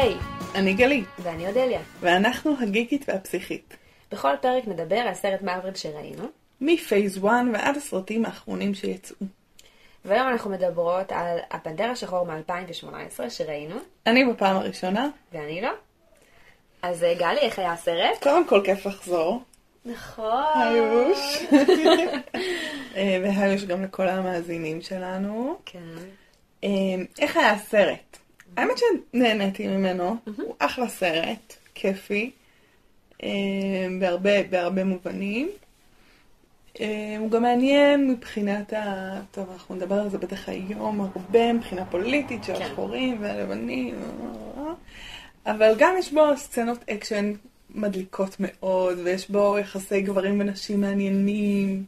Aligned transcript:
היי, 0.00 0.16
אני 0.54 0.74
גלי, 0.74 1.04
ואני 1.18 1.48
אודליה. 1.48 1.80
ואנחנו 2.00 2.54
הגיקית 2.60 3.04
והפסיכית. 3.08 3.76
בכל 4.12 4.32
פרק 4.40 4.68
נדבר 4.68 4.96
על 4.96 5.14
סרט 5.14 5.42
מארוול 5.42 5.74
שראינו, 5.74 6.24
מפייס 6.60 7.18
1 7.18 7.24
ועד 7.52 7.76
הסרטים 7.76 8.24
האחרונים 8.24 8.74
שיצאו. 8.74 9.16
והיום 10.04 10.28
אנחנו 10.28 10.50
מדברות 10.50 11.12
על 11.12 11.38
הפנתר 11.50 11.84
השחור 11.84 12.26
מ-2018 12.26 13.30
שראינו, 13.30 13.74
אני 14.06 14.24
בפעם 14.24 14.56
הראשונה, 14.56 15.08
ואני 15.32 15.60
לא. 15.60 15.70
אז 16.82 17.04
אה, 17.04 17.14
גלי, 17.14 17.40
איך 17.40 17.58
היה 17.58 17.72
הסרט? 17.72 18.22
קודם 18.22 18.48
כל 18.48 18.60
כיף 18.64 18.86
לחזור. 18.86 19.42
נכון. 19.84 20.44
היוש. 20.54 21.44
אה, 22.96 23.18
והיוש 23.22 23.64
גם 23.64 23.82
לכל 23.82 24.08
המאזינים 24.08 24.80
שלנו. 24.80 25.58
כן. 25.66 25.78
אה, 26.64 26.68
איך 27.18 27.36
היה 27.36 27.50
הסרט? 27.50 28.18
האמת 28.58 28.78
שנהניתי 28.78 29.66
ממנו, 29.66 30.16
הוא 30.36 30.54
אחלה 30.58 30.88
סרט, 30.88 31.56
כיפי, 31.74 32.30
אה, 33.22 33.28
בהרבה, 34.00 34.42
בהרבה 34.42 34.84
מובנים. 34.84 35.50
אה, 36.80 37.16
הוא 37.18 37.30
גם 37.30 37.42
מעניין 37.42 38.10
מבחינת 38.10 38.72
ה... 38.72 39.20
טוב, 39.30 39.50
אנחנו 39.52 39.74
נדבר 39.74 39.94
על 39.94 40.10
זה 40.10 40.18
בטח 40.18 40.48
היום 40.48 41.00
הרבה, 41.00 41.52
מבחינה 41.52 41.84
פוליטית 41.84 42.44
של 42.44 42.54
כן. 42.56 42.62
השחורים 42.62 43.16
והלבנים, 43.20 43.94
אבל 45.46 45.74
גם 45.78 45.94
יש 45.98 46.12
בו 46.12 46.36
סצנות 46.36 46.84
אקשן 46.90 47.32
מדליקות 47.70 48.36
מאוד, 48.38 48.98
ויש 49.04 49.30
בו 49.30 49.58
יחסי 49.58 50.00
גברים 50.00 50.40
ונשים 50.40 50.80
מעניינים, 50.80 51.84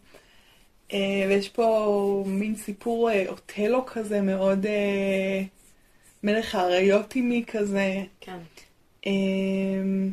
אה, 0.92 0.98
ויש 1.28 1.48
פה 1.48 2.24
מין 2.26 2.56
סיפור 2.56 3.10
אה, 3.10 3.24
אוטלו 3.28 3.86
כזה 3.86 4.20
מאוד 4.20 4.66
אה, 4.66 5.42
מלך 6.22 6.54
האריות 6.54 7.12
עימי 7.12 7.44
כזה. 7.46 8.02
כן. 8.20 8.38
אמ, 9.06 10.12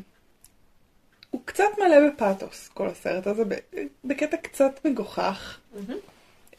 הוא 1.32 1.42
קצת 1.46 1.64
מלא 1.78 2.10
בפאתוס, 2.10 2.68
כל 2.68 2.88
הסרט 2.88 3.28
הזה, 3.28 3.44
בקטע 4.06 4.38
קצת 4.38 4.86
מגוחך 4.86 5.60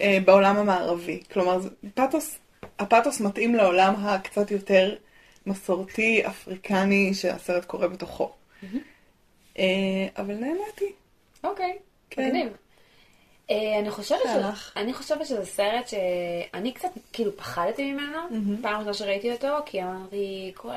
אה, 0.01 0.19
בעולם 0.25 0.57
המערבי. 0.57 1.23
כלומר, 1.33 1.59
פאתוס, 1.95 2.39
הפאתוס 2.79 3.21
מתאים 3.21 3.55
לעולם 3.55 3.95
הקצת 3.99 4.51
יותר 4.51 4.97
מסורתי, 5.47 6.27
אפריקני, 6.27 7.15
שהסרט 7.15 7.65
קורה 7.65 7.89
בתוכו. 7.89 8.33
אה, 9.59 9.65
אבל 10.17 10.35
נהניתי. 10.35 10.93
אוקיי, 11.45 11.79
כן. 12.11 12.29
מגניב. 12.29 12.53
אה, 13.51 13.79
אני 13.79 13.91
חושבת, 13.91 14.19
ש... 14.25 14.29
הלך. 14.29 14.73
אני 14.77 14.95
חושבת 14.95 15.27
שזה 15.27 15.45
סרט 15.45 15.89
שאני 15.89 16.73
קצת 16.73 16.89
כאילו 17.13 17.37
פחדתי 17.37 17.93
ממנו, 17.93 18.19
פעם 18.63 18.77
ראשונה 18.79 18.95
שראיתי 18.95 19.33
אותו, 19.33 19.49
כי 19.67 19.83
אמרתי, 19.83 20.53
כל 20.57 20.73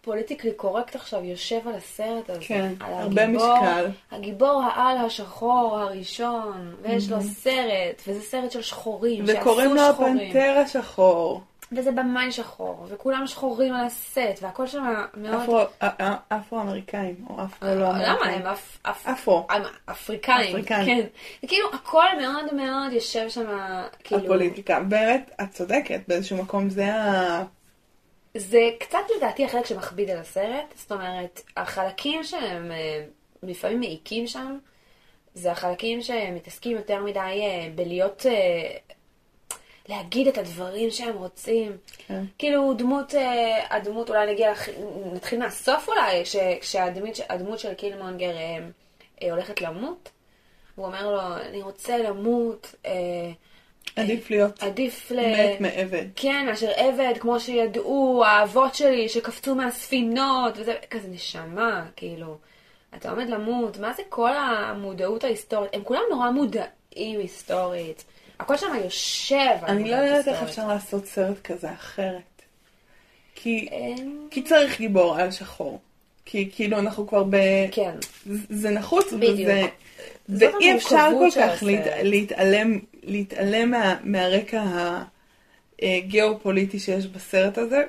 הפוליטיקלי 0.00 0.52
קורקט 0.52 0.94
עכשיו 0.94 1.24
יושב 1.24 1.68
על 1.68 1.74
הסרט 1.74 2.30
הזה. 2.30 2.40
כן, 2.40 2.72
על 2.80 2.92
הרבה 2.94 3.22
הגיבור- 3.24 3.54
משקל. 3.56 3.86
הגיבור 4.12 4.62
העל 4.62 4.96
השחור 4.96 5.78
הראשון, 5.78 6.74
ויש 6.82 7.10
לו 7.10 7.16
סרט, 7.22 8.02
וזה 8.06 8.20
סרט 8.22 8.50
של 8.50 8.62
שחורים, 8.62 9.24
וקוראים 9.26 9.70
לו 9.70 9.76
שעשו 9.80 9.92
שחורים. 9.92 10.16
הפנתר 10.16 10.62
השחור. 10.64 11.40
וזה 11.72 11.92
במאי 11.92 12.32
שחור, 12.32 12.86
וכולם 12.88 13.26
שחורים 13.26 13.74
על 13.74 13.84
הסט, 13.86 14.18
והכל 14.42 14.66
שם 14.66 14.84
מאוד... 15.16 15.42
אפרו- 15.42 15.86
אפרו-אמריקאים, 16.28 17.14
או 17.30 17.44
אפרו 17.44 17.68
לא 17.68 17.74
למה 17.74 18.12
אמריקאים. 18.12 18.40
הם 18.40 18.46
אפ- 18.46 18.78
אפ- 18.82 19.06
אפרו. 19.08 19.46
אפריקאים, 19.90 20.48
אפריקאים. 20.50 20.86
כן. 21.02 21.06
וכאילו 21.44 21.68
הכל 21.74 22.04
מאוד 22.20 22.54
מאוד 22.54 22.92
יושב 22.92 23.28
שם, 23.28 23.44
כאילו, 24.04 24.24
הפוליטיקה. 24.24 24.80
באמת, 24.80 25.30
את 25.42 25.50
צודקת, 25.50 26.00
באיזשהו 26.08 26.36
מקום 26.36 26.70
זה 26.70 26.94
ה... 26.94 27.42
זה 28.36 28.58
קצת 28.80 28.98
לדעתי 29.16 29.44
החלק 29.44 29.66
שמכביד 29.66 30.10
על 30.10 30.18
הסרט, 30.18 30.74
זאת 30.76 30.92
אומרת, 30.92 31.42
החלקים 31.56 32.24
שהם 32.24 32.72
אה, 32.72 33.04
לפעמים 33.42 33.80
מעיקים 33.80 34.26
שם, 34.26 34.58
זה 35.34 35.52
החלקים 35.52 36.00
שמתעסקים 36.02 36.76
יותר 36.76 37.02
מדי 37.04 37.18
אה, 37.18 37.68
בלהיות, 37.74 38.26
אה, 38.26 38.32
להגיד 39.90 40.28
את 40.28 40.38
הדברים 40.38 40.90
שהם 40.90 41.16
רוצים. 41.16 41.76
כן. 42.06 42.22
כאילו 42.38 42.74
דמות, 42.74 43.14
אה, 43.14 43.76
הדמות, 43.76 44.10
אולי 44.10 44.32
נגיע, 44.32 44.52
נתחיל 45.12 45.38
מהסוף 45.38 45.88
אולי, 45.88 46.24
ש- 46.24 46.36
כשהדמות 46.60 47.20
הדמות 47.28 47.58
של 47.58 47.74
קילמונגר 47.74 48.36
אה, 48.36 48.58
אה, 49.22 49.30
הולכת 49.32 49.60
למות, 49.60 50.08
הוא 50.74 50.86
אומר 50.86 51.10
לו, 51.10 51.20
אני 51.48 51.62
רוצה 51.62 51.98
למות, 51.98 52.74
עדיף 53.96 54.30
להיות 54.30 54.62
עדיף 54.62 55.10
ל... 55.10 55.20
מת 55.20 55.60
מעבד. 55.60 56.04
כן, 56.16 56.46
מאשר 56.46 56.70
עבד, 56.76 57.12
כמו 57.20 57.40
שידעו 57.40 58.22
האבות 58.26 58.74
שלי 58.74 59.08
שקפצו 59.08 59.54
מהספינות, 59.54 60.54
וזה 60.56 60.74
כזה 60.90 61.08
נשמה, 61.08 61.86
כאילו. 61.96 62.36
אתה 62.96 63.10
עומד 63.10 63.28
למות, 63.28 63.78
מה 63.78 63.92
זה 63.92 64.02
כל 64.08 64.30
המודעות 64.36 65.24
ההיסטורית? 65.24 65.70
הם 65.74 65.84
כולם 65.84 66.02
נורא 66.10 66.30
מודעים 66.30 67.20
היסטורית. 67.20 68.04
הכל 68.40 68.56
שם 68.56 68.66
יושב 68.84 69.64
אני 69.66 69.90
לא 69.90 69.96
יודעת 69.96 70.28
איך. 70.28 70.42
אפשר 70.42 70.68
לעשות 70.68 71.06
סרט 71.06 71.40
כזה 71.44 71.72
אחרת. 71.72 72.42
כי, 73.34 73.68
כי 74.30 74.42
צריך 74.42 74.78
גיבור 74.78 75.16
על 75.16 75.30
שחור. 75.30 75.80
כי 76.24 76.50
כאילו 76.54 76.78
אנחנו 76.78 77.06
כבר 77.06 77.24
ב... 77.30 77.36
כן. 77.72 77.94
זה 78.50 78.70
נחוץ, 78.70 79.12
בדיוק. 79.12 79.48
וזה... 80.28 80.50
ואי 80.56 80.76
אפשר 80.76 81.10
כל 81.18 81.28
כך 81.36 81.62
להת. 81.62 81.86
להתעלם, 82.02 82.78
להתעלם 83.02 83.70
מה, 83.70 83.96
מהרקע 84.04 84.62
הגיאופוליטי 85.82 86.78
שיש 86.78 87.06
בסרט 87.06 87.58
הזה, 87.58 87.82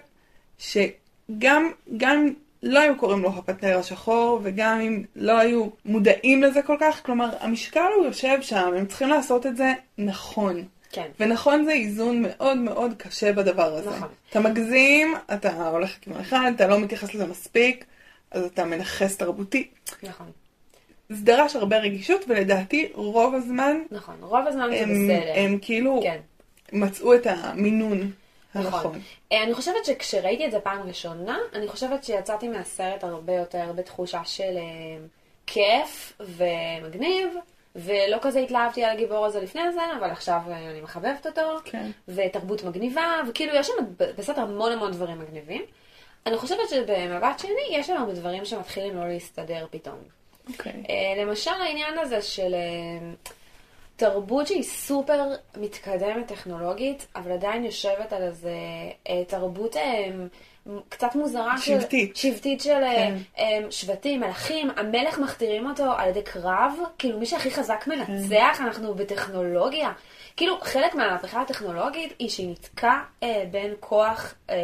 שגם 0.59 1.72
גם 1.97 2.34
לא 2.63 2.79
היו 2.79 2.97
קוראים 2.97 3.22
לו 3.22 3.29
הפנתר 3.29 3.77
השחור, 3.77 4.39
וגם 4.44 4.79
אם 4.81 5.03
לא 5.16 5.39
היו 5.39 5.67
מודעים 5.85 6.44
לזה 6.44 6.61
כל 6.61 6.77
כך, 6.79 7.05
כלומר, 7.05 7.29
המשקל 7.39 7.89
הוא 7.97 8.05
יושב 8.05 8.38
שם, 8.41 8.73
הם 8.77 8.85
צריכים 8.85 9.09
לעשות 9.09 9.45
את 9.45 9.57
זה 9.57 9.73
נכון. 9.97 10.66
כן. 10.91 11.07
ונכון 11.19 11.66
זה 11.66 11.72
איזון 11.72 12.22
מאוד 12.22 12.57
מאוד 12.57 12.94
קשה 12.97 13.33
בדבר 13.33 13.75
הזה. 13.75 13.89
נכון. 13.89 14.07
אתה 14.29 14.39
מגזים, 14.39 15.16
אתה 15.33 15.67
הולך 15.67 15.97
לכיוון 15.97 16.22
אחד, 16.22 16.51
אתה 16.55 16.67
לא 16.67 16.79
מתייחס 16.79 17.13
לזה 17.13 17.25
מספיק, 17.25 17.85
אז 18.31 18.44
אתה 18.45 18.66
מנכס 18.66 19.17
תרבותי. 19.17 19.67
נכון. 20.03 20.31
זה 21.09 21.25
דרש 21.25 21.55
הרבה 21.55 21.78
רגישות, 21.78 22.25
ולדעתי 22.28 22.89
רוב 22.93 23.35
הזמן 23.35 23.78
נכון. 23.91 24.16
רוב 24.22 24.47
הזמן 24.47 24.69
זה 24.69 24.79
הם, 24.81 24.89
בסדר. 24.89 25.33
הם 25.35 25.57
כאילו 25.61 25.99
כן. 26.03 26.17
מצאו 26.73 27.16
את 27.16 27.28
המינון. 27.28 28.11
נכון. 28.56 29.01
אה, 29.31 29.44
אני 29.44 29.53
חושבת 29.53 29.85
שכשראיתי 29.85 30.45
את 30.45 30.51
זה 30.51 30.59
פעם 30.59 30.88
ראשונה, 30.88 31.38
אני 31.53 31.67
חושבת 31.67 32.03
שיצאתי 32.03 32.47
מהסרט 32.47 33.03
הרבה 33.03 33.34
יותר 33.34 33.72
בתחושה 33.75 34.22
של 34.25 34.57
אה, 34.57 34.97
כיף 35.47 36.13
ומגניב, 36.19 37.29
ולא 37.75 38.17
כזה 38.22 38.40
התלהבתי 38.40 38.84
על 38.84 38.91
הגיבור 38.91 39.25
הזה 39.25 39.41
לפני 39.41 39.72
זה, 39.72 39.81
אבל 40.00 40.09
עכשיו 40.09 40.41
אה, 40.47 40.69
אני 40.69 40.81
מחבבת 40.81 41.28
אותו, 41.28 41.57
כן. 41.66 41.91
ותרבות 42.07 42.63
מגניבה, 42.63 43.22
וכאילו 43.29 43.56
יש 43.56 43.67
שם 43.67 43.73
ב- 43.97 44.11
בסרט 44.17 44.38
המון 44.38 44.72
המון 44.72 44.91
דברים 44.91 45.19
מגניבים. 45.19 45.61
אני 46.25 46.38
חושבת 46.38 46.69
שבמבט 46.69 47.40
שני 47.40 47.67
יש 47.72 47.88
שם 47.88 47.97
הרבה 47.97 48.13
דברים 48.13 48.45
שמתחילים 48.45 48.95
לא 48.95 49.07
להסתדר 49.07 49.67
פתאום. 49.72 49.95
אוקיי. 50.50 50.84
אה, 50.90 51.23
למשל 51.23 51.51
העניין 51.51 51.97
הזה 51.97 52.22
של 52.22 52.56
תרבות 54.01 54.47
שהיא 54.47 54.63
סופר 54.63 55.23
מתקדמת 55.57 56.28
טכנולוגית, 56.28 57.07
אבל 57.16 57.31
עדיין 57.31 57.63
יושבת 57.63 58.13
על 58.13 58.23
איזה 58.23 58.51
אה, 59.09 59.23
תרבות 59.28 59.78
אה, 59.78 60.09
קצת 60.89 61.16
מוזרה. 61.16 61.57
שבטית. 61.57 62.16
של, 62.16 62.34
שבטית 62.34 62.61
של 62.61 62.84
אה, 62.84 62.95
כן. 62.95 63.17
אה, 63.38 63.72
שבטים, 63.72 64.19
מלכים, 64.19 64.69
המלך 64.78 65.19
מכתירים 65.19 65.69
אותו 65.69 65.91
על 65.91 66.09
ידי 66.09 66.22
קרב, 66.22 66.73
כאילו 66.97 67.19
מי 67.19 67.25
שהכי 67.25 67.51
חזק 67.51 67.88
מנצח, 67.88 68.57
אנחנו 68.61 68.95
בטכנולוגיה. 68.95 69.91
כאילו 70.38 70.58
חלק 70.61 70.96
מהמהפכה 70.96 71.41
הטכנולוגית 71.41 72.14
היא 72.20 72.29
שהיא 72.29 72.52
נתקעה 72.52 73.03
אה, 73.23 73.43
בין 73.52 73.73
כוח 73.79 74.34
אה, 74.49 74.55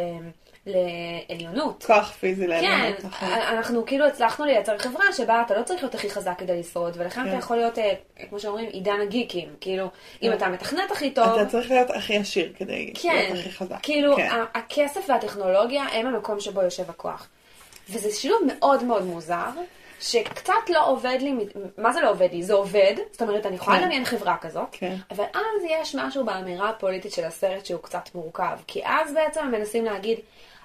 לעליונות. 0.68 1.84
כוח 1.86 2.10
פיזי 2.12 2.42
כן, 2.44 2.50
לעליונות, 2.50 3.04
נכון. 3.04 3.28
אנחנו 3.28 3.86
כאילו 3.86 4.06
הצלחנו 4.06 4.44
לייצר 4.44 4.78
חברה 4.78 5.12
שבה 5.12 5.42
אתה 5.46 5.58
לא 5.58 5.62
צריך 5.62 5.82
להיות 5.82 5.94
הכי 5.94 6.10
חזק 6.10 6.34
כדי 6.38 6.60
לשרוד, 6.60 6.94
ולכן 6.98 7.22
כן. 7.22 7.28
אתה 7.28 7.36
יכול 7.36 7.56
להיות, 7.56 7.78
אה, 7.78 7.92
כמו 8.28 8.40
שאומרים, 8.40 8.68
עידן 8.68 9.00
הגיקים. 9.02 9.48
כאילו, 9.60 9.86
אם 10.22 10.32
אתה 10.32 10.48
מתכנת 10.48 10.90
הכי 10.90 11.10
טוב, 11.10 11.28
אתה 11.28 11.46
צריך 11.46 11.70
להיות 11.70 11.90
הכי 11.90 12.16
עשיר 12.16 12.52
כדי 12.58 12.92
כן, 13.02 13.14
להיות 13.14 13.38
הכי 13.38 13.52
חזק. 13.52 13.78
כאילו, 13.82 14.16
כן. 14.16 14.28
ה- 14.30 14.58
הכסף 14.58 15.04
והטכנולוגיה 15.08 15.82
הם 15.92 16.06
המקום 16.06 16.40
שבו 16.40 16.62
יושב 16.62 16.90
הכוח. 16.90 17.28
וזה 17.90 18.10
שילוב 18.10 18.40
מאוד 18.46 18.84
מאוד 18.84 19.02
מוזר, 19.02 19.46
שקצת 20.00 20.52
לא 20.68 20.90
עובד 20.90 21.18
לי, 21.20 21.34
מה 21.78 21.92
זה 21.92 22.00
לא 22.00 22.10
עובד 22.10 22.28
לי? 22.32 22.42
זה 22.42 22.54
עובד, 22.54 22.94
זאת 23.12 23.22
אומרת, 23.22 23.46
אני 23.46 23.56
יכולה 23.56 23.76
כן. 23.76 23.82
לדמיין 23.82 24.04
חברה 24.04 24.36
כזאת, 24.40 24.68
כן. 24.72 24.96
אבל 25.10 25.24
אז 25.34 25.64
יש 25.70 25.94
משהו 25.94 26.24
באמירה 26.24 26.68
הפוליטית 26.68 27.12
של 27.12 27.24
הסרט 27.24 27.66
שהוא 27.66 27.82
קצת 27.82 28.08
מורכב, 28.14 28.58
כי 28.66 28.82
אז 28.84 29.14
בעצם 29.14 29.40
הם 29.40 29.50
מנסים 29.50 29.84
להגיד, 29.84 30.18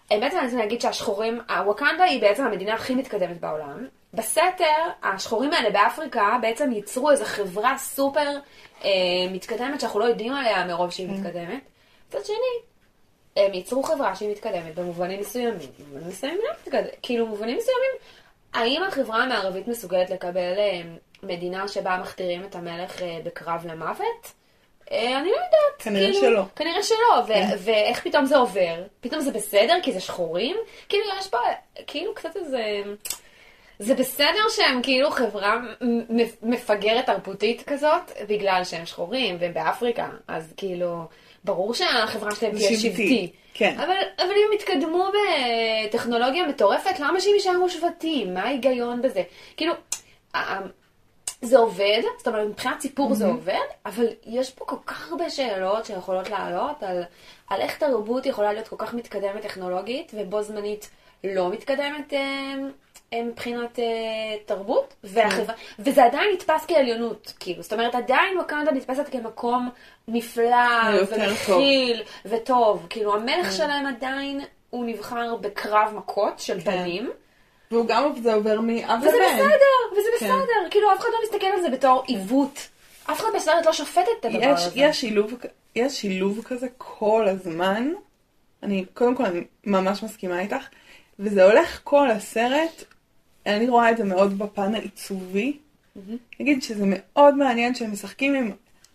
בעצם 0.09 0.37
מנסים 0.41 0.57
להגיד 0.57 0.81
שהשחורים, 0.81 1.41
הווקנדה 1.49 2.03
היא 2.03 2.21
בעצם 2.21 2.45
המדינה 2.45 2.73
הכי 2.73 2.95
מתקדמת 2.95 3.39
בעולם. 3.39 3.87
בסתר, 4.13 4.89
השחורים 5.03 5.53
האלה 5.53 5.69
באפריקה 5.69 6.37
בעצם 6.41 6.71
ייצרו 6.71 7.11
איזו 7.11 7.25
חברה 7.25 7.77
סופר 7.77 8.29
אה, 8.83 8.89
מתקדמת 9.31 9.81
שאנחנו 9.81 9.99
לא 9.99 10.05
יודעים 10.05 10.33
עליה 10.33 10.65
מרוב 10.65 10.89
שהיא 10.89 11.09
מתקדמת. 11.09 11.61
מצד 12.09 12.25
שני, 12.25 12.73
הם 13.37 13.53
ייצרו 13.53 13.83
חברה 13.83 14.15
שהיא 14.15 14.31
מתקדמת 14.31 14.75
במובנים 14.75 15.19
מסוימים, 15.19 15.69
במובנים 15.79 16.07
מסוימים 16.07 16.39
לא 16.43 16.49
מתקדמת, 16.61 16.95
כאילו 17.01 17.25
במובנים 17.25 17.57
מסוימים, 17.57 17.91
האם 18.53 18.83
החברה 18.87 19.23
המערבית 19.23 19.67
מסוגלת 19.67 20.09
לקבל 20.09 20.53
אה, 20.57 20.81
מדינה 21.23 21.67
שבה 21.67 21.97
מכתירים 22.01 22.43
את 22.43 22.55
המלך 22.55 23.01
אה, 23.01 23.19
בקרב 23.23 23.65
למוות? 23.65 24.33
אה, 24.91 25.17
אני 25.19 25.29
לא 25.29 25.35
יודעת. 25.35 25.79
כנראה 25.79 26.11
כאילו, 26.11 26.21
שלא. 26.21 26.43
כנראה 26.55 26.83
שלא, 26.83 27.21
ו- 27.23 27.27
כן. 27.27 27.55
ואיך 27.57 28.03
פתאום 28.03 28.25
זה 28.25 28.37
עובר? 28.37 28.83
פתאום 29.01 29.21
זה 29.21 29.31
בסדר 29.31 29.75
כי 29.83 29.91
זה 29.91 29.99
שחורים? 29.99 30.55
כאילו 30.89 31.03
יש 31.19 31.27
פה, 31.27 31.37
כאילו 31.87 32.13
קצת 32.13 32.37
איזה... 32.37 32.81
זה 33.79 33.95
בסדר 33.95 34.49
שהם 34.49 34.81
כאילו 34.83 35.11
חברה 35.11 35.59
מפגרת 36.43 37.05
תרבותית 37.05 37.63
כזאת, 37.67 38.11
בגלל 38.27 38.61
שהם 38.63 38.85
שחורים 38.85 39.37
והם 39.39 39.53
באפריקה, 39.53 40.09
אז 40.27 40.53
כאילו, 40.57 41.03
ברור 41.43 41.73
שהחברה 41.73 42.35
שלהם 42.35 42.51
תהיה 42.57 42.77
שבטי. 42.79 43.31
כן. 43.53 43.75
אבל, 43.77 43.95
אבל 44.17 44.31
אם 44.31 44.47
הם 44.47 44.53
יתקדמו 44.53 45.07
בטכנולוגיה 45.87 46.47
מטורפת, 46.47 46.99
למה 46.99 47.19
שהם 47.19 47.33
יישארו 47.33 47.69
שבטים? 47.69 48.33
מה 48.33 48.43
ההיגיון 48.43 49.01
בזה? 49.01 49.23
כאילו, 49.57 49.73
זה 51.43 51.57
עובד, 51.57 52.01
זאת 52.17 52.27
אומרת, 52.27 52.47
מבחינת 52.47 52.81
סיפור 52.81 53.13
זה 53.13 53.25
עובד, 53.25 53.67
אבל 53.85 54.07
יש 54.25 54.51
פה 54.51 54.65
כל 54.65 54.75
כך 54.85 55.11
הרבה 55.11 55.29
שאלות 55.29 55.85
שיכולות 55.85 56.29
לעלות 56.29 56.83
על, 56.83 57.03
על 57.49 57.61
איך 57.61 57.77
תרבות 57.77 58.25
יכולה 58.25 58.53
להיות 58.53 58.67
כל 58.67 58.75
כך 58.79 58.93
מתקדמת 58.93 59.41
טכנולוגית, 59.41 60.11
ובו 60.15 60.43
זמנית 60.43 60.89
לא 61.23 61.49
מתקדמת 61.49 62.13
אה, 62.13 62.53
אה, 63.13 63.23
מבחינת 63.23 63.79
אה, 63.79 63.85
תרבות, 64.45 64.93
והחברה, 65.03 65.55
וזה 65.79 66.03
עדיין 66.03 66.29
נתפס 66.33 66.65
כעליונות, 66.67 67.33
כאילו, 67.39 67.63
זאת 67.63 67.73
אומרת, 67.73 67.95
עדיין 67.95 68.37
ווקנדה 68.37 68.71
נתפסת 68.71 69.09
כמקום 69.11 69.69
נפלא, 70.07 71.01
ומכיל, 71.11 72.03
וטוב, 72.25 72.87
כאילו, 72.89 73.15
המלך 73.15 73.51
שלהם 73.51 73.85
עדיין, 73.85 74.41
הוא 74.69 74.85
נבחר 74.85 75.35
בקרב 75.35 75.93
מכות 75.95 76.39
של 76.39 76.61
כן. 76.61 76.71
בנים. 76.71 77.11
והוא 77.73 77.85
גם 77.87 78.11
זה 78.23 78.33
עובר 78.33 78.61
מאב 78.61 78.99
וזה 79.01 79.09
לבן. 79.09 79.35
בסדר, 79.35 79.91
וזה 79.97 80.09
כן. 80.19 80.25
בסדר. 80.25 80.69
כאילו, 80.71 80.91
אף 80.93 80.99
אחד 80.99 81.07
לא 81.13 81.19
מסתכל 81.23 81.45
על 81.45 81.61
זה 81.61 81.69
בתור 81.69 82.03
עיוות. 82.07 82.69
אף 83.11 83.19
אחד 83.19 83.27
בסרט 83.35 83.65
לא 83.65 83.73
שופט 83.73 84.05
את 84.19 84.25
הדבר 84.25 84.39
יש, 84.43 84.61
הזה. 84.65 84.71
יש, 84.75 85.01
שילוב, 85.01 85.33
יש 85.75 86.01
שילוב 86.01 86.41
כזה 86.43 86.67
כל 86.77 87.27
הזמן. 87.27 87.91
אני, 88.63 88.85
קודם 88.93 89.15
כל, 89.15 89.25
אני 89.25 89.43
ממש 89.65 90.03
מסכימה 90.03 90.39
איתך. 90.39 90.65
וזה 91.19 91.43
הולך 91.43 91.79
כל 91.83 92.11
הסרט, 92.11 92.83
אני 93.45 93.69
רואה 93.69 93.91
את 93.91 93.97
זה 93.97 94.03
מאוד 94.03 94.37
בפן 94.37 94.75
העיצובי. 94.75 95.57
נגיד 96.39 96.63
שזה 96.63 96.83
מאוד 96.87 97.35
מעניין 97.35 97.75
שהם 97.75 97.91
משחקים 97.91 98.35
עם 98.35 98.51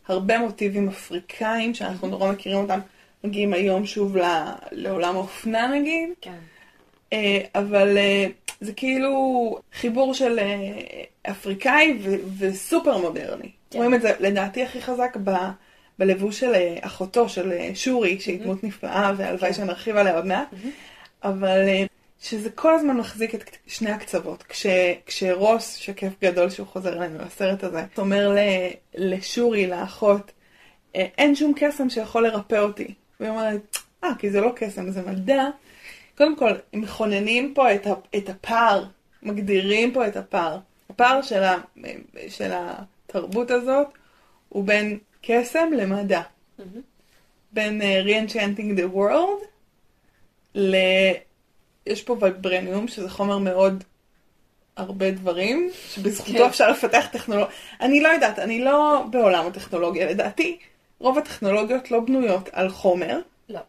הרבה 0.09 0.39
מוטיבים 0.39 0.89
אפריקאים, 0.89 1.75
שאנחנו 1.75 2.09
נורא 2.09 2.33
מכירים 2.33 2.59
אותם, 2.59 2.81
מגיעים 3.25 3.53
היום 3.53 3.87
שוב 3.87 4.17
ל- 4.17 4.45
לעולם 4.73 5.15
האופנה 5.17 5.67
נגיד. 5.67 6.09
כן. 6.21 6.35
אה, 7.12 7.40
אבל 7.55 7.99
אה, 7.99 8.26
זה 8.60 8.72
כאילו 8.72 9.10
חיבור 9.72 10.14
של 10.14 10.38
אה, 10.38 10.81
אפריקאי 11.31 11.99
וסופר 12.38 12.99
מודרני. 12.99 13.50
כן. 13.70 13.78
רואים 13.78 13.94
את 13.94 14.02
זה 14.02 14.12
לדעתי 14.20 14.62
הכי 14.62 14.81
חזק 14.82 15.16
ב- 15.25 15.50
בלבוש 15.99 16.40
של 16.40 16.52
אחותו, 16.81 17.28
של 17.28 17.52
שורי, 17.75 18.20
שהיא 18.20 18.40
דמות 18.40 18.64
נפלאה, 18.64 19.12
והלוואי 19.16 19.52
כן. 19.52 19.56
שנרחיב 19.56 19.96
עליה 19.96 20.16
עוד 20.16 20.26
מעט. 20.26 20.49
אבל 21.25 21.69
אה, 21.69 21.84
שזה 22.20 22.50
כל 22.50 22.75
הזמן 22.75 22.96
מחזיק 22.96 23.34
את 23.34 23.56
שני 23.66 23.90
הקצוות. 23.90 24.43
כש, 24.43 24.66
כשרוס, 25.06 25.75
שכיף 25.75 26.12
גדול 26.22 26.50
שהוא 26.50 26.66
חוזר 26.66 26.99
אלינו 26.99 27.19
לסרט 27.26 27.64
הזה, 27.64 27.84
אומר 27.99 28.28
ל- 28.28 28.69
לשורי, 28.94 29.66
לאחות, 29.66 30.32
אין 30.94 31.34
שום 31.34 31.52
קסם 31.56 31.90
שיכול 31.90 32.26
לרפא 32.26 32.55
אותי. 32.58 32.94
והיא 33.20 33.31
אומרת, 33.31 33.76
אה, 34.05 34.10
כי 34.19 34.31
זה 34.31 34.40
לא 34.40 34.52
קסם, 34.56 34.90
זה 34.90 35.02
מדע. 35.02 35.44
קודם 36.19 36.37
כל, 36.37 36.53
מכוננים 36.73 37.55
פה 37.55 37.75
את, 37.75 37.87
את 38.17 38.29
הפער, 38.29 38.85
מגדירים 39.23 39.93
פה 39.93 40.06
את 40.06 40.17
הפער. 40.17 40.59
הפער 40.91 41.23
של, 41.23 41.43
ה, 41.43 41.56
של 42.29 42.50
התרבות 42.55 43.50
הזאת 43.50 43.87
הוא 44.49 44.65
בין 44.65 44.99
קסם 45.23 45.73
למדע. 45.76 46.23
בין 47.53 47.82
uh, 47.82 48.06
re-enchanting 48.06 48.79
the 48.79 48.97
world 48.97 49.44
ל... 50.55 50.76
יש 51.87 52.03
פה 52.03 52.17
וייברניום, 52.20 52.88
שזה 52.88 53.11
חומר 53.11 53.38
מאוד 53.38 53.85
הרבה 54.76 55.11
דברים, 55.11 55.70
שבזכותו 55.88 56.38
כן. 56.38 56.44
אפשר 56.44 56.70
לפתח 56.70 57.06
טכנולוגיה. 57.12 57.55
אני 57.81 58.00
לא 58.00 58.09
יודעת, 58.09 58.38
אני 58.38 58.61
לא 58.61 59.05
בעולם 59.11 59.47
הטכנולוגיה. 59.47 60.06
לדעתי, 60.06 60.59
רוב 60.99 61.19
הטכנולוגיות 61.19 61.91
לא 61.91 62.00
בנויות 62.00 62.49
על 62.53 62.69
חומר, 62.69 63.20
לא. 63.49 63.61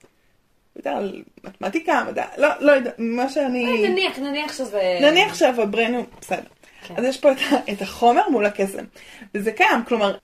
יודע, 0.80 0.98
על 0.98 1.24
מתמטיקה, 1.44 2.04
מדע, 2.08 2.26
לא, 2.38 2.48
לא 2.60 2.72
יודע, 2.72 2.92
מה 2.98 3.30
שאני... 3.30 3.66
אה, 3.66 3.90
נניח, 3.90 4.20
נניח 4.20 4.54
שזה... 4.54 5.00
נניח 5.02 5.36
שהוויברניום, 5.36 6.06
בסדר. 6.22 6.42
כן. 6.88 6.94
אז 6.98 7.04
יש 7.04 7.18
פה 7.18 7.31
את, 7.31 7.38
את 7.72 7.81
החומר 7.81 8.30
מול 8.30 8.46
הקסם. 8.46 8.84
וזה 9.36 9.52
קיים, 9.52 9.84
כלומר, 9.88 10.18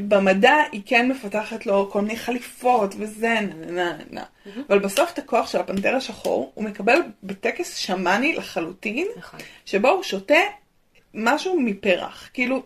במדע 0.00 0.54
היא 0.72 0.82
כן 0.86 1.08
מפתחת 1.08 1.66
לו 1.66 1.90
כל 1.90 2.00
מיני 2.00 2.16
חליפות 2.16 2.94
וזה, 2.98 3.34
נה 3.40 3.66
נה 3.66 3.96
נה 4.10 4.22
נה. 4.46 4.62
אבל 4.68 4.78
בסוף 4.78 5.12
את 5.12 5.18
הכוח 5.18 5.50
של 5.50 5.58
הפנתר 5.58 5.96
השחור 5.96 6.52
הוא 6.54 6.64
מקבל 6.64 6.98
בטקס 7.22 7.76
שמאני 7.76 8.32
לחלוטין, 8.32 9.06
נכון. 9.16 9.40
שבו 9.64 9.88
הוא 9.88 10.02
שותה 10.02 10.40
משהו 11.14 11.60
מפרח. 11.60 12.30
כאילו, 12.32 12.62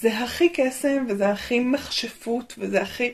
זה 0.00 0.18
הכי 0.18 0.48
קסם 0.48 1.06
וזה 1.08 1.28
הכי 1.28 1.60
מכשפות 1.60 2.54
וזה 2.58 2.82
הכי... 2.82 3.12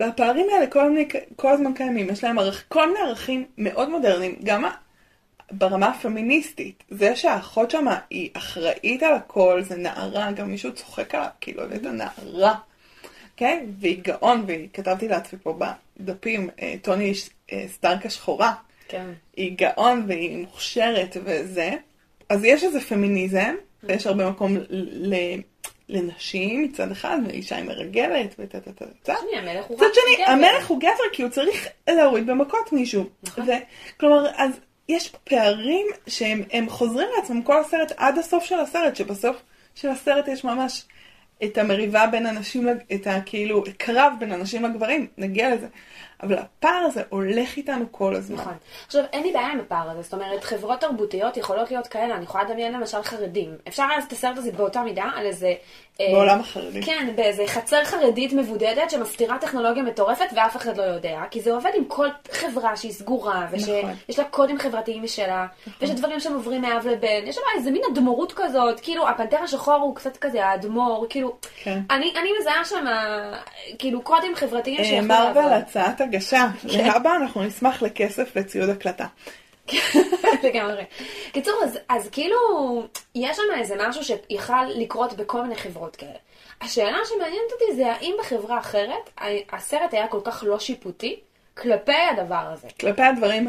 והפערים 0.00 0.46
האלה 0.52 0.66
כל, 0.66 0.90
מיני, 0.90 1.08
כל 1.36 1.52
הזמן 1.52 1.72
קיימים, 1.74 2.10
יש 2.10 2.24
להם 2.24 2.38
ערך, 2.38 2.64
כל 2.68 2.86
מיני 2.88 3.00
ערכים 3.00 3.44
מאוד 3.58 3.88
מודרניים, 3.88 4.34
גם 4.44 4.64
ברמה 5.52 5.86
הפמיניסטית. 5.88 6.84
זה 6.90 7.16
שהאחות 7.16 7.70
שמה 7.70 7.98
היא 8.10 8.30
אחראית 8.32 9.02
על 9.02 9.14
הכל, 9.14 9.62
זה 9.62 9.76
נערה, 9.76 10.32
גם 10.32 10.50
מישהו 10.50 10.74
צוחק 10.74 11.14
עליו, 11.14 11.28
כאילו, 11.40 11.64
את 11.64 11.86
הנערה. 11.86 12.54
כן? 13.36 13.64
והיא 13.80 13.98
גאון, 14.02 14.44
והיא, 14.46 14.68
כתבתי 14.72 15.08
לעצמי 15.08 15.38
פה 15.42 15.58
בדפים, 16.00 16.50
אה, 16.62 16.74
טוני 16.82 17.12
אה, 17.52 17.64
סטארק 17.68 18.06
השחורה. 18.06 18.54
כן. 18.88 19.06
היא 19.36 19.56
גאון 19.58 20.04
והיא 20.08 20.38
מוכשרת 20.38 21.16
וזה. 21.24 21.70
אז 22.28 22.44
יש 22.44 22.64
איזה 22.64 22.80
פמיניזם, 22.80 23.54
ויש 23.82 24.06
הרבה 24.06 24.30
מקום 24.30 24.56
ל- 24.70 25.40
לנשים 25.88 26.62
מצד 26.62 26.90
אחד, 26.90 27.18
ואישה 27.26 27.56
היא 27.56 27.64
מרגלת, 27.64 28.34
וטה 28.38 28.60
טה 28.60 28.72
טה 28.72 28.84
טה. 29.02 29.12
מצד 29.74 29.84
שני. 29.94 30.24
המלך 30.26 30.66
הוא 30.68 30.80
גבר 30.80 30.88
כי 31.12 31.22
הוא 31.22 31.30
צריך 31.30 31.66
להוריד 31.88 32.26
במכות 32.26 32.72
מישהו. 32.72 33.04
נכון. 33.22 33.44
כלומר, 34.00 34.26
אז 34.36 34.50
יש 34.88 35.08
פה 35.08 35.18
פערים 35.24 35.86
שהם 36.06 36.42
הם 36.52 36.68
חוזרים 36.70 37.08
לעצמם 37.16 37.42
כל 37.42 37.60
הסרט 37.60 37.92
עד 37.96 38.18
הסוף 38.18 38.44
של 38.44 38.58
הסרט, 38.60 38.96
שבסוף 38.96 39.36
של 39.74 39.88
הסרט 39.88 40.28
יש 40.28 40.44
ממש 40.44 40.84
את 41.44 41.58
המריבה 41.58 42.06
בין 42.06 42.26
הנשים, 42.26 42.66
לג- 42.66 42.82
את 42.94 43.06
הכאילו, 43.06 43.64
קרב 43.78 44.12
בין 44.18 44.32
הנשים 44.32 44.64
לגברים, 44.64 45.06
נגיע 45.18 45.54
לזה. 45.54 45.66
אבל 46.22 46.38
הפער 46.38 46.84
הזה 46.86 47.02
הולך 47.08 47.56
איתנו 47.56 47.84
כל 47.90 48.14
הזמן. 48.14 48.36
נכון. 48.36 48.54
עכשיו, 48.86 49.04
אין 49.12 49.22
לי 49.22 49.32
בעיה 49.32 49.48
עם 49.48 49.60
הפער 49.60 49.90
הזה, 49.90 50.02
זאת 50.02 50.14
אומרת, 50.14 50.44
חברות 50.44 50.80
תרבותיות 50.80 51.36
יכולות 51.36 51.70
להיות 51.70 51.86
כאלה, 51.86 52.14
אני 52.14 52.24
יכולה 52.24 52.44
לדמיין 52.44 52.72
למשל 52.72 53.02
חרדים. 53.02 53.56
אפשר 53.68 53.86
לעשות 53.86 54.08
את 54.08 54.12
הסרט 54.12 54.38
הזה 54.38 54.52
באותה 54.52 54.82
מידה 54.82 55.10
על 55.16 55.26
איזה... 55.26 55.54
אה, 56.00 56.06
בעולם 56.12 56.40
החרדי. 56.40 56.82
כן, 56.82 57.12
באיזה 57.16 57.44
חצר 57.46 57.84
חרדית 57.84 58.32
מבודדת 58.32 58.90
שמסתירה 58.90 59.38
טכנולוגיה 59.38 59.82
מטורפת 59.82 60.26
ואף 60.36 60.56
אחד 60.56 60.76
לא 60.76 60.82
יודע, 60.82 61.20
כי 61.30 61.40
זה 61.40 61.52
עובד 61.52 61.70
עם 61.74 61.84
כל 61.84 62.08
חברה 62.32 62.76
שהיא 62.76 62.92
סגורה, 62.92 63.46
נכון. 63.52 63.58
ושיש 63.58 64.18
לה 64.18 64.24
קודים 64.24 64.58
חברתיים 64.58 65.02
משלה, 65.02 65.46
ויש 65.80 65.90
דברים 65.90 66.20
שהם 66.20 66.34
עוברים 66.34 66.62
מאב 66.62 66.86
לבן, 66.86 67.26
יש 67.26 67.34
שם 67.34 67.40
איזה 67.56 67.70
מין 67.70 67.82
אדמו"רות 67.92 68.32
כזאת, 68.36 68.80
כאילו, 68.80 69.08
הפנתר 69.08 69.36
השחור 69.36 69.74
הוא 69.74 69.96
קצת 69.96 70.16
כזה 70.16 70.46
האדמו"ר, 70.46 71.06
כאילו, 71.10 71.36
כן. 71.62 71.80
אני, 71.90 72.12
אני 72.20 72.28
מזהה 72.40 72.64
שם, 72.64 72.84
כאילו, 73.78 74.02
קודים 74.02 74.34
חברתיים 74.34 74.78
אה, 74.78 74.84
שיכולו 74.84 75.08
מרוויל, 75.08 75.52
הצעת 75.52 76.00
הגשה. 76.08 76.48
כן. 76.72 76.86
להבא 76.86 77.10
אנחנו 77.16 77.42
נשמח 77.44 77.82
לכסף 77.82 78.36
לציוד 78.36 78.68
הקלטה. 78.70 79.06
לגמרי. 80.44 80.84
קיצור, 81.32 81.54
אז, 81.64 81.78
אז 81.88 82.08
כאילו, 82.12 82.36
יש 83.14 83.36
שם 83.36 83.42
איזה 83.58 83.74
משהו 83.88 84.04
שיכל 84.04 84.64
לקרות 84.74 85.12
בכל 85.12 85.42
מיני 85.42 85.56
חברות 85.56 85.96
כאלה. 85.96 86.18
השאלה 86.60 86.98
שמעניינת 87.04 87.52
אותי 87.52 87.76
זה 87.76 87.92
האם 87.92 88.14
בחברה 88.20 88.58
אחרת 88.58 89.10
ה- 89.20 89.56
הסרט 89.56 89.94
היה 89.94 90.06
כל 90.08 90.20
כך 90.24 90.44
לא 90.46 90.58
שיפוטי 90.58 91.16
כלפי 91.54 91.92
הדבר 92.10 92.44
הזה. 92.52 92.68
כלפי 92.80 93.02
הדברים 93.02 93.48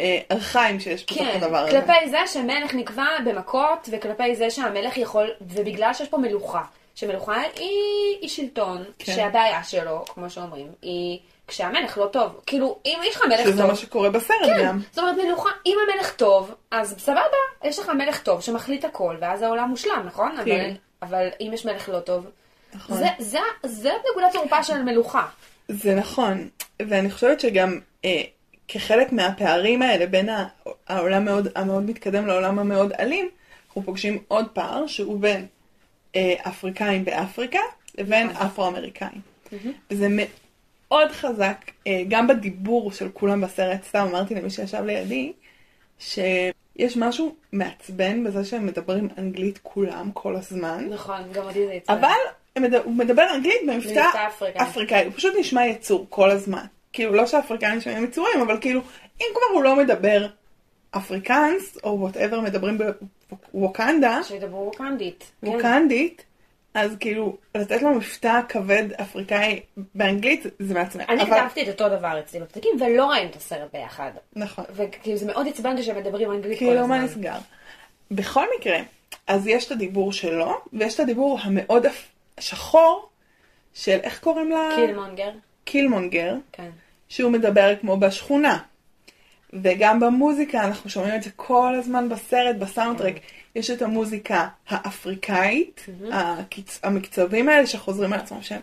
הארכאיים 0.00 0.80
שיש 0.80 1.02
בתוך 1.04 1.18
כן, 1.18 1.30
הדבר 1.42 1.56
הזה. 1.58 1.70
כלפי 1.70 2.08
זה 2.10 2.18
שמלך 2.26 2.74
נקבע 2.74 3.06
במכות, 3.24 3.88
וכלפי 3.92 4.36
זה 4.36 4.50
שהמלך 4.50 4.96
יכול, 4.96 5.30
ובגלל 5.40 5.94
שיש 5.94 6.08
פה 6.08 6.18
מלוכה, 6.18 6.62
שמלוכה 6.94 7.40
היא, 7.56 8.18
היא 8.20 8.28
שלטון, 8.28 8.84
כן. 8.98 9.12
שהבעיה 9.14 9.64
שלו, 9.64 10.04
כמו 10.04 10.30
שאומרים, 10.30 10.68
היא 10.82 11.18
כשהמלך 11.48 11.98
לא 11.98 12.06
טוב. 12.06 12.40
כאילו, 12.46 12.78
אם 12.86 12.98
יש 13.04 13.16
לך 13.16 13.22
מלך 13.28 13.40
שזה 13.40 13.58
טוב, 13.58 13.66
מה 13.66 13.76
שקורה 13.76 14.10
בסרט 14.10 14.36
כן, 14.44 14.64
גם. 14.64 14.80
זאת 14.90 14.98
אומרת 14.98 15.16
מלוכה, 15.24 15.50
אם 15.66 15.76
המלך 15.88 16.12
טוב, 16.12 16.54
אז 16.70 16.94
סבבה, 16.98 17.20
יש 17.64 17.78
לך 17.78 17.88
מלך 17.88 18.22
טוב 18.22 18.40
שמחליט 18.40 18.84
הכל, 18.84 19.16
ואז 19.20 19.42
העולם 19.42 19.68
מושלם, 19.68 20.02
נכון? 20.06 20.32
אבל, 20.36 20.44
כן. 20.44 20.74
אבל 21.02 21.28
אם 21.40 21.50
יש 21.54 21.66
מלך 21.66 21.88
לא 21.88 22.00
טוב, 22.00 22.26
נכון. 22.74 22.96
זה, 22.96 23.06
זה, 23.18 23.38
זה 23.66 23.90
נקודת 24.10 24.32
תורפה 24.32 24.62
של 24.62 24.82
מלוכה. 24.82 25.26
זה 25.68 25.94
נכון, 25.94 26.48
ואני 26.82 27.10
חושבת 27.10 27.40
שגם 27.40 27.80
אה, 28.04 28.22
כחלק 28.68 29.12
מהפערים 29.12 29.82
האלה 29.82 30.06
בין 30.06 30.28
העולם 30.88 31.24
מאוד, 31.24 31.48
המאוד 31.54 31.82
מתקדם 31.82 32.26
לעולם 32.26 32.58
המאוד 32.58 32.92
אלים, 32.92 33.28
אנחנו 33.66 33.82
פוגשים 33.82 34.22
עוד 34.28 34.48
פער 34.48 34.86
שהוא 34.86 35.20
בין 35.20 35.46
אה, 36.16 36.34
אפריקאים 36.48 37.04
באפריקה 37.04 37.60
לבין 37.98 38.26
נכון. 38.26 38.46
אפרו-אמריקאים. 38.46 39.20
וזה 39.90 40.08
מאוד 40.90 41.10
חזק, 41.12 41.70
אה, 41.86 42.02
גם 42.08 42.26
בדיבור 42.26 42.92
של 42.92 43.08
כולם 43.12 43.40
בסרט, 43.40 43.84
סתם 43.84 44.06
אמרתי 44.10 44.34
למי 44.34 44.50
שישב 44.50 44.84
לידי, 44.84 45.32
שיש 45.98 46.96
משהו 46.96 47.34
מעצבן 47.52 48.24
בזה 48.24 48.44
שהם 48.44 48.66
מדברים 48.66 49.08
אנגלית 49.18 49.58
כולם 49.62 50.10
כל 50.14 50.36
הזמן, 50.36 50.86
נכון, 50.90 51.20
גם 51.32 51.44
אותי 51.44 51.66
זה 51.66 51.72
יצא. 51.72 51.92
אבל 51.92 52.18
הוא 52.84 52.94
מדבר 52.94 53.26
אנגלית 53.34 53.60
במבטא 53.66 53.88
במבטא 53.88 54.26
אפריקאי. 54.28 54.62
אפריקאי, 54.62 55.04
הוא 55.04 55.12
פשוט 55.16 55.34
נשמע 55.38 55.66
יצור 55.66 56.06
כל 56.08 56.30
הזמן. 56.30 56.64
כאילו, 56.92 57.12
לא 57.12 57.26
שאפריקאים 57.26 57.78
נשמעים 57.78 58.04
יצורים, 58.04 58.40
אבל 58.40 58.58
כאילו, 58.60 58.80
אם 59.20 59.26
כבר 59.32 59.54
הוא 59.54 59.62
לא 59.62 59.76
מדבר 59.76 60.26
אפריקאנס, 60.90 61.78
או 61.84 62.00
whatever 62.00 62.40
מדברים 62.40 62.78
בווקנדה, 63.54 64.20
שידברו 64.22 64.66
ווקנדית. 64.66 65.30
כן. 65.40 65.48
ווקנדית, 65.48 66.24
אז 66.78 66.96
כאילו, 67.00 67.36
לתת 67.54 67.82
לו 67.82 67.94
מבטא 67.94 68.40
כבד 68.48 68.84
אפריקאי 69.00 69.60
באנגלית, 69.94 70.46
זה 70.58 70.74
מעצבן. 70.74 71.04
אני 71.08 71.22
אבל- 71.22 71.40
כתבתי 71.40 71.62
את 71.62 71.68
אותו 71.68 71.88
דבר 71.98 72.20
אצלי 72.20 72.40
בפתקים, 72.40 72.70
ולא 72.80 73.06
ראינו 73.10 73.30
את 73.30 73.36
הסרט 73.36 73.72
ביחד. 73.72 74.10
נכון. 74.36 74.64
וכאילו 74.72 75.16
זה 75.18 75.26
מאוד 75.26 75.48
עצבן 75.48 75.70
אותי 75.70 75.82
שהם 75.82 75.96
מדברים 75.96 76.30
אנגלית 76.30 76.58
כל 76.58 76.64
כאילו, 76.64 76.86
מה 76.86 76.96
הזמן. 76.96 77.04
נסגר? 77.04 77.38
בכל 78.10 78.44
מקרה, 78.58 78.78
אז 79.26 79.46
יש 79.46 79.66
את 79.66 79.72
הדיבור 79.72 80.12
שלו, 80.12 80.54
ויש 80.72 80.94
את 80.94 81.00
הדיבור 81.00 81.38
המאוד 81.42 81.86
שחור, 82.40 83.08
של 83.74 83.98
איך 84.02 84.20
קוראים 84.20 84.50
לה? 84.50 84.68
קילמונגר. 84.76 85.30
קילמונגר, 85.64 86.34
כן. 86.52 86.70
שהוא 87.08 87.30
מדבר 87.32 87.74
כמו 87.80 87.96
בשכונה. 87.96 88.58
וגם 89.52 90.00
במוזיקה, 90.00 90.64
אנחנו 90.64 90.90
שומעים 90.90 91.14
את 91.14 91.22
זה 91.22 91.30
כל 91.36 91.74
הזמן 91.78 92.08
בסרט, 92.08 92.56
בסאונדטרק. 92.56 93.14
יש 93.54 93.70
את 93.70 93.82
המוזיקה 93.82 94.48
האפריקאית, 94.68 95.86
הקיצ... 96.12 96.80
המקצבים 96.82 97.48
האלה 97.48 97.66
שחוזרים 97.66 98.12
על 98.12 98.20
עצמם, 98.20 98.42
שהם 98.42 98.60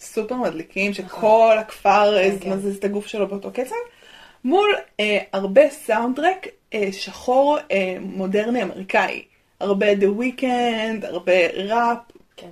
סופר 0.00 0.34
מדליקים, 0.36 0.94
שכל 0.94 1.56
הכפר 1.60 2.16
אה, 2.16 2.30
כן. 2.40 2.50
מזיז 2.52 2.76
את 2.76 2.84
הגוף 2.84 3.06
שלו 3.06 3.28
באותו 3.28 3.50
קצב, 3.52 3.74
מול 4.44 4.74
אה, 5.00 5.18
הרבה 5.32 5.70
סאונדטרק 5.70 6.46
אה, 6.74 6.88
שחור 6.92 7.58
אה, 7.70 7.96
מודרני 8.00 8.62
אמריקאי. 8.62 9.22
הרבה 9.60 9.92
The 9.92 10.20
Weeknd, 10.20 11.06
הרבה 11.06 11.32
ראפ, 11.54 11.98
כן. 12.36 12.50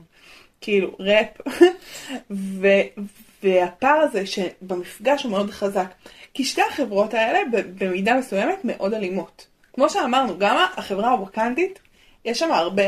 כאילו 0.60 0.96
ראפ, 0.98 1.28
ו, 2.60 2.66
והפער 3.42 3.96
הזה 3.96 4.26
שבמפגש 4.26 5.22
הוא 5.22 5.30
מאוד 5.30 5.50
חזק. 5.50 5.92
כי 6.34 6.44
שתי 6.44 6.62
החברות 6.62 7.14
האלה 7.14 7.38
במידה 7.78 8.14
מסוימת 8.14 8.58
מאוד 8.64 8.94
אלימות. 8.94 9.46
כמו 9.74 9.90
שאמרנו, 9.90 10.38
גם 10.38 10.56
החברה 10.76 11.10
הווקנדית, 11.10 11.78
יש 12.24 12.38
שם 12.38 12.52
הרבה 12.52 12.82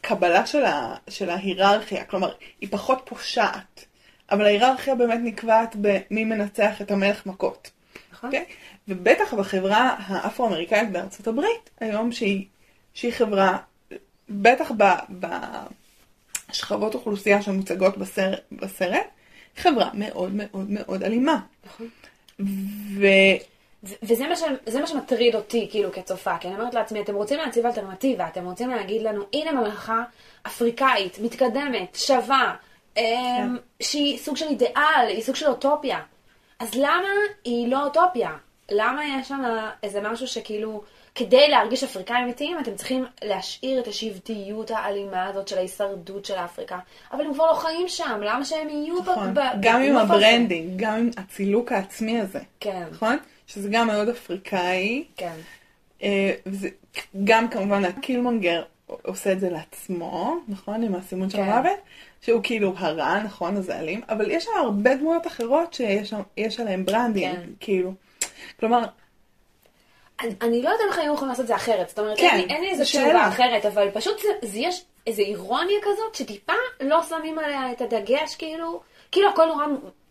קבלה 0.00 0.46
של, 0.46 0.64
ה, 0.64 0.94
של 1.08 1.30
ההיררכיה, 1.30 2.04
כלומר, 2.04 2.32
היא 2.60 2.68
פחות 2.72 3.02
פושעת, 3.04 3.84
אבל 4.30 4.44
ההיררכיה 4.44 4.94
באמת 4.94 5.20
נקבעת 5.22 5.76
במי 5.80 6.24
מנצח 6.24 6.82
את 6.82 6.90
המלך 6.90 7.26
מכות. 7.26 7.70
נכון. 8.12 8.26
אוקיי? 8.28 8.44
ובטח 8.88 9.34
בחברה 9.34 9.96
האפרו-אמריקאית 9.98 10.92
בארצות 10.92 11.26
הברית, 11.26 11.70
היום 11.80 12.12
שהיא, 12.12 12.46
שהיא 12.94 13.12
חברה, 13.12 13.58
בטח 14.28 14.70
ב- 14.76 15.28
בשכבות 16.50 16.94
אוכלוסייה 16.94 17.42
שמוצגות 17.42 17.98
בסרט, 17.98 18.40
בסרט, 18.52 19.06
חברה 19.56 19.90
מאוד 19.94 20.34
מאוד 20.34 20.70
מאוד 20.70 21.02
אלימה. 21.02 21.38
נכון. 21.66 21.88
ו... 22.96 23.06
וזה 24.02 24.28
מה, 24.28 24.36
ש... 24.36 24.42
זה 24.66 24.80
מה 24.80 24.86
שמטריד 24.86 25.34
אותי, 25.34 25.68
כאילו, 25.70 25.92
כצופה, 25.92 26.38
כי 26.38 26.48
אני 26.48 26.56
אומרת 26.56 26.74
לעצמי, 26.74 27.00
אתם 27.00 27.14
רוצים 27.14 27.38
להציב 27.38 27.66
אלטרנטיבה, 27.66 28.28
אתם 28.28 28.44
רוצים 28.44 28.70
להגיד 28.70 29.02
לנו, 29.02 29.22
הנה 29.32 29.52
ממלכה 29.52 30.02
אפריקאית, 30.46 31.18
מתקדמת, 31.18 31.94
שווה, 31.94 32.54
אמ, 32.96 33.56
שהיא 33.80 34.18
סוג 34.18 34.36
של 34.36 34.46
אידיאל, 34.46 35.06
היא 35.08 35.22
סוג 35.22 35.34
של 35.36 35.46
אוטופיה. 35.46 36.00
אז 36.58 36.74
למה 36.74 37.08
היא 37.44 37.68
לא 37.68 37.84
אוטופיה? 37.84 38.30
למה 38.70 39.02
יש 39.04 39.28
שם 39.28 39.42
איזה 39.82 40.00
משהו 40.00 40.26
שכאילו, 40.26 40.82
כדי 41.14 41.48
להרגיש 41.48 41.84
אפריקאים 41.84 42.24
אמיתיים, 42.24 42.58
אתם 42.58 42.74
צריכים 42.74 43.04
להשאיר 43.24 43.80
את 43.80 43.88
השבטיות 43.88 44.70
האלימה 44.70 45.26
הזאת 45.26 45.48
של 45.48 45.58
ההישרדות 45.58 46.24
של 46.24 46.34
אפריקה. 46.34 46.78
אבל 47.12 47.24
הם 47.24 47.34
כבר 47.34 47.46
לא 47.46 47.54
חיים 47.54 47.88
שם, 47.88 48.20
למה 48.22 48.44
שהם 48.44 48.68
יהיו 48.68 49.02
ב- 49.02 49.08
נכון, 49.08 49.34
ב- 49.34 49.40
גם 49.60 49.82
עם 49.82 49.94
בגוף 49.98 50.10
הזה? 50.10 50.26
ה 50.26 50.31
branding, 50.31 50.72
גם 50.76 50.94
עם 50.94 51.10
הצילוק 51.16 51.72
העצמי 51.72 52.20
הזה, 52.20 52.40
כן, 52.60 52.82
נכון? 52.92 53.18
שזה 53.46 53.68
גם 53.72 53.86
מאוד 53.86 54.08
אפריקאי, 54.08 55.04
כן. 55.16 55.36
אה, 56.02 56.34
וזה 56.46 56.68
גם 57.24 57.48
כמובן 57.48 57.84
הקילמונגר 57.84 58.62
עושה 58.86 59.32
את 59.32 59.40
זה 59.40 59.50
לעצמו, 59.50 60.36
נכון? 60.48 60.82
עם 60.82 60.94
הסימון 60.94 61.30
של 61.30 61.36
כן. 61.36 61.42
המוות, 61.42 61.78
שהוא 62.20 62.40
כאילו 62.42 62.74
הרע, 62.76 63.22
נכון? 63.22 63.56
אז 63.56 63.64
זה 63.64 63.78
אלים, 63.78 64.00
אבל 64.08 64.30
יש 64.30 64.44
שם 64.44 64.50
הרבה 64.60 64.94
דמויות 64.94 65.26
אחרות 65.26 65.74
שיש 65.74 66.60
עליהן 66.60 66.84
branding, 66.84 67.34
כן. 67.34 67.50
כאילו. 67.60 67.92
כלומר, 68.60 68.84
אני, 70.20 70.34
אני 70.42 70.62
לא 70.62 70.68
יודעת 70.68 70.86
אם 70.94 71.00
היו 71.00 71.14
יכולים 71.14 71.28
לעשות 71.28 71.42
את 71.42 71.46
זה 71.46 71.54
אחרת, 71.54 71.88
זאת 71.88 71.98
אומרת, 71.98 72.18
כן, 72.18 72.30
אין, 72.32 72.50
אין 72.50 72.62
לי 72.62 72.70
איזה 72.70 72.84
זו 72.84 72.90
תשובה 72.90 73.04
שאלה. 73.04 73.28
אחרת, 73.28 73.66
אבל 73.66 73.90
פשוט 73.90 74.18
זה, 74.22 74.48
זה 74.48 74.58
יש 74.58 74.84
איזו 75.06 75.22
אירוניה 75.22 75.76
כזאת, 75.82 76.14
שטיפה 76.14 76.52
לא 76.80 77.02
שמים 77.02 77.38
עליה 77.38 77.72
את 77.72 77.80
הדגש, 77.80 78.34
כאילו, 78.34 78.80
כאילו 79.12 79.28
הכל 79.28 79.46
נורא, 79.46 79.66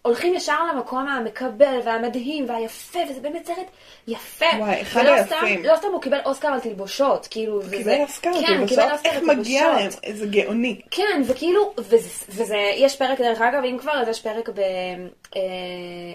הולכים 0.06 0.34
ישר 0.36 0.66
למקום 0.66 1.08
המקבל 1.08 1.80
והמדהים 1.86 2.50
והיפה, 2.50 3.00
וזה 3.10 3.20
באמת 3.20 3.46
סרט 3.46 3.68
יפה. 4.08 4.46
וואי, 4.58 4.82
אחד 4.82 5.06
היפים. 5.06 5.64
לא 5.66 5.76
סתם 5.76 5.88
הוא 5.92 6.02
קיבל 6.02 6.20
אוסקר 6.26 6.48
על 6.48 6.60
תלבושות, 6.60 7.28
כאילו, 7.32 7.62
זה... 7.62 7.70
קיבל 7.78 7.84
זה- 7.84 8.04
אסקר, 8.06 8.34
כן, 8.34 8.46
כאילו, 8.46 8.68
קיבל 8.68 8.82
בסוף 8.82 8.94
אוסקר 8.94 9.10
איך 9.10 9.18
על 9.30 9.36
מגיע 9.36 9.68
להם? 9.68 9.78
תלבושות. 9.80 10.04
איזה 10.04 10.26
גאוני. 10.26 10.82
כן, 10.92 11.22
וכאילו, 11.28 11.74
וזה, 11.78 12.10
וזה, 12.30 12.58
יש 12.76 12.96
פרק 12.96 13.22
דרך 13.22 13.42
אגב, 13.42 13.64
אם 13.64 13.78
כבר, 13.80 13.92
אז 14.02 14.08
יש 14.08 14.22
פרק 14.22 14.50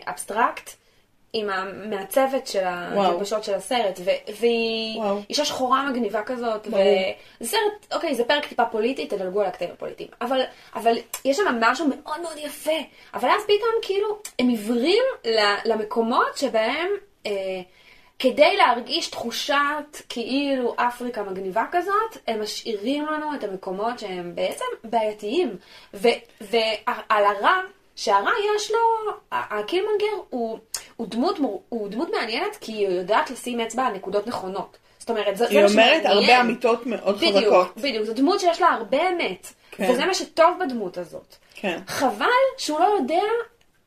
באבסטרקט, 0.07 0.71
עם 1.33 1.51
המעצבת 1.51 2.47
של. 2.47 2.65
התלבשות 2.65 3.45
של 3.45 3.55
הסרט, 3.55 4.01
והיא 4.41 4.99
וואו. 4.99 5.21
אישה 5.31 5.45
שחורה 5.45 5.91
מגניבה 5.91 6.23
כזאת. 6.23 6.67
וזה 6.67 7.51
סרט, 7.51 7.93
אוקיי, 7.93 8.15
זה 8.15 8.25
פרק 8.25 8.47
טיפה 8.47 8.65
פוליטי, 8.65 9.07
תדלגו 9.07 9.41
על 9.41 9.47
הקטעים 9.47 9.71
הפוליטיים, 9.71 10.09
אבל, 10.21 10.41
אבל 10.75 10.95
יש 11.25 11.37
שם 11.37 11.45
משהו 11.61 11.87
מאוד 11.89 12.21
מאוד 12.21 12.37
יפה, 12.39 12.79
אבל 13.15 13.29
אז 13.29 13.43
פתאום 13.43 13.73
כאילו, 13.83 14.19
הם 14.39 14.49
עיוורים 14.49 15.05
למקומות 15.65 16.37
שבהם, 16.37 16.89
אה, 17.27 17.33
כדי 18.19 18.57
להרגיש 18.57 19.09
תחושת 19.11 19.97
כאילו 20.09 20.75
אפריקה 20.77 21.23
מגניבה 21.23 21.65
כזאת, 21.73 22.17
הם 22.27 22.43
משאירים 22.43 23.07
לנו 23.07 23.35
את 23.35 23.45
המקומות 23.45 23.99
שהם 23.99 24.35
בעצם 24.35 24.65
בעייתיים. 24.85 25.57
ועל 26.41 27.25
הרע, 27.25 27.61
שהרע 27.99 28.31
יש 28.57 28.71
לו, 28.71 28.79
ה- 29.33 29.59
הקילמונגר 29.59 30.07
הוא, 30.31 30.59
הוא, 30.97 31.07
דמות, 31.07 31.39
הוא 31.69 31.89
דמות 31.89 32.11
מעניינת 32.11 32.57
כי 32.61 32.73
היא 32.73 32.89
יודעת 32.89 33.31
לשים 33.31 33.61
אצבע 33.61 33.83
על 33.87 33.93
נקודות 33.93 34.27
נכונות. 34.27 34.77
זאת 34.99 35.11
אומרת, 35.11 35.37
זה, 35.37 35.49
היא 35.49 35.67
זה 35.69 35.77
מה 35.77 35.83
אומרת 35.87 36.03
שמעניין. 36.03 36.31
הרבה 36.31 36.41
אמיתות 36.41 36.87
מאוד 36.87 37.17
בדיוק, 37.17 37.37
חזקות. 37.37 37.77
בדיוק, 37.77 38.05
זו 38.05 38.13
דמות 38.15 38.41
שיש 38.41 38.61
לה 38.61 38.69
הרבה 38.69 39.09
אמת. 39.09 39.47
כן. 39.71 39.91
וזה 39.91 40.07
מה 40.07 40.15
שטוב 40.15 40.47
בדמות 40.61 40.99
הזאת. 40.99 41.35
כן. 41.55 41.79
חבל 41.87 42.27
שהוא 42.59 42.81
לא 42.81 42.85
יודע 42.85 43.23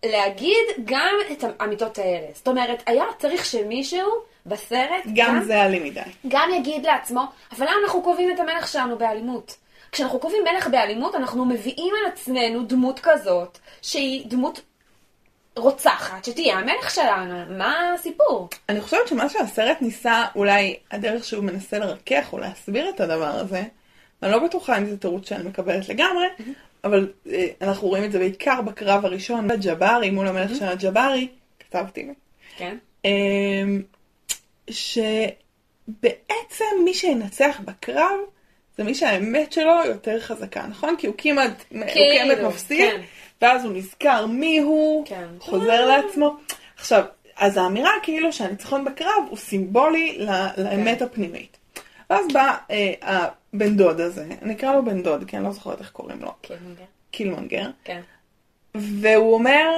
להגיד 0.05 0.57
גם 0.85 1.15
את 1.31 1.43
האמיתות 1.59 1.97
האלה. 1.97 2.27
זאת 2.33 2.47
אומרת, 2.47 2.83
היה 2.85 3.03
צריך 3.17 3.45
שמישהו 3.45 4.09
בסרט 4.45 5.03
גם 5.15 5.43
זה 5.43 5.61
אלים 5.65 5.83
מדי. 5.83 6.01
גם 6.27 6.49
יגיד 6.57 6.85
לעצמו, 6.85 7.21
אבל 7.57 7.65
למה 7.65 7.75
אנחנו 7.83 8.01
קובעים 8.01 8.31
את 8.31 8.39
המלך 8.39 8.67
שלנו 8.67 8.97
באלימות? 8.97 9.55
כשאנחנו 9.91 10.19
קובעים 10.19 10.43
מלך 10.43 10.67
באלימות, 10.67 11.15
אנחנו 11.15 11.45
מביאים 11.45 11.93
על 12.01 12.11
עצמנו 12.11 12.63
דמות 12.63 12.99
כזאת, 13.03 13.57
שהיא 13.81 14.25
דמות 14.27 14.61
רוצחת, 15.55 16.25
שתהיה 16.25 16.57
המלך 16.57 16.89
שלנו. 16.89 17.57
מה 17.57 17.93
הסיפור? 17.93 18.49
אני 18.69 18.81
חושבת 18.81 19.07
שמה 19.07 19.29
שהסרט 19.29 19.81
ניסה, 19.81 20.25
אולי 20.35 20.75
הדרך 20.91 21.23
שהוא 21.23 21.43
מנסה 21.43 21.79
לרכך 21.79 22.29
או 22.33 22.37
להסביר 22.37 22.89
את 22.89 22.99
הדבר 22.99 23.39
הזה, 23.39 23.63
אני 24.23 24.31
לא 24.31 24.39
בטוחה 24.39 24.77
אם 24.77 24.85
זה 24.85 24.97
תירוץ 24.97 25.29
שאני 25.29 25.43
מקבלת 25.43 25.89
לגמרי, 25.89 26.25
אבל 26.83 27.11
אה, 27.31 27.47
אנחנו 27.61 27.87
רואים 27.87 28.03
את 28.03 28.11
זה 28.11 28.19
בעיקר 28.19 28.61
בקרב 28.61 29.05
הראשון, 29.05 29.47
בג'בארי 29.47 30.09
מול 30.09 30.27
המלך 30.27 30.55
של 30.55 30.65
הג'בארי, 30.65 31.27
כתבתי, 31.59 32.13
כן. 32.57 32.77
אמ, 33.05 33.81
שבעצם 34.69 35.05
מי 36.85 36.93
שינצח 36.93 37.59
בקרב 37.65 38.19
זה 38.77 38.83
מי 38.83 38.95
שהאמת 38.95 39.53
שלו 39.53 39.73
יותר 39.85 40.19
חזקה, 40.19 40.63
נכון? 40.69 40.95
כי 40.97 41.07
הוא 41.07 41.15
כמעט, 41.17 41.51
הוא 41.69 41.79
כמעט 42.25 42.37
מפסיד, 42.43 42.91
כן. 42.91 43.01
ואז 43.41 43.65
הוא 43.65 43.73
נזכר 43.73 44.25
מי 44.25 44.59
הוא, 44.59 45.05
כן. 45.05 45.27
חוזר 45.39 45.85
לעצמו. 45.85 46.35
עכשיו, 46.77 47.03
אז 47.37 47.57
האמירה 47.57 47.91
כאילו 48.03 48.33
שהניצחון 48.33 48.85
בקרב 48.85 49.23
הוא 49.29 49.37
סימבולי 49.37 50.17
ל- 50.19 50.47
לאמת 50.57 50.99
כן. 50.99 51.05
הפנימית. 51.05 51.57
ואז 52.09 52.25
בא 52.33 52.57
אה, 52.71 52.93
הבן 53.53 53.77
דוד 53.77 53.99
הזה, 54.01 54.25
אני 54.41 54.53
אקרא 54.53 54.73
לו 54.75 54.85
בן 54.85 55.03
דוד, 55.03 55.23
כי 55.27 55.37
אני 55.37 55.45
לא 55.45 55.51
זוכרת 55.51 55.79
איך 55.79 55.89
קוראים 55.91 56.21
לו, 56.21 56.31
קילמונגר. 56.41 56.83
קילמונגר, 57.11 57.69
כן. 57.83 58.01
והוא 58.75 59.33
אומר, 59.33 59.69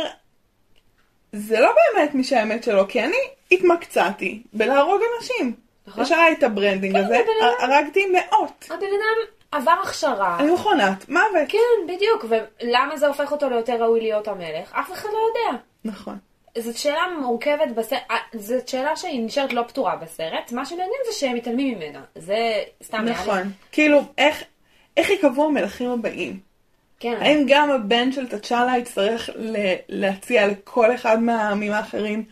זה 1.34 1.60
לא 1.60 1.72
באמת 1.76 2.16
מי 2.16 2.24
שהאמת 2.24 2.64
שלו, 2.64 2.88
כי 2.88 3.04
אני 3.04 3.18
התמקצעתי 3.52 4.42
בלהרוג 4.54 5.02
אנשים. 5.20 5.54
נכון. 5.88 6.04
יש 6.04 6.12
עליי 6.12 6.34
את 6.34 6.44
ה 6.44 6.50
branding 6.50 6.96
כן, 6.98 7.04
הזה, 7.04 7.16
הבן 7.20 7.30
אדם- 7.42 7.72
הרגתי 7.72 8.06
מאות. 8.06 8.66
הבן 8.70 8.76
אדם 8.86 9.34
עבר 9.52 9.76
הכשרה. 9.84 10.38
אני 10.40 10.52
מכונת 10.52 11.10
מוות. 11.10 11.48
כן, 11.50 11.58
בדיוק. 11.94 12.26
ולמה 12.30 12.98
זה 12.98 13.08
הופך 13.08 13.32
אותו 13.32 13.50
ליותר 13.50 13.84
ראוי 13.84 14.02
להיות 14.02 14.28
המלך? 14.28 14.74
אף 14.74 14.92
אחד 14.92 15.10
לא 15.14 15.20
יודע. 15.28 15.58
נכון. 15.86 16.18
זאת 16.58 16.78
שאלה 16.78 17.02
מורכבת 17.22 17.72
בסרט, 17.76 18.00
זאת 18.34 18.68
שאלה 18.68 18.96
שהיא 18.96 19.26
נשארת 19.26 19.54
לא 19.54 19.64
פתורה 19.68 19.96
בסרט, 19.96 20.52
מה 20.52 20.66
שמעניין 20.66 20.90
זה 21.06 21.20
שהם 21.20 21.36
מתעלמים 21.36 21.78
ממנה. 21.80 22.00
זה 22.16 22.38
סתם 22.84 22.98
נראה 22.98 23.16
לי- 23.26 23.32
נכון. 23.32 23.52
כאילו, 23.72 24.02
איך, 24.18 24.44
איך 24.98 25.10
ייקבעו 25.10 25.46
המלכים 25.46 25.90
הבאים? 25.92 26.40
כן. 27.00 27.18
האם 27.22 27.46
גם 27.48 27.72
הבן 27.72 28.12
של 28.12 28.28
תצ'אלה 28.28 28.78
יצטרך 28.78 29.30
ל- 29.36 29.56
להציע 29.90 30.48
לכל 30.48 30.96
אחד 30.96 31.20
מהעמים 31.20 31.72
האחרים 31.72 32.24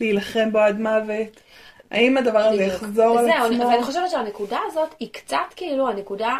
להילחם 0.00 0.52
בו 0.52 0.58
עד 0.58 0.80
מוות? 0.80 1.40
האם 1.90 2.16
הדבר 2.16 2.38
הזה. 2.38 2.62
יחזור 2.62 3.18
על 3.18 3.30
עצמו? 3.30 3.66
ואני 3.66 3.82
חושבת 3.82 4.10
שהנקודה 4.10 4.58
הזאת 4.66 4.94
היא 5.00 5.08
קצת 5.12 5.36
כאילו 5.56 5.88
הנקודה, 5.88 6.36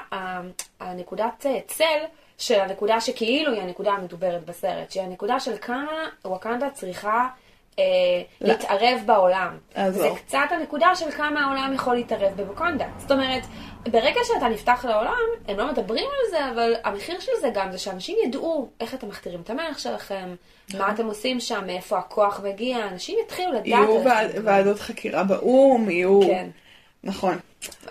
הנקודת 0.81 1.47
אה, 1.47 1.59
צל 1.67 1.99
של 2.39 2.61
הנקודה 2.61 3.01
שכאילו 3.01 3.53
היא 3.53 3.63
הנקודה 3.63 3.93
המדוברת 3.93 4.45
בסרט, 4.45 4.91
שהיא 4.91 5.03
הנקודה 5.03 5.41
של 5.41 5.57
כמה 5.61 5.93
ווקנדה 6.25 6.71
צריכה 6.71 7.29
לא. 8.41 8.49
להתערב 8.49 9.01
בעולם. 9.07 9.59
אז 9.75 9.95
זה 9.95 10.09
לא. 10.09 10.15
קצת 10.15 10.39
הנקודה 10.51 10.95
של 10.95 11.11
כמה 11.11 11.45
העולם 11.45 11.73
יכול 11.75 11.95
להתערב 11.95 12.33
בווקנדה. 12.37 12.87
זאת 12.99 13.11
אומרת, 13.11 13.43
ברגע 13.91 14.21
שאתה 14.25 14.49
נפתח 14.49 14.85
לעולם, 14.89 15.17
הם 15.49 15.57
לא 15.57 15.73
מדברים 15.73 16.05
על 16.05 16.31
זה, 16.31 16.51
אבל 16.51 16.75
המחיר 16.85 17.21
של 17.21 17.33
זה 17.41 17.49
גם 17.55 17.73
זה 17.73 17.79
שאנשים 17.79 18.17
ידעו 18.25 18.69
איך 18.81 18.95
אתם 18.95 19.09
מכתירים 19.09 19.41
את 19.41 19.51
המלך 19.51 19.79
שלכם, 19.79 20.35
מה 20.79 20.91
אתם 20.91 21.07
עושים 21.07 21.41
שם, 21.41 21.67
מאיפה 21.67 21.99
הכוח 21.99 22.41
מגיע, 22.45 22.89
אנשים 22.93 23.19
יתחילו 23.25 23.53
לדעת 23.53 23.67
יהיו 23.67 24.05
ועד-. 24.05 24.31
ועדות 24.45 24.81
חקירה 24.81 25.25
באו"ם, 25.25 25.91
יהיו... 25.91 26.21
כן. 26.23 26.49
נכון. 27.05 27.39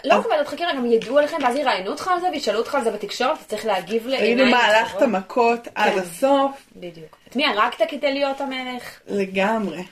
לא 0.03 0.15
רק 0.15 0.25
ועדות 0.25 0.47
חקירה, 0.47 0.75
גם 0.75 0.85
ידעו 0.85 1.17
עליכם, 1.17 1.37
ואז 1.43 1.55
יראיינו 1.55 1.91
אותך 1.91 2.07
על 2.07 2.19
זה 2.21 2.27
וישאלו 2.31 2.59
אותך 2.59 2.75
על 2.75 2.83
זה 2.83 2.91
בתקשורת, 2.91 3.37
אתה 3.37 3.45
צריך 3.45 3.65
להגיב 3.65 4.07
לעיניים. 4.07 4.37
תגידו 4.37 4.51
מה, 4.51 4.65
הלכת. 4.65 5.01
מכות 5.01 5.67
עד 5.75 5.93
כן. 5.93 5.99
הסוף? 5.99 6.51
בדיוק. 6.75 7.17
את 7.27 7.35
מי 7.35 7.45
הרגת 7.45 7.89
כדי 7.89 8.13
להיות 8.13 8.41
המלך? 8.41 8.99
לגמרי. 9.07 9.83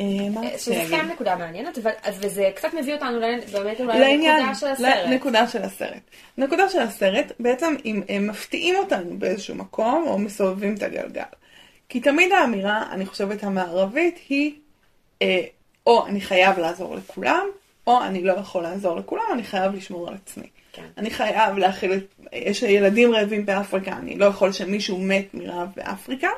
אה, 0.00 0.58
שזה? 0.58 0.84
סתם 0.86 1.08
נקודה 1.12 1.36
מעניינת, 1.36 1.78
וזה 2.20 2.50
קצת 2.54 2.74
מביא 2.74 2.94
אותנו 2.94 3.20
באמת 3.52 3.80
אולי 3.80 4.18
לנקודה 4.18 4.54
של 4.54 4.66
הסרט. 4.66 4.86
לנקודה 5.06 5.46
של 5.46 5.62
הסרט. 5.62 6.02
נקודה 6.38 6.68
של 6.68 6.80
הסרט, 6.80 7.32
בעצם 7.40 7.74
אם 7.84 8.02
הם 8.08 8.26
מפתיעים 8.26 8.76
אותנו 8.76 9.18
באיזשהו 9.18 9.54
מקום, 9.54 10.04
או 10.06 10.18
מסובבים 10.18 10.74
את 10.74 10.82
הגלגל. 10.82 11.22
כי 11.88 12.00
תמיד 12.00 12.32
האמירה, 12.32 12.84
אני 12.90 13.06
חושבת, 13.06 13.44
המערבית 13.44 14.18
היא, 14.28 14.52
אה, 15.22 15.42
או 15.86 16.06
אני 16.06 16.20
חייב 16.20 16.58
לעזור 16.58 16.96
לכולם, 16.96 17.46
או 17.86 18.02
אני 18.02 18.22
לא 18.24 18.32
יכול 18.32 18.62
לעזור 18.62 18.96
לכולם, 18.96 19.22
אני 19.32 19.42
חייב 19.42 19.74
לשמור 19.74 20.08
על 20.08 20.14
עצמי. 20.14 20.46
כן. 20.72 20.86
אני 20.98 21.10
חייב 21.10 21.58
להכיל 21.58 21.92
את, 21.92 22.04
יש 22.32 22.62
ילדים 22.62 23.14
רעבים 23.14 23.46
באפריקה, 23.46 23.92
אני 23.92 24.18
לא 24.18 24.24
יכול 24.24 24.52
שמישהו 24.52 24.98
מת 24.98 25.34
מרעב 25.34 25.68
באפריקה, 25.76 26.28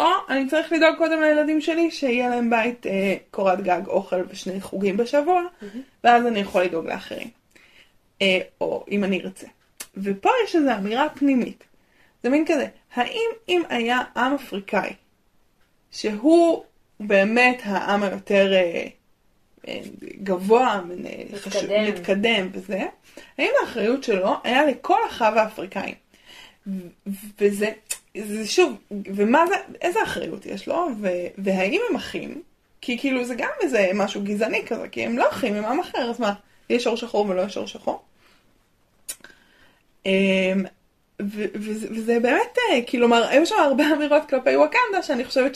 או 0.00 0.06
אני 0.28 0.48
צריך 0.48 0.72
לדאוג 0.72 0.96
קודם 0.98 1.20
לילדים 1.20 1.60
שלי, 1.60 1.90
שיהיה 1.90 2.28
להם 2.28 2.50
בית, 2.50 2.86
אה, 2.86 3.16
קורת 3.30 3.60
גג, 3.60 3.82
אוכל 3.86 4.22
ושני 4.28 4.60
חוגים 4.60 4.96
בשבוע, 4.96 5.42
ואז 6.04 6.26
אני 6.26 6.40
יכול 6.40 6.62
לדאוג 6.62 6.86
לאחרים. 6.86 7.28
אה, 8.22 8.40
או 8.60 8.84
אם 8.90 9.04
אני 9.04 9.20
ארצה. 9.20 9.46
ופה 9.96 10.30
יש 10.44 10.56
איזו 10.56 10.70
אמירה 10.78 11.08
פנימית. 11.08 11.64
זה 12.22 12.28
מין 12.28 12.44
כזה, 12.46 12.66
האם 12.94 13.30
אם 13.48 13.62
היה 13.68 14.00
עם 14.16 14.34
אפריקאי, 14.34 14.92
שהוא 15.90 16.64
באמת 17.00 17.60
העם 17.64 18.02
היותר 18.02 18.52
אה, 18.52 18.86
גבוה, 20.22 20.80
חשוב- 21.36 21.62
מתקדם. 21.62 21.84
מתקדם 21.88 22.48
וזה, 22.52 22.82
האם 23.38 23.50
האחריות 23.60 24.04
שלו 24.04 24.34
היה 24.44 24.66
לכל 24.66 24.98
אחיו 25.08 25.32
האפריקאים? 25.38 25.94
וזה, 27.40 27.70
זה 28.24 28.46
שוב, 28.48 28.72
ומה 29.06 29.46
זה, 29.46 29.54
איזה 29.80 30.02
אחריות 30.02 30.46
יש 30.46 30.68
לו, 30.68 30.88
ו, 31.00 31.08
והאם 31.38 31.80
הם 31.90 31.96
אחים? 31.96 32.42
כי 32.80 32.98
כאילו 32.98 33.24
זה 33.24 33.34
גם 33.34 33.48
איזה 33.60 33.90
משהו 33.94 34.22
גזעני 34.24 34.66
כזה, 34.66 34.88
כי 34.88 35.04
הם 35.04 35.18
לא 35.18 35.28
אחים, 35.28 35.54
הם 35.54 35.64
עם 35.64 35.80
אחר, 35.80 36.10
אז 36.10 36.20
מה, 36.20 36.32
יש 36.70 36.86
אור 36.86 36.96
שחור 36.96 37.26
ולא 37.28 37.42
יש 37.42 37.56
אור 37.56 37.66
שחור? 37.66 38.02
אמ, 40.06 40.64
וזה 41.90 42.20
באמת, 42.20 42.58
אה, 42.70 42.80
כלומר, 42.90 43.28
היו 43.28 43.46
שם 43.46 43.54
הרבה 43.58 43.84
אמירות 43.96 44.22
כלפי 44.28 44.56
ווקנדה, 44.56 45.02
שאני 45.02 45.24
חושבת 45.24 45.54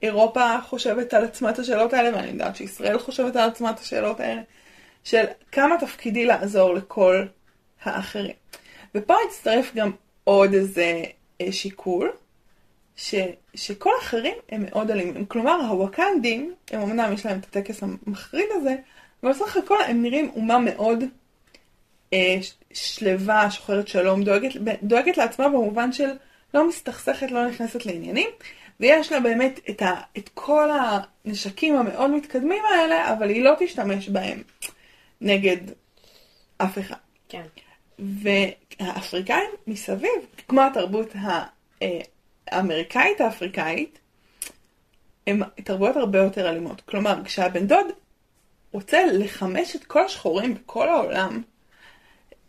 שאירופה 0.00 0.60
חושבת 0.60 1.14
על 1.14 1.24
עצמה 1.24 1.50
את 1.50 1.58
השאלות 1.58 1.92
האלה, 1.92 2.16
ואני 2.16 2.28
יודעת 2.28 2.56
שישראל 2.56 2.98
חושבת 2.98 3.36
על 3.36 3.48
עצמה 3.48 3.70
את 3.70 3.78
השאלות 3.78 4.20
האלה, 4.20 4.42
של 5.04 5.24
כמה 5.52 5.76
תפקידי 5.80 6.24
לעזור 6.24 6.74
לכל 6.74 7.24
האחרים. 7.82 8.34
ופה 8.94 9.14
הצטרף 9.28 9.74
גם 9.74 9.90
עוד 10.24 10.54
איזה 10.54 11.02
אה, 11.40 11.52
שיקול, 11.52 12.12
ש, 12.96 13.14
שכל 13.54 13.90
האחרים 14.00 14.34
הם 14.48 14.64
מאוד 14.64 14.90
אלימים. 14.90 15.26
כלומר, 15.26 15.60
הווקנדים, 15.60 16.54
הם 16.70 16.80
אמנם 16.80 17.12
יש 17.12 17.26
להם 17.26 17.38
את 17.38 17.44
הטקס 17.44 17.82
המחריד 17.82 18.46
הזה, 18.50 18.76
אבל 19.22 19.32
בסך 19.32 19.56
הכל 19.56 19.82
הם 19.88 20.02
נראים 20.02 20.30
אומה 20.36 20.58
מאוד 20.58 21.04
אה, 22.12 22.36
שלווה, 22.72 23.50
שוחרת 23.50 23.88
שלום, 23.88 24.22
דואגת, 24.22 24.50
דואגת 24.82 25.16
לעצמה 25.16 25.48
במובן 25.48 25.92
של 25.92 26.08
לא 26.54 26.68
מסתכסכת, 26.68 27.30
לא 27.30 27.48
נכנסת 27.48 27.86
לעניינים, 27.86 28.30
ויש 28.80 29.12
לה 29.12 29.20
באמת 29.20 29.60
את, 29.70 29.82
ה, 29.82 29.94
את 30.18 30.30
כל 30.34 30.68
הנשקים 31.24 31.76
המאוד 31.76 32.10
מתקדמים 32.10 32.62
האלה, 32.64 33.12
אבל 33.12 33.28
היא 33.28 33.44
לא 33.44 33.52
תשתמש 33.58 34.08
בהם 34.08 34.42
נגד 35.20 35.56
אף 36.58 36.78
אחד. 36.78 36.96
כן. 37.28 37.42
והאפריקאים 37.98 39.50
מסביב, 39.66 40.10
כמו 40.48 40.62
התרבות 40.62 41.16
אה, 41.82 42.00
האמריקאית 42.48 43.20
האפריקאית, 43.20 43.98
הן 45.26 45.42
תרבויות 45.64 45.96
הרבה 45.96 46.18
יותר 46.18 46.50
אלימות. 46.50 46.80
כלומר, 46.80 47.24
כשהבן 47.24 47.66
דוד 47.66 47.86
רוצה 48.72 49.06
לחמש 49.12 49.76
את 49.76 49.84
כל 49.84 50.04
השחורים 50.04 50.54
בכל 50.54 50.88
העולם, 50.88 51.42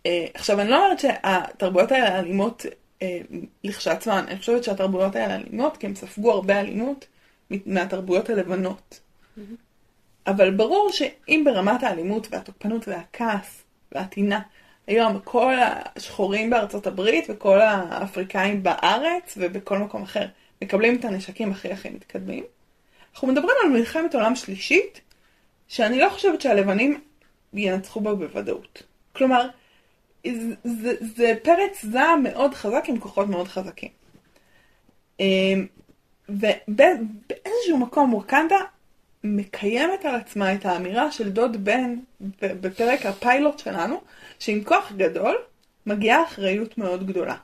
אה, 0.05 0.25
עכשיו 0.33 0.61
אני 0.61 0.69
לא 0.69 0.85
אומרת 0.85 0.99
שהתרבויות 0.99 1.91
האלה 1.91 2.19
אלימות 2.19 2.65
אה, 3.01 3.19
לכשעצמן, 3.63 4.25
אני 4.27 4.39
חושבת 4.39 4.63
שהתרבויות 4.63 5.15
האלה 5.15 5.35
אלימות 5.35 5.77
כי 5.77 5.87
הם 5.87 5.95
ספגו 5.95 6.31
הרבה 6.31 6.59
אלימות 6.59 7.07
מהתרבויות 7.65 8.29
הלבנות. 8.29 8.99
אבל 10.27 10.51
ברור 10.51 10.91
שאם 10.91 11.41
ברמת 11.45 11.83
האלימות 11.83 12.27
והתוקפנות 12.31 12.87
והכעס 12.87 13.63
והטינה, 13.91 14.39
היום 14.87 15.19
כל 15.23 15.53
השחורים 15.95 16.49
בארצות 16.49 16.87
הברית 16.87 17.25
וכל 17.29 17.61
האפריקאים 17.61 18.63
בארץ 18.63 19.37
ובכל 19.37 19.77
מקום 19.77 20.03
אחר 20.03 20.25
מקבלים 20.61 20.99
את 20.99 21.05
הנשקים 21.05 21.51
הכי 21.51 21.71
הכי 21.71 21.89
מתקדמים. 21.89 22.43
אנחנו 23.13 23.27
מדברים 23.27 23.55
על 23.63 23.69
מלחמת 23.69 24.15
עולם 24.15 24.35
שלישית, 24.35 25.01
שאני 25.67 25.99
לא 25.99 26.09
חושבת 26.09 26.41
שהלבנים 26.41 27.01
ינצחו 27.53 28.01
בה 28.01 28.13
בוודאות. 28.13 28.83
כלומר, 29.13 29.49
זה, 30.25 30.55
זה, 30.63 30.93
זה 31.15 31.33
פרץ 31.43 31.85
זעם 31.85 32.23
מאוד 32.23 32.53
חזק 32.53 32.83
עם 32.87 32.99
כוחות 32.99 33.27
מאוד 33.27 33.47
חזקים. 33.47 33.89
אמ, 35.19 35.67
ובאיזשהו 36.29 37.77
מקום 37.79 38.13
ווקנדה 38.13 38.59
מקיימת 39.23 40.05
על 40.05 40.15
עצמה 40.15 40.53
את 40.53 40.65
האמירה 40.65 41.11
של 41.11 41.29
דוד 41.29 41.65
בן 41.65 41.95
בפרק 42.41 43.05
הפיילוט 43.05 43.59
שלנו, 43.59 44.01
שעם 44.39 44.63
כוח 44.63 44.91
גדול 44.97 45.37
מגיעה 45.85 46.23
אחריות 46.23 46.77
מאוד 46.77 47.07
גדולה. 47.07 47.35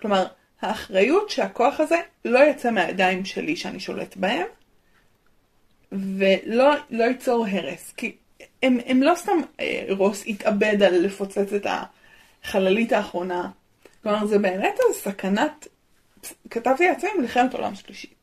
כלומר, 0.00 0.26
האחריות 0.60 1.30
שהכוח 1.30 1.80
הזה 1.80 1.96
לא 2.24 2.38
יצא 2.38 2.70
מהידיים 2.70 3.24
שלי 3.24 3.56
שאני 3.56 3.80
שולט 3.80 4.16
בהם, 4.16 4.46
ולא 5.92 6.74
לא 6.90 7.04
ייצור 7.04 7.46
הרס. 7.50 7.92
כי 7.96 8.16
הם, 8.62 8.78
הם 8.86 9.02
לא 9.02 9.14
סתם 9.14 9.38
אה, 9.60 9.84
רוס 9.90 10.24
התאבד 10.26 10.82
על 10.82 10.94
לפוצץ 10.94 11.52
את 11.52 11.66
החללית 12.44 12.92
האחרונה. 12.92 13.50
כלומר, 14.02 14.26
זה 14.26 14.38
באמת 14.38 14.74
איזו 14.80 15.00
סכנת, 15.00 15.68
כתבתי 16.50 16.88
לעצמי 16.88 17.10
מלחמת 17.18 17.54
עולם 17.54 17.74
שלישית. 17.74 18.14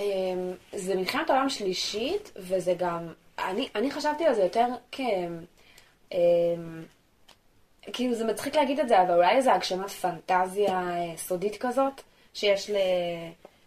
אמ, 0.00 0.52
זה 0.72 0.94
מלחמת 0.94 1.30
עולם 1.30 1.48
שלישית, 1.48 2.32
וזה 2.36 2.74
גם, 2.78 3.12
אני, 3.38 3.68
אני 3.74 3.90
חשבתי 3.90 4.24
על 4.24 4.34
זה 4.34 4.42
יותר 4.42 4.66
כ... 4.92 5.00
אמ, 6.12 6.18
כאילו 7.92 8.14
זה 8.14 8.24
מצחיק 8.24 8.56
להגיד 8.56 8.80
את 8.80 8.88
זה, 8.88 9.02
אבל 9.02 9.14
אולי 9.14 9.36
איזו 9.36 9.50
הגשמת 9.50 9.90
פנטזיה 9.90 10.80
אה, 10.80 11.16
סודית 11.16 11.56
כזאת, 11.56 12.00
שיש 12.34 12.70
ל... 12.70 12.76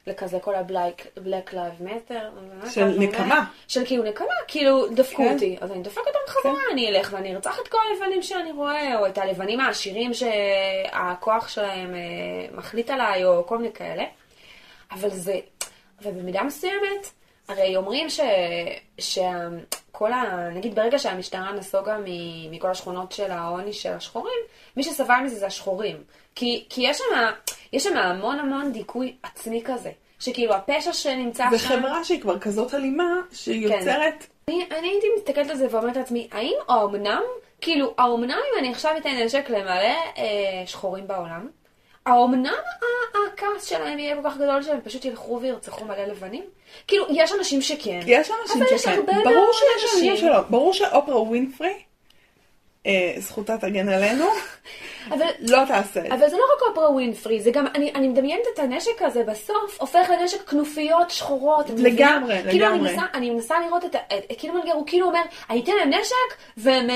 לכזה 0.08 0.40
כל 0.40 0.56
ה-Black 0.56 1.54
Lives 1.54 1.84
Matter. 1.88 2.70
של 2.70 2.86
נקמה. 3.00 3.46
של 3.68 3.86
כאילו 3.86 4.04
נקמה, 4.04 4.34
כאילו 4.48 4.88
דפקו 4.88 5.24
כן. 5.24 5.34
אותי, 5.34 5.58
אז 5.62 5.72
אני 5.72 5.82
דופק 5.84 6.02
אותם 6.08 6.20
חזרה, 6.28 6.62
אני 6.72 6.90
אלך 6.90 7.10
ואני 7.14 7.36
ארצח 7.36 7.60
את 7.60 7.68
כל 7.68 7.78
הלבנים 7.92 8.22
שאני 8.22 8.52
רואה, 8.52 9.00
או 9.00 9.08
את 9.08 9.18
הלבנים 9.18 9.60
העשירים 9.60 10.12
שהכוח 10.14 11.48
שלהם 11.48 11.96
אה, 11.96 12.58
מחליט 12.58 12.90
עליי, 12.90 13.26
או 13.26 13.48
כל 13.48 13.58
מיני 13.58 13.74
כאלה. 13.74 14.04
אבל 14.92 15.10
זה, 15.10 15.40
ובמידה 16.02 16.44
מסוימת, 16.44 17.12
הרי 17.48 17.76
אומרים 17.76 18.10
ש... 18.10 18.20
שכל 19.00 20.14
ה... 20.14 20.50
נגיד 20.50 20.76
ברגע 20.76 21.00
שהמשטרה 21.00 21.52
נסוגה 21.52 21.98
מ... 21.98 22.06
מכל 22.52 22.70
השכונות 22.72 23.12
של 23.12 23.32
העוני 23.32 23.74
של 23.74 23.92
השחורים, 23.92 24.40
מי 24.78 24.84
שסבל 24.84 25.20
מזה 25.24 25.36
זה 25.36 25.46
השחורים. 25.46 26.04
כי, 26.36 26.66
כי 26.70 26.82
יש 26.82 26.98
שם 26.98 27.04
יש 27.74 27.84
שם 27.84 27.98
המון 27.98 28.40
המון 28.40 28.72
דיכוי 28.72 29.16
עצמי 29.24 29.62
כזה. 29.66 29.92
שכאילו 30.20 30.54
הפשע 30.54 30.94
שנמצא 30.94 31.46
שם... 31.50 31.56
וחברה 31.56 32.04
שהיא 32.04 32.22
כבר 32.22 32.40
כזאת 32.40 32.74
אלימה, 32.74 33.14
שהיא 33.32 33.68
כן. 33.68 33.74
יוצרת... 33.74 34.28
אני, 34.48 34.66
אני 34.78 34.88
הייתי 34.88 35.08
מסתכלת 35.18 35.50
על 35.50 35.56
זה 35.56 35.68
ואומרת 35.72 35.96
לעצמי, 35.96 36.28
האם 36.32 36.56
האומנם, 36.70 37.22
כאילו, 37.62 37.94
האומנם 37.98 38.38
אם 38.54 38.60
אני 38.60 38.72
עכשיו 38.72 38.98
אתן 38.98 39.10
נשק 39.10 39.50
למלא 39.50 39.96
אה, 40.18 40.64
שחורים 40.66 41.08
בעולם, 41.08 41.48
האומנם 42.06 42.54
הכעס 43.34 43.66
שלהם 43.66 44.00
יהיה 44.00 44.16
כל 44.16 44.30
כך 44.30 44.38
גדול 44.38 44.64
שהם 44.64 44.82
פשוט 44.84 45.06
ילכו 45.06 45.40
וירצחו 45.42 45.86
מלא 45.86 46.06
לבנים? 46.06 46.44
כאילו, 46.88 47.06
יש 47.10 47.32
אנשים 47.32 47.62
שכן. 47.62 48.00
יש 48.06 48.30
אנשים 48.42 48.78
שכן. 48.78 49.06
ברור 49.06 49.52
שיש 49.54 49.94
אנשים 49.94 50.12
אנשים. 50.12 50.28
שלא. 50.28 50.42
ברור 50.42 50.74
שאופרה 50.74 51.22
ווינפרי, 51.22 51.74
אה, 52.88 53.14
זכותה 53.18 53.58
תגן 53.58 53.90
עלינו, 53.90 54.26
אבל, 55.10 55.26
לא 55.40 55.58
תעשה 55.68 56.00
את 56.00 56.06
זה. 56.10 56.14
אבל 56.16 56.30
זה 56.30 56.38
לא 56.38 56.44
רק 56.56 56.70
אופרה 56.70 56.92
ווינפרי, 56.92 57.42
זה 57.42 57.52
גם, 57.52 57.68
אני, 57.76 57.92
אני 57.96 58.08
מדמיינת 58.08 58.44
את 58.54 58.60
הנשק 58.60 59.02
הזה 59.02 59.24
בסוף, 59.24 59.78
הופך 59.80 60.10
לנשק 60.10 60.50
כנופיות 60.50 61.12
שחורות. 61.12 61.66
את 61.66 61.72
מבינה? 61.72 61.90
לגמרי, 61.90 62.36
כאילו 62.50 62.66
אני 62.68 62.76
לגמרי. 62.76 62.92
מנסה, 62.92 63.06
אני 63.14 63.30
מנסה 63.30 63.56
לראות 63.66 63.86
את 63.86 63.96
ה... 63.96 64.00
את- 64.00 64.38
כאילו 64.38 64.54
מנגר, 64.54 64.72
הוא 64.74 64.88
כאילו 64.88 65.08
אומר, 65.08 65.22
אני 65.50 65.64
אתן 65.64 65.72
להם 65.80 65.90
נשק, 65.90 66.14
והם 66.58 66.90
אה, 66.90 66.96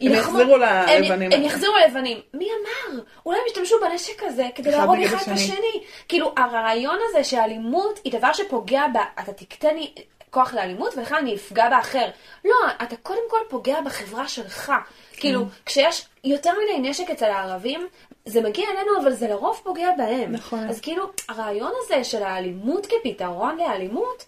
יילחמו- 0.00 0.12
יחזרו 0.40 0.54
הם- 0.54 1.02
ללבנים. 1.02 1.32
הם 1.32 1.42
יחזרו 1.42 1.72
ללבנים. 1.84 2.18
מי 2.34 2.48
אמר? 2.50 3.00
אולי 3.26 3.38
הם 3.38 3.44
ישתמשו 3.46 3.76
בנשק 3.80 4.22
הזה 4.22 4.44
כדי 4.54 4.70
להרוג 4.70 4.96
אחד 5.04 5.16
את 5.16 5.20
השני. 5.22 5.34
השני. 5.34 5.82
כאילו, 6.08 6.32
הרעיון 6.36 6.98
הזה 7.10 7.24
שאלימות 7.24 8.00
היא 8.04 8.12
דבר 8.12 8.32
שפוגע 8.32 8.82
ב... 8.94 9.20
אתה 9.22 9.32
תקטן 9.32 9.74
לי 9.76 9.92
כוח 10.30 10.54
לאלימות, 10.54 10.94
ולכן 10.96 11.14
אני 11.14 11.34
אפגע 11.34 11.68
באחר. 11.68 12.06
לא, 12.44 12.54
אתה 12.82 12.96
קודם 12.96 13.20
כל 13.30 13.38
פוגע 13.48 13.80
בחברה 13.80 14.28
שלך. 14.28 14.72
כאילו, 15.18 15.44
כשיש 15.66 16.06
יותר 16.24 16.50
מדי 16.62 16.88
נשק 16.88 17.10
אצל 17.10 17.24
הערבים, 17.24 17.86
זה 18.26 18.40
מגיע 18.40 18.64
אלינו, 18.70 19.02
אבל 19.02 19.12
זה 19.12 19.28
לרוב 19.28 19.60
פוגע 19.64 19.90
בהם. 19.96 20.32
נכון. 20.32 20.68
אז 20.68 20.80
כאילו, 20.80 21.04
הרעיון 21.28 21.72
הזה 21.84 22.04
של 22.04 22.22
האלימות 22.22 22.86
כפתרון 22.86 23.56
לאלימות, 23.56 24.24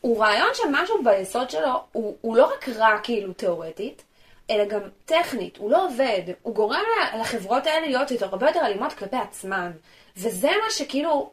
הוא 0.00 0.24
רעיון 0.24 0.48
שמשהו 0.54 1.04
ביסוד 1.04 1.50
שלו, 1.50 1.80
הוא, 1.92 2.16
הוא 2.20 2.36
לא 2.36 2.46
רק 2.46 2.68
רע 2.68 2.98
כאילו 3.02 3.32
תיאורטית, 3.32 4.02
אלא 4.50 4.64
גם 4.64 4.80
טכנית, 5.04 5.56
הוא 5.56 5.70
לא 5.70 5.86
עובד, 5.86 6.22
הוא 6.42 6.54
גורם 6.54 6.82
לחברות 7.20 7.66
האלה 7.66 7.86
להיות 7.86 8.10
יותר, 8.10 8.26
הרבה 8.26 8.46
יותר 8.46 8.60
אלימות 8.66 8.92
כלפי 8.92 9.16
עצמן. 9.16 9.70
וזה 10.16 10.48
מה 10.48 10.70
שכאילו 10.70 11.30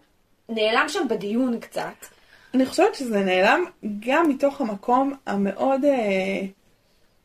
נעלם 0.50 0.86
שם 0.90 1.08
בדיון 1.10 1.60
קצת. 1.60 2.06
אני 2.54 2.66
חושבת 2.66 2.96
שזה 2.96 3.20
נעלם 3.20 3.66
גם 4.00 4.30
מתוך 4.30 4.62
המקום 4.62 5.14
המאוד 5.26 5.86
אה, 5.86 6.42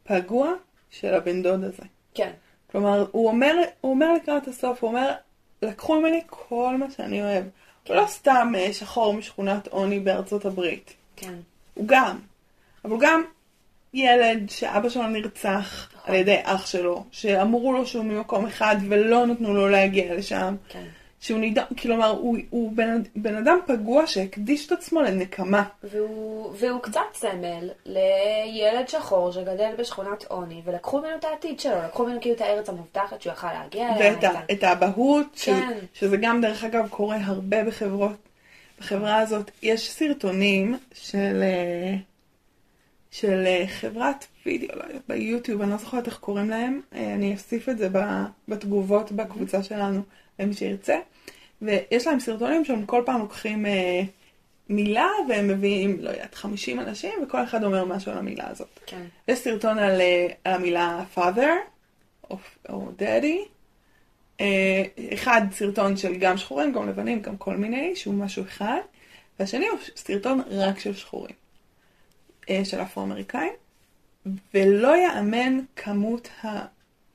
פגוע 0.04 0.52
של 1.00 1.14
הבן 1.14 1.42
דוד 1.42 1.64
הזה. 1.64 1.82
כן. 2.14 2.30
כלומר, 2.70 3.06
הוא 3.10 3.28
אומר, 3.28 3.54
הוא 3.80 3.92
אומר 3.92 4.12
לקראת 4.12 4.48
הסוף, 4.48 4.82
הוא 4.82 4.90
אומר, 4.90 5.12
לקחו 5.62 6.00
ממני 6.00 6.20
כל 6.26 6.76
מה 6.76 6.90
שאני 6.90 7.22
אוהב. 7.22 7.44
הוא 7.88 7.96
לא 7.96 8.06
סתם 8.06 8.52
אה, 8.56 8.72
שחור 8.72 9.14
משכונת 9.14 9.68
עוני 9.68 10.00
בארצות 10.00 10.44
הברית. 10.44 10.94
כן. 11.16 11.34
הוא 11.74 11.84
גם. 11.88 12.18
אבל 12.84 12.92
הוא 12.92 13.00
גם 13.00 13.22
ילד 13.94 14.50
שאבא 14.50 14.88
שלו 14.88 15.06
נרצח 15.06 15.90
על 16.04 16.14
ידי 16.14 16.38
אח 16.42 16.66
שלו, 16.66 17.04
שאמרו 17.10 17.72
לו 17.72 17.86
שהוא 17.86 18.04
ממקום 18.04 18.46
אחד 18.46 18.76
ולא 18.88 19.26
נתנו 19.26 19.54
לו 19.54 19.68
להגיע 19.68 20.14
לשם. 20.14 20.56
כן. 20.68 20.84
שהוא 21.24 21.38
נידון, 21.38 21.64
כלומר, 21.82 22.08
הוא, 22.08 22.38
הוא 22.50 22.72
בן, 22.72 23.02
בן 23.16 23.36
אדם 23.36 23.58
פגוע 23.66 24.06
שהקדיש 24.06 24.66
את 24.66 24.72
עצמו 24.72 25.02
לנקמה. 25.02 25.64
והוא, 25.84 26.54
והוא 26.58 26.80
קצת 26.80 27.00
סמל 27.14 27.70
לילד 27.86 28.88
שחור 28.88 29.32
שגדל 29.32 29.70
בשכונת 29.78 30.24
עוני, 30.24 30.62
ולקחו 30.64 30.98
ממנו 30.98 31.16
את 31.18 31.24
העתיד 31.24 31.60
שלו, 31.60 31.82
לקחו 31.86 32.06
ממנו 32.06 32.20
כאילו 32.20 32.34
את 32.34 32.40
הארץ 32.40 32.68
המובטחת 32.68 33.22
שהוא 33.22 33.32
יכל 33.32 33.52
להגיע 33.52 33.96
אליה. 33.96 34.12
ואת 34.12 34.24
ה, 34.24 34.52
את 34.52 34.62
האבהות, 34.62 35.26
כן. 35.42 35.78
שזה 35.94 36.16
גם 36.16 36.40
דרך 36.40 36.64
אגב 36.64 36.88
קורה 36.88 37.16
הרבה 37.24 37.64
בחברות, 37.64 38.28
בחברה 38.80 39.18
הזאת. 39.18 39.50
יש 39.62 39.90
סרטונים 39.90 40.78
של, 40.94 41.42
אה, 41.42 41.94
של 43.10 43.44
אה, 43.46 43.64
חברת 43.66 44.26
וידאו, 44.46 44.76
לא 44.76 44.84
יודעת, 44.84 45.02
ביוטיוב, 45.08 45.62
אני 45.62 45.70
לא 45.70 45.76
זוכרת 45.76 46.06
איך 46.06 46.18
קוראים 46.18 46.50
להם, 46.50 46.80
אה, 46.94 47.14
אני 47.14 47.32
אוסיף 47.32 47.68
את 47.68 47.78
זה 47.78 47.88
בתגובות 48.48 49.12
בקבוצה 49.12 49.62
שלנו 49.62 50.02
למי 50.38 50.54
שירצה. 50.54 50.98
ויש 51.62 52.06
להם 52.06 52.20
סרטונים 52.20 52.64
שהם 52.64 52.86
כל 52.86 53.02
פעם 53.06 53.20
לוקחים 53.20 53.66
אה, 53.66 54.02
מילה 54.68 55.08
והם 55.28 55.48
מביאים, 55.48 55.96
לא 56.00 56.10
יודעת, 56.10 56.34
50 56.34 56.80
אנשים 56.80 57.12
וכל 57.22 57.44
אחד 57.44 57.64
אומר 57.64 57.84
משהו 57.84 58.12
על 58.12 58.18
המילה 58.18 58.48
הזאת. 58.48 58.80
כן. 58.86 59.02
יש 59.28 59.38
סרטון 59.38 59.78
על, 59.78 60.00
אה, 60.00 60.26
על 60.44 60.52
המילה 60.52 61.04
father 61.16 61.50
או, 62.30 62.38
או 62.68 62.88
daddy. 62.98 63.48
אה, 64.40 64.82
אחד 65.14 65.40
סרטון 65.52 65.96
של 65.96 66.14
גם 66.14 66.36
שחורים, 66.36 66.72
גם 66.72 66.88
לבנים, 66.88 67.22
גם 67.22 67.36
כל 67.36 67.56
מיני, 67.56 67.96
שהוא 67.96 68.14
משהו 68.14 68.42
אחד. 68.44 68.78
והשני 69.38 69.68
הוא 69.68 69.78
סרטון 69.96 70.40
רק 70.50 70.78
של 70.78 70.94
שחורים, 70.94 71.34
אה, 72.50 72.64
של 72.64 72.82
אפרו-אמריקאים. 72.82 73.52
ולא 74.54 74.96
יאמן 74.96 75.60
כמות 75.76 76.28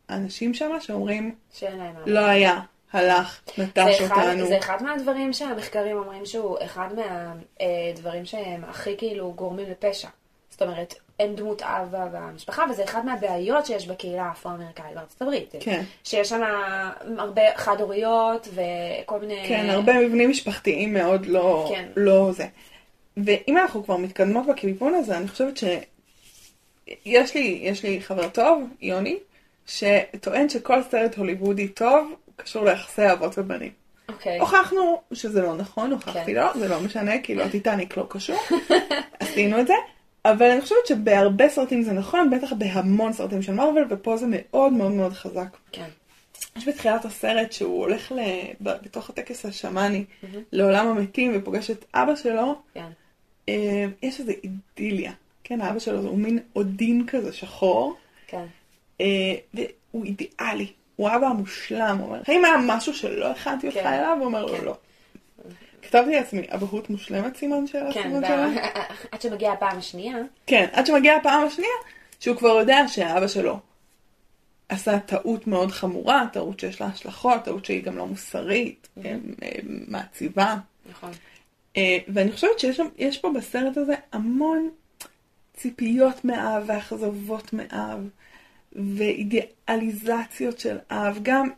האנשים 0.10 0.54
שם 0.54 0.72
שאומרים, 0.80 1.36
שאין 1.54 1.78
להם 1.78 1.94
מה. 1.94 2.00
לא 2.06 2.20
היה, 2.20 2.60
הלך, 2.94 3.42
נטש 3.58 4.00
זה 4.00 4.06
אחד, 4.06 4.28
אותנו. 4.28 4.48
זה 4.48 4.58
אחד 4.58 4.84
מהדברים 4.84 5.34
שהמחקרים 5.34 5.98
אומרים 5.98 6.26
שהוא 6.26 6.58
אחד 6.66 6.88
מהדברים 6.96 8.26
שהם 8.26 8.64
הכי 8.64 8.98
כאילו 8.98 9.34
גורמים 9.34 9.70
לפשע. 9.70 10.08
זאת 10.50 10.62
אומרת, 10.62 10.94
אין 11.20 11.36
דמות 11.36 11.62
אב 11.62 11.96
במשפחה, 12.12 12.66
וזה 12.70 12.84
אחד 12.84 13.06
מהבעיות 13.06 13.66
שיש 13.66 13.88
בקהילה 13.88 14.24
האפרו-אמריקאית 14.24 14.96
בארצות 14.96 15.22
הברית. 15.22 15.56
כן. 15.60 15.82
שיש 16.04 16.30
שם 16.30 16.42
הרבה 17.18 17.42
חד-הוריות 17.56 18.48
וכל 18.48 19.20
מיני... 19.20 19.46
כן, 19.48 19.70
הרבה 19.70 20.00
מבנים 20.00 20.30
משפחתיים 20.30 20.94
מאוד 20.94 21.26
לא, 21.26 21.72
כן. 21.76 21.86
לא 21.96 22.32
זה. 22.32 22.48
ואם 23.18 23.58
אנחנו 23.58 23.84
כבר 23.84 23.98
מתקדמות 23.98 24.48
בכיוון 24.48 24.94
הזה, 24.94 25.18
אני 25.18 25.28
חושבת 25.28 25.58
שיש 25.58 27.36
לי, 27.36 27.60
יש 27.62 27.84
לי 27.84 28.02
חבר 28.02 28.30
טוב, 28.30 28.64
יוני, 28.82 29.18
שטוען 29.66 30.50
שכל 30.50 30.84
סרט 30.84 31.18
הוליוודי 31.18 31.68
טוב 31.68 32.14
קשור 32.44 32.66
ליחסי 32.66 33.12
אבות 33.12 33.38
ובנים. 33.38 33.72
אוקיי. 34.10 34.40
הוכחנו 34.40 35.02
שזה 35.14 35.42
לא 35.42 35.56
נכון, 35.56 35.92
הוכחתי 35.92 36.26
כן. 36.26 36.34
לא, 36.34 36.54
זה 36.60 36.68
לא 36.68 36.80
משנה, 36.80 37.22
כאילו 37.24 37.44
הטיטניק 37.44 37.98
לא 37.98 38.06
קשור, 38.10 38.40
עשינו 39.20 39.60
את 39.60 39.68
זה. 39.68 39.74
אבל 40.26 40.52
אני 40.52 40.62
חושבת 40.62 40.88
שבהרבה 40.88 41.50
סרטים 41.50 41.82
זה 41.82 41.94
נכון, 41.94 42.30
בטח 42.30 42.54
בהמון 42.54 43.14
סרטים 43.14 43.42
של 43.42 43.54
מארוול, 43.54 43.88
ופה 43.90 44.18
זה 44.18 44.26
מאוד 44.30 44.74
מאוד 44.74 44.92
מאוד 44.92 45.14
חזק. 45.14 45.58
כן. 45.72 45.88
יש 46.56 46.68
בתחילת 46.68 47.06
הסרט 47.06 47.52
שהוא 47.52 47.80
הולך 47.80 48.12
ל... 48.12 48.20
בתוך 48.62 49.10
הטקס 49.10 49.46
השמאני 49.46 50.06
לעולם 50.52 50.88
המתים 50.88 51.32
ופוגש 51.36 51.72
את 51.72 51.86
אבא 51.94 52.16
שלו, 52.16 52.56
כן. 52.74 52.90
אה, 53.50 53.86
יש 54.02 54.20
איזו 54.20 54.32
אידיליה. 54.44 55.12
כן, 55.44 55.62
האבא 55.62 55.80
שלו 55.80 56.00
הוא 56.00 56.18
מין 56.18 56.40
אודין 56.56 57.06
כזה 57.08 57.34
שחור, 57.34 57.96
כן. 58.28 58.46
אה, 59.02 59.36
והוא 59.54 60.06
אידיאלי. 60.06 60.68
הוא 61.00 61.10
האבא 61.10 61.28
המושלם, 61.28 61.98
הוא 62.00 62.08
אומר, 62.08 62.22
האם 62.28 62.46
היה 62.46 62.56
משהו 62.66 62.94
שלא 62.94 63.32
הכנתי 63.32 63.68
אותך 63.68 63.80
כן. 63.80 63.88
אליו? 63.88 64.16
הוא 64.20 64.26
אומר 64.26 64.46
לו, 64.46 64.58
כן. 64.58 64.66
לא. 64.66 64.78
כתבתי 65.82 66.12
לעצמי, 66.12 66.48
אבהות 66.54 66.90
מושלמת 66.90 67.38
סימן 67.38 67.68
שאלה? 67.68 67.94
כן? 67.94 68.12
עד 69.12 69.22
שמגיעה 69.22 69.54
הפעם 69.54 69.78
השנייה, 69.78 70.18
כן, 70.46 70.68
עד 70.72 70.86
שמגיעה 70.86 71.18
הפעם 71.18 71.48
השנייה, 71.48 71.72
שהוא 72.20 72.38
כבר 72.38 72.50
יודע 72.50 72.88
שהאבא 72.88 73.28
שלו 73.28 73.60
עשה 74.70 75.00
טעות 75.00 75.48
מאוד 75.48 75.72
חמורה, 75.72 76.26
טעות 76.34 76.60
שיש 76.60 76.82
לה 76.82 76.88
השלכות, 76.88 77.44
טעות 77.44 77.66
שהיא 77.66 77.84
גם 77.84 77.98
לא 77.98 78.08
מוסרית, 78.08 78.88
כן, 79.04 79.20
אה, 79.44 79.52
מעציבה. 79.88 80.56
נכון. 80.92 81.12
אה, 81.78 81.98
ואני 82.08 82.32
חושבת 82.32 82.60
שיש 82.60 83.18
פה 83.18 83.32
בסרט 83.36 83.78
הזה 83.78 83.96
המון 84.12 84.70
ציפיות 85.54 86.26
מאב 86.26 86.64
ואכזבות 86.68 87.54
מאב, 87.54 88.10
ואידיאליזציות 88.76 90.60
של 90.60 90.78
אב. 90.92 91.20
גם, 91.24 91.50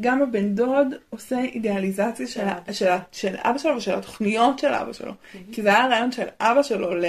גם 0.00 0.22
הבן 0.22 0.54
דוד 0.54 0.86
עושה 1.10 1.38
אידיאליזציה 1.40 2.26
של, 2.26 2.48
ה- 2.48 2.72
של, 2.72 2.88
ה- 2.88 2.98
של 3.12 3.34
אבא 3.38 3.58
שלו 3.58 3.76
ושל 3.76 3.94
התוכניות 3.94 4.58
של 4.58 4.68
אבא 4.74 4.92
שלו. 4.92 5.12
כי 5.52 5.62
זה 5.62 5.68
היה 5.68 5.84
הרעיון 5.84 6.12
של 6.12 6.26
אבא 6.40 6.62
שלו 6.62 6.94
ל... 6.94 7.04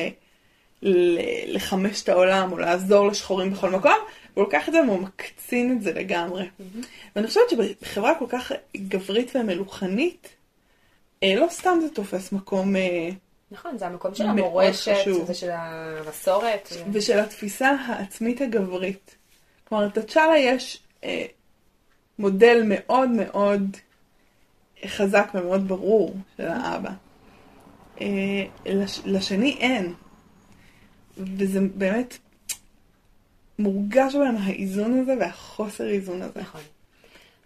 ל- 0.82 1.56
לחמש 1.56 2.04
את 2.04 2.10
העולם 2.10 2.52
או 2.52 2.58
לעזור 2.58 3.08
לשחורים 3.08 3.52
בכל 3.52 3.70
מקום, 3.70 3.92
והוא 4.34 4.44
לוקח 4.46 4.68
את 4.68 4.74
זה 4.74 4.82
והוא 4.82 5.00
מקצין 5.00 5.72
את 5.72 5.82
זה 5.82 5.94
לגמרי. 5.94 6.48
ואני 7.16 7.28
חושבת 7.28 7.44
שבחברה 7.50 8.16
כל 8.20 8.26
כך 8.30 8.52
גברית 8.78 9.32
ומלוכנית, 9.36 10.28
אה, 11.24 11.36
לא 11.36 11.48
סתם 11.50 11.78
זה 11.82 11.90
תופס 11.90 12.32
מקום, 12.32 12.76
אה, 12.76 13.10
נכון, 13.52 13.78
זה 13.78 13.86
המקום 13.88 14.16
של 14.16 14.24
המורשת. 14.46 14.92
זה 15.28 15.34
של 15.34 15.50
המסורת. 15.54 16.70
ושל 16.94 17.20
התפיסה 17.20 17.70
העצמית 17.88 18.42
הגברית. 18.42 19.16
כלומר, 19.70 19.86
לתצ'אלה 19.86 20.38
יש 20.38 20.84
אה, 21.04 21.26
מודל 22.20 22.64
מאוד 22.66 23.10
מאוד 23.10 23.78
חזק 24.86 25.32
ומאוד 25.34 25.68
ברור 25.68 26.16
של 26.38 26.48
האבא. 26.48 26.92
אה, 28.02 28.46
לש, 28.66 29.02
לשני 29.06 29.58
אין. 29.60 29.94
וזה 31.18 31.60
באמת 31.76 32.18
מורגש 33.60 34.16
בהם 34.16 34.36
האיזון 34.38 35.00
הזה 35.00 35.14
והחוסר 35.20 35.88
איזון 35.88 36.22
הזה. 36.22 36.42
נכון. 36.42 36.62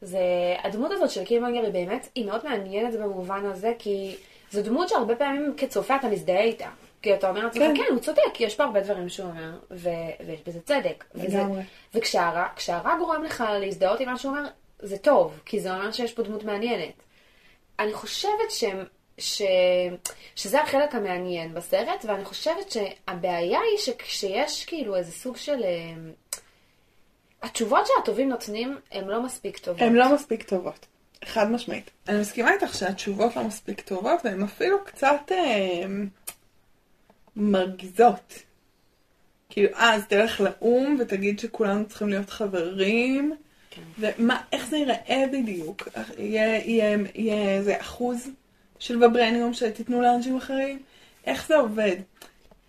זה, 0.01 0.19
הדמות 0.63 0.91
הזאת 0.91 1.09
של 1.09 1.25
קילמונגר 1.25 1.63
היא 1.63 1.73
באמת, 1.73 2.07
היא 2.15 2.25
מאוד 2.25 2.41
מעניינת 2.43 2.99
במובן 2.99 3.45
הזה, 3.45 3.73
כי 3.79 4.15
זו 4.51 4.63
דמות 4.63 4.89
שהרבה 4.89 5.15
פעמים 5.15 5.53
כצופה 5.57 5.95
אתה 5.95 6.07
מזדהה 6.07 6.41
איתה. 6.41 6.69
כי 7.01 7.13
אתה 7.13 7.29
אומר 7.29 7.43
לעצמך, 7.45 7.63
כן. 7.63 7.73
כן, 7.77 7.93
הוא 7.93 7.99
צודק, 7.99 8.39
יש 8.39 8.55
פה 8.55 8.63
הרבה 8.63 8.81
דברים 8.81 9.09
שהוא 9.09 9.29
אומר, 9.29 9.59
ו- 9.71 9.89
ויש 10.27 10.39
בזה 10.47 10.59
צדק. 10.61 11.03
וזה- 11.15 11.37
לגמרי. 11.37 11.61
וכשהרע 11.93 12.45
כשהרע 12.55 12.95
גורם 12.97 13.23
לך 13.23 13.43
להזדהות 13.59 13.99
עם 13.99 14.09
מה 14.09 14.17
שהוא 14.17 14.37
אומר, 14.37 14.49
זה 14.79 14.97
טוב, 14.97 15.39
כי 15.45 15.59
זה 15.59 15.73
אומר 15.73 15.91
שיש 15.91 16.13
פה 16.13 16.23
דמות 16.23 16.43
מעניינת. 16.43 16.93
אני 17.79 17.93
חושבת 17.93 18.51
ש... 18.51 18.63
ש... 19.17 19.41
שזה 20.35 20.61
החלק 20.61 20.95
המעניין 20.95 21.53
בסרט, 21.53 22.05
ואני 22.05 22.25
חושבת 22.25 22.71
שהבעיה 22.71 23.59
היא 23.71 23.77
שכשיש 23.77 24.65
כאילו 24.65 24.95
איזה 24.95 25.11
סוג 25.11 25.37
של... 25.37 25.63
אה, 25.63 25.93
התשובות 27.43 27.87
שהטובים 27.87 28.29
נותנים 28.29 28.77
הן 28.91 29.07
לא 29.07 29.21
מספיק 29.23 29.57
טובות. 29.57 29.81
הן 29.81 29.93
לא 29.93 30.15
מספיק 30.15 30.43
טובות, 30.43 30.85
חד 31.25 31.51
משמעית. 31.51 31.91
אני 32.07 32.19
מסכימה 32.19 32.53
איתך 32.53 32.73
שהתשובות 32.75 33.35
לא 33.35 33.43
מספיק 33.43 33.81
טובות, 33.81 34.19
והן 34.23 34.43
אפילו 34.43 34.77
קצת 34.85 35.31
אה, 35.31 35.83
מרגיזות. 37.35 38.33
כאילו, 39.49 39.69
אה, 39.75 39.93
אז 39.93 40.05
תלך 40.07 40.41
לאו"ם 40.41 40.97
ותגיד 40.99 41.39
שכולנו 41.39 41.85
צריכים 41.85 42.09
להיות 42.09 42.29
חברים, 42.29 43.35
כן. 43.71 43.81
ומה, 43.99 44.41
איך 44.51 44.67
זה 44.67 44.77
ייראה 44.77 45.23
בדיוק? 45.31 45.87
יהיה, 46.17 46.57
יהיה, 46.65 46.97
יהיה 47.15 47.57
איזה 47.57 47.81
אחוז 47.81 48.29
של 48.79 49.03
וברניום 49.03 49.53
שתיתנו 49.53 50.01
לאנשים 50.01 50.37
אחרים? 50.37 50.79
איך 51.25 51.47
זה 51.47 51.55
עובד? 51.55 51.95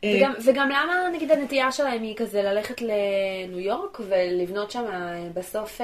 אה, 0.05 0.15
וגם, 0.17 0.33
וגם 0.45 0.69
למה 0.69 1.09
נגיד 1.13 1.31
הנטייה 1.31 1.73
שלהם 1.73 2.03
היא 2.03 2.17
כזה 2.17 2.43
ללכת 2.43 2.83
לניו 2.83 3.61
יורק 3.61 4.01
ולבנות 4.09 4.71
שם 4.71 4.85
אה, 4.93 5.29
בסוף 5.35 5.81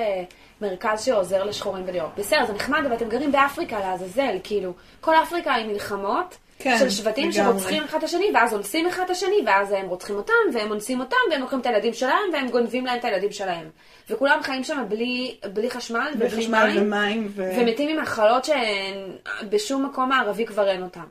מרכז 0.60 1.04
שעוזר 1.04 1.44
לשחורים 1.44 1.86
בניו 1.86 1.96
יורק. 1.96 2.12
בסדר, 2.16 2.46
זה 2.46 2.52
נחמד, 2.52 2.80
אבל 2.86 2.96
אתם 2.96 3.08
גרים 3.08 3.32
באפריקה 3.32 3.80
לעזאזל, 3.80 4.36
כאילו, 4.44 4.72
כל 5.00 5.14
אפריקה 5.14 5.54
היא 5.54 5.66
מלחמות. 5.66 6.36
כן, 6.58 6.78
של 6.78 6.90
שבטים 6.90 7.30
לגמרי. 7.30 7.52
שרוצחים 7.52 7.84
אחד 7.84 7.98
את 7.98 8.04
השני, 8.04 8.30
ואז 8.34 8.54
אונסים 8.54 8.86
אחד 8.86 9.02
את 9.04 9.10
השני, 9.10 9.36
ואז 9.46 9.72
הם 9.72 9.88
רוצחים 9.88 10.16
אותם, 10.16 10.32
והם 10.54 10.70
אונסים 10.70 11.00
אותם, 11.00 11.16
והם 11.30 11.40
לוקחים 11.40 11.60
את 11.60 11.66
הילדים 11.66 11.92
שלהם, 11.94 12.30
והם 12.32 12.48
גונבים 12.48 12.86
להם 12.86 12.98
את 12.98 13.04
הילדים 13.04 13.32
שלהם. 13.32 13.68
וכולם 14.10 14.38
חיים 14.42 14.64
שם 14.64 14.84
בלי, 14.88 15.36
בלי 15.52 15.70
חשמל 15.70 16.10
ובלי 16.14 16.26
וחשמל 16.26 16.66
מים, 16.66 16.82
ומים 16.82 17.32
ו... 17.34 17.50
ומתים 17.56 17.96
ממחלות 17.96 18.48
שבשום 19.40 19.86
מקום 19.86 20.08
מערבי 20.08 20.46
כבר 20.46 20.68
אין 20.68 20.82
אותם. 20.82 21.04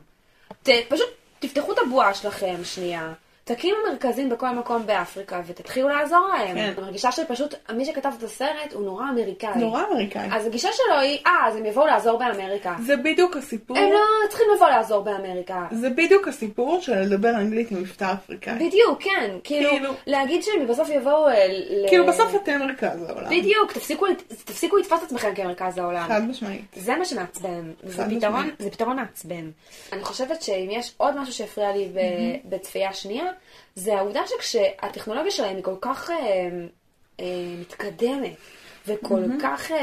ת, 0.62 0.68
פשוט 0.88 1.08
תפתחו 1.38 1.72
את 1.72 1.78
הבועה 1.86 2.14
שלכם 2.14 2.56
שנייה, 2.64 3.12
תקימו 3.48 3.76
מרכזים 3.90 4.28
בכל 4.28 4.50
מקום 4.50 4.86
באפריקה 4.86 5.40
ותתחילו 5.46 5.88
לעזור 5.88 6.28
להם. 6.28 6.54
כן. 6.56 6.58
אני 6.58 6.74
מרגישה 6.86 7.12
שפשוט, 7.12 7.54
מי 7.72 7.84
שכתב 7.84 8.12
את 8.18 8.22
הסרט 8.22 8.72
הוא 8.72 8.84
נורא 8.84 9.04
אמריקאי. 9.10 9.50
נורא 9.56 9.82
אמריקאי. 9.92 10.28
אז 10.32 10.46
הגישה 10.46 10.68
שלו 10.72 10.98
היא, 10.98 11.18
אה, 11.26 11.46
אז 11.46 11.56
הם 11.56 11.66
יבואו 11.66 11.86
לעזור 11.86 12.18
באמריקה. 12.18 12.76
זה 12.82 12.96
בדיוק 12.96 13.36
הסיפור. 13.36 13.78
הם 13.78 13.92
לא 13.92 13.98
צריכים 14.28 14.46
לבוא 14.56 14.68
לעזור 14.68 15.02
באמריקה. 15.04 15.66
זה 15.70 15.90
בדיוק 15.90 16.28
הסיפור 16.28 16.80
של 16.80 16.92
לדבר 17.00 17.30
אנגלית 17.30 17.70
עם 17.70 17.80
מבטא 17.80 18.12
אפריקאי. 18.12 18.54
בדיוק, 18.54 19.02
כן. 19.02 19.30
כאילו, 19.44 19.70
כאילו- 19.70 19.92
להגיד 20.06 20.42
שהם 20.42 20.66
בסוף 20.66 20.88
יבואו 20.88 21.28
אה, 21.28 21.46
ל... 21.48 21.88
כאילו 21.88 22.06
בסוף 22.06 22.34
אתם 22.34 22.58
מרכז 22.58 23.02
העולם. 23.08 23.30
בדיוק, 23.30 23.72
תפסיקו, 23.72 24.06
תפסיקו 24.44 24.76
לתפוס 24.76 24.98
את 24.98 25.04
עצמכם 25.04 25.34
כמרכז 25.34 25.78
העולם. 25.78 26.08
חד 26.08 26.22
משמעית. 26.28 26.64
זה 26.76 26.96
מה 26.96 27.04
שמעצבן, 27.04 27.72
זה 27.82 28.04
פתרון. 28.10 28.50
זה 28.58 28.70
פתרון 28.70 28.96
מעצבן. 28.96 29.50
אני 29.92 30.04
חושבת 30.04 30.42
שאם 30.42 30.68
יש 30.70 30.94
עוד 30.96 31.16
משהו 31.16 31.32
שהפריע 31.34 31.72
לי 31.72 31.88
ב- 31.94 32.48
בצפייה 32.54 32.92
שנייה, 32.92 33.24
זה 33.74 33.96
העובדה 33.96 34.20
שכשהטכנולוגיה 34.26 35.30
שלהם 35.30 35.56
היא 35.56 35.64
כל 35.64 35.76
כך 35.80 36.10
אה, 36.10 36.16
אה, 37.20 37.24
מתקדמת, 37.60 38.32
וכל 38.86 39.22
כך 39.42 39.72
אה, 39.72 39.78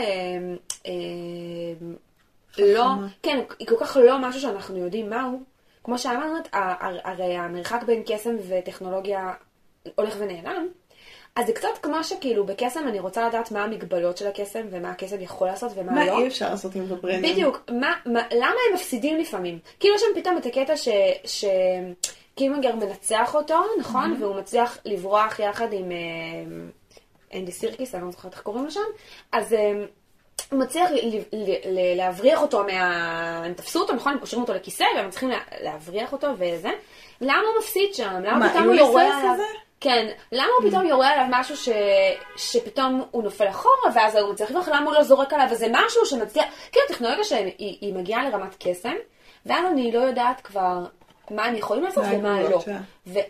אה, 0.87 0.93
לא, 2.57 2.85
כן, 3.23 3.39
היא 3.59 3.67
כל 3.67 3.75
כך 3.79 3.97
לא 4.03 4.17
משהו 4.19 4.41
שאנחנו 4.41 4.77
יודעים 4.77 5.09
מהו. 5.09 5.41
כמו 5.83 5.95
ה- 6.53 7.09
הרי 7.09 7.37
המרחק 7.37 7.83
בין 7.83 8.03
קסם 8.05 8.35
וטכנולוגיה 8.49 9.33
הולך 9.95 10.15
ונעלם. 10.19 10.67
אז 11.35 11.45
זה 11.47 11.53
קצת 11.53 11.67
כמו 11.81 12.03
שכאילו 12.03 12.45
בקסם 12.45 12.87
אני 12.87 12.99
רוצה 12.99 13.27
לדעת 13.27 13.51
מה 13.51 13.63
המגבלות 13.63 14.17
של 14.17 14.27
הקסם 14.27 14.61
ומה 14.69 14.89
הקסם 14.89 15.21
יכול 15.21 15.47
לעשות 15.47 15.71
ומה 15.75 15.91
מה 15.91 16.05
לא. 16.05 16.19
אי 16.19 16.27
אפשר 16.27 16.49
לעשות 16.49 16.75
עם 16.75 16.83
וברניום? 16.91 17.21
בדיוק, 17.21 17.61
מה, 17.71 17.93
מה, 18.05 18.21
למה 18.31 18.55
הם 18.69 18.73
מפסידים 18.73 19.17
לפעמים? 19.17 19.59
כאילו 19.79 19.95
יש 19.95 20.01
שם 20.01 20.21
פתאום 20.21 20.37
את 20.37 20.45
הקטע 20.45 20.77
ש... 20.77 20.89
ש... 21.25 21.45
קימגר 22.35 22.75
מנצח 22.75 23.35
אותו, 23.35 23.55
נכון? 23.79 24.17
והוא 24.19 24.35
מצליח 24.35 24.77
לברוח 24.85 25.39
יחד 25.39 25.73
עם 25.73 25.91
אה, 25.91 25.97
אנדי 27.39 27.51
סירקיס, 27.51 27.95
אני 27.95 28.05
לא 28.05 28.11
זוכרת 28.11 28.33
איך 28.33 28.41
קוראים 28.41 28.65
לו 28.65 28.71
שם, 28.71 28.79
אז 29.31 29.53
אה, 29.53 29.71
הוא 30.51 30.59
מצליח 30.59 30.89
להבריח 31.95 32.41
אותו 32.41 32.63
מה... 32.63 33.41
הם 33.45 33.53
תפסו 33.53 33.79
אותו, 33.79 33.93
נכון? 33.93 34.13
הם 34.13 34.19
קושרים 34.19 34.41
אותו 34.41 34.53
לכיסא, 34.53 34.85
והם 34.95 35.09
צריכים 35.09 35.29
לה- 35.29 35.39
להבריח 35.63 36.13
אותו 36.13 36.27
וזה. 36.37 36.69
למה 37.21 37.39
הוא 37.53 37.59
מפסיד 37.59 37.93
שם? 37.93 38.13
למה 38.23 38.37
מה, 38.39 38.49
פתאום 38.49 38.63
הוא 38.63 38.73
יורה 38.75 39.03
עליו? 39.03 39.31
הזה? 39.33 39.43
כן, 39.79 40.07
למה 40.31 40.47
הוא 40.61 40.69
פתאום 40.69 40.85
יורה 40.85 41.09
עליו 41.09 41.25
משהו 41.29 41.57
ש... 41.57 41.69
שפתאום 42.37 43.03
הוא 43.11 43.23
נופל 43.23 43.49
אחורה, 43.49 43.75
ואז 43.95 44.15
הוא 44.15 44.33
מצליח 44.33 44.51
לברוח, 44.51 44.67
למה 44.67 44.85
הוא 44.85 44.93
לא 44.93 45.03
זורק 45.03 45.33
עליו 45.33 45.47
איזה 45.51 45.67
משהו 45.71 46.05
שמצליח... 46.05 46.45
כאילו, 46.71 46.85
הטכנולוגיה 46.89 47.23
שלהם 47.23 47.45
היא, 47.57 47.77
היא 47.81 47.93
מגיעה 47.93 48.29
לרמת 48.29 48.55
קסם, 48.59 48.93
ואז 49.45 49.65
אני 49.71 49.91
לא 49.91 49.99
יודעת 49.99 50.41
כבר 50.41 50.85
מה 51.31 51.45
הם 51.45 51.55
יכולים 51.55 51.83
לעשות 51.83 52.03
מה 52.03 52.13
ומה 52.13 52.41
לא. 52.41 52.63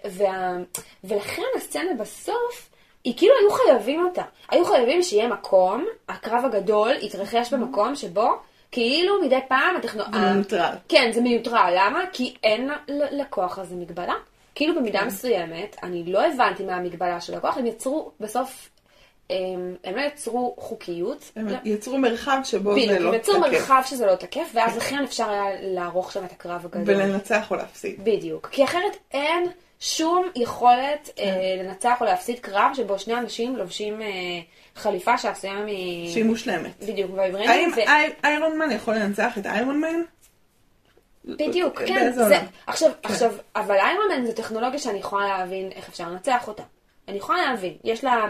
וה... 0.06 0.58
ולכן 1.04 1.42
הסצנה 1.56 1.94
בסוף, 2.00 2.70
היא 3.04 3.14
כאילו 3.18 3.34
היו 3.42 3.52
חייבים 3.52 4.06
אותה. 4.06 4.24
היו 4.50 4.66
חייבים 4.66 5.04
שיהיה 5.04 5.28
מקום, 5.28 5.86
הקרב 6.10 6.46
הגדול 6.46 6.92
יתרחש 7.02 7.54
במקום 7.54 7.96
שבו 7.96 8.30
כאילו 8.72 9.22
מדי 9.22 9.40
פעם 9.48 9.76
הטכנולוגיה... 9.76 10.22
זה 10.22 10.34
מיוטרל. 10.34 10.74
כן, 10.90 11.12
זה 11.14 11.22
מיוטרל. 11.22 11.74
למה? 11.78 12.04
כי 12.14 12.36
אין 12.44 12.70
לכוח 13.12 13.60
הזה 13.60 13.76
מגבלה. 13.76 14.14
כאילו 14.56 14.76
במידה 14.76 15.00
כן. 15.00 15.08
מסוימת, 15.08 15.76
אני 15.84 16.04
לא 16.04 16.26
הבנתי 16.26 16.64
מה 16.64 16.76
המגבלה 16.76 17.22
של 17.22 17.34
הכוח, 17.34 17.58
הם 17.58 17.66
יצרו 17.66 18.12
בסוף, 18.20 18.70
הם, 19.30 19.76
הם 19.84 19.96
לא 19.96 20.02
יצרו 20.02 20.56
חוקיות. 20.60 21.32
הם 21.36 21.48
לא- 21.48 21.56
יצרו 21.66 21.98
מרחב 21.98 22.38
שבו 22.44 22.74
זה 22.76 22.82
בדיוק, 22.86 23.00
לא 23.02 23.10
הם 23.10 23.14
יצרו 23.16 23.36
תקף. 23.36 23.52
מרחב 23.52 23.82
שזה 23.86 24.06
לא 24.06 24.16
תקף, 24.16 24.52
ואז 24.54 24.78
לכן 24.78 25.04
אפשר 25.04 25.30
היה 25.30 25.44
לערוך 25.62 26.12
שם 26.12 26.26
את 26.26 26.32
הקרב 26.32 26.66
הגדול. 26.66 26.84
ולנצח 26.96 27.52
או 27.52 27.56
להפסיד. 27.56 28.04
בדיוק. 28.04 28.48
כי 28.52 28.64
אחרת 28.64 28.98
אין 29.12 29.48
שום 29.80 30.26
יכולת 30.36 31.10
כן. 31.16 31.24
אה, 31.24 31.64
לנצח 31.64 31.98
או 32.02 32.06
להפסיד 32.06 32.40
קרב 32.40 32.72
שבו 32.74 33.00
שני 33.00 33.14
אנשים 33.14 33.56
לובשים 33.56 34.02
אה, 34.02 34.08
חליפה 34.76 35.18
שעשויה 35.18 35.54
מ... 35.54 35.68
שהיא 36.10 36.26
מושלמת. 36.26 36.84
בדיוק, 36.84 37.12
וייברנים. 37.14 37.50
האם 37.50 37.72
ו... 37.76 37.80
אי- 37.80 38.14
איירון 38.24 38.58
מן 38.58 38.72
יכול 38.72 38.96
לנצח 38.96 39.38
את 39.38 39.46
איירון 39.46 39.82
מן? 39.82 40.02
בדיוק, 41.26 41.82
כן. 41.82 42.12
זה... 42.12 42.38
עכשיו, 42.68 42.92
עכשיו, 43.04 43.32
אבל 43.56 43.76
איירון 43.76 44.26
זו 44.26 44.32
טכנולוגיה 44.34 44.80
שאני 44.80 44.98
יכולה 45.00 45.28
להבין 45.28 45.72
איך 45.76 45.90
אפשר 45.90 46.10
לנצח 46.10 46.48
אותה. 46.48 46.64
אני 47.08 47.18
יכולה 47.18 47.46
להבין. 47.46 47.74
יש 47.84 48.04
לה 48.04 48.26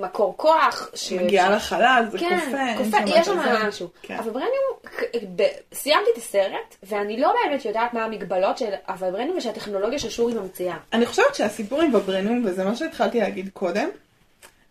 מקור 0.00 0.34
כוח. 0.36 0.90
ש... 0.94 1.12
מגיעה 1.12 1.50
לחלל, 1.50 2.04
זה 2.10 2.18
כן, 2.18 2.38
קופא, 2.40 2.56
אין 2.56 2.78
קופא, 2.78 2.98
שם 3.06 3.20
יש 3.20 3.26
שם. 3.26 3.38
משהו. 3.68 3.88
כן. 4.02 4.16
אבל 4.16 4.30
ברניום, 4.30 5.36
ב- 5.36 5.74
סיימתי 5.74 6.10
את 6.12 6.18
הסרט, 6.18 6.76
ואני 6.82 7.20
לא 7.20 7.34
באמת 7.44 7.64
יודעת 7.64 7.94
מה 7.94 8.04
המגבלות 8.04 8.58
של 8.58 8.70
הוויברניום 8.88 9.36
ושהטכנולוגיה 9.36 9.98
של 9.98 10.10
שורי 10.10 10.34
ממציאה. 10.34 10.76
אני 10.92 11.06
חושבת 11.06 11.34
שהסיפור 11.34 11.80
עם 11.80 11.94
וברניום, 11.94 12.42
וזה 12.44 12.64
מה 12.64 12.76
שהתחלתי 12.76 13.20
להגיד 13.20 13.48
קודם, 13.52 13.88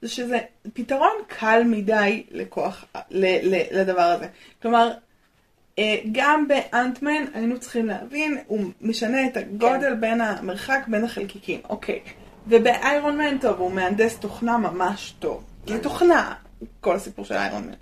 זה 0.01 0.09
שזה 0.09 0.37
פתרון 0.73 1.13
קל 1.27 1.63
מדי 1.65 2.23
לכוח, 2.31 2.85
ל, 3.09 3.25
ל, 3.55 3.61
לדבר 3.71 4.01
הזה. 4.01 4.27
כלומר, 4.61 4.91
אה, 5.79 5.95
גם 6.11 6.47
באנטמן 6.47 7.25
היינו 7.33 7.59
צריכים 7.59 7.87
להבין, 7.87 8.37
הוא 8.47 8.59
משנה 8.81 9.25
את 9.27 9.37
הגודל 9.37 9.89
כן. 9.89 10.01
בין 10.01 10.21
המרחק 10.21 10.79
בין 10.87 11.03
החלקיקים, 11.03 11.59
אוקיי. 11.69 11.99
ובאיירון 12.49 13.17
מן, 13.17 13.37
טוב, 13.37 13.59
הוא 13.59 13.71
מהנדס 13.71 14.17
תוכנה 14.17 14.57
ממש 14.57 15.13
טוב. 15.19 15.43
זה 15.67 15.83
תוכנה, 15.83 16.33
כל 16.81 16.95
הסיפור 16.95 17.25
של 17.25 17.33
איירון 17.35 17.63
מן. 17.67 17.73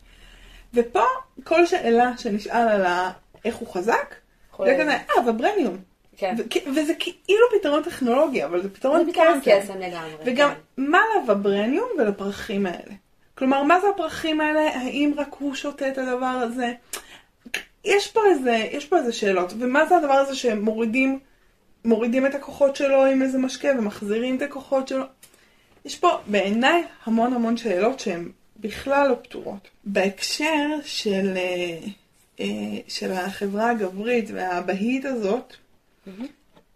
ופה, 0.73 1.03
כל 1.43 1.65
שאלה 1.65 2.11
שנשאל 2.17 2.67
על 2.67 2.85
ה- 2.85 3.11
איך 3.45 3.55
הוא 3.55 3.67
חזק, 3.73 4.15
זה. 4.59 4.77
כזה, 4.81 4.91
אה, 4.91 5.29
וברניום. 5.29 5.77
כן. 6.17 6.35
ו- 6.37 6.69
וזה 6.75 6.93
כאילו 6.99 7.45
פתרון 7.59 7.83
טכנולוגי, 7.83 8.45
אבל 8.45 8.61
זה 8.61 8.69
פתרון 8.73 9.05
זה 9.05 9.11
פתרון 9.11 9.39
קסם. 9.41 9.51
קסם 9.61 9.79
לגמרי. 9.79 10.11
וגם, 10.25 10.49
כן. 10.49 10.81
מה 10.81 10.99
לווברניום 11.15 11.89
ולפרחים 11.99 12.65
האלה? 12.65 12.93
כלומר, 13.35 13.63
מה 13.63 13.79
זה 13.79 13.87
הפרחים 13.95 14.41
האלה? 14.41 14.61
האם 14.61 15.11
רק 15.17 15.35
הוא 15.39 15.55
שותה 15.55 15.87
את 15.87 15.97
הדבר 15.97 16.25
הזה? 16.25 16.71
יש 17.85 18.11
פה 18.11 18.21
איזה, 18.29 18.51
יש 18.71 18.85
פה 18.85 18.97
איזה 18.97 19.11
שאלות. 19.13 19.53
ומה 19.59 19.85
זה 19.85 19.97
הדבר 19.97 20.13
הזה 20.13 20.35
שמורידים 20.35 21.19
מורידים 21.87 22.25
את 22.25 22.35
הכוחות 22.35 22.75
שלו 22.75 23.05
עם 23.05 23.21
איזה 23.21 23.37
משקה 23.37 23.67
ומחזירים 23.77 24.37
את 24.37 24.41
הכוחות 24.41 24.87
שלו? 24.87 25.03
יש 25.85 25.95
פה 25.95 26.09
בעיניי 26.27 26.83
המון 27.05 27.33
המון 27.33 27.57
שאלות 27.57 27.99
שהן 27.99 28.31
בכלל 28.59 29.07
לא 29.09 29.15
פתורות. 29.23 29.67
בהקשר 29.83 30.67
של, 30.83 31.33
אה, 31.37 31.79
אה, 32.39 32.79
של 32.87 33.11
החברה 33.11 33.69
הגברית 33.69 34.29
והאבהית 34.33 35.05
הזאת, 35.05 35.53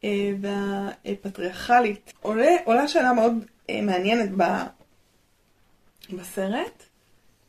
אה, 0.04 0.32
והפטריארכלית. 0.42 2.14
עולה, 2.22 2.52
עולה 2.66 2.88
שאלה 2.88 3.14
מאוד 3.14 3.46
מעניינת 3.72 4.30
ב, 4.38 4.44
בסרט, 6.14 6.84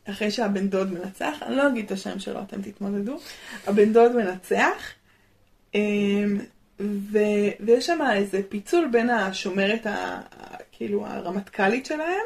אחרי 0.09 0.31
שהבן 0.31 0.67
דוד 0.67 0.91
מנצח, 0.91 1.37
אני 1.41 1.55
לא 1.55 1.67
אגיד 1.67 1.85
את 1.85 1.91
השם 1.91 2.19
שלו, 2.19 2.41
אתם 2.41 2.61
תתמודדו, 2.61 3.17
הבן 3.67 3.93
דוד 3.93 4.11
מנצח, 4.11 4.93
ו, 7.11 7.17
ויש 7.59 7.85
שם 7.85 7.99
איזה 8.13 8.41
פיצול 8.49 8.87
בין 8.91 9.09
השומרת, 9.09 9.85
ה, 9.85 10.21
כאילו 10.71 11.07
הרמטכ"לית 11.07 11.85
שלהם, 11.85 12.25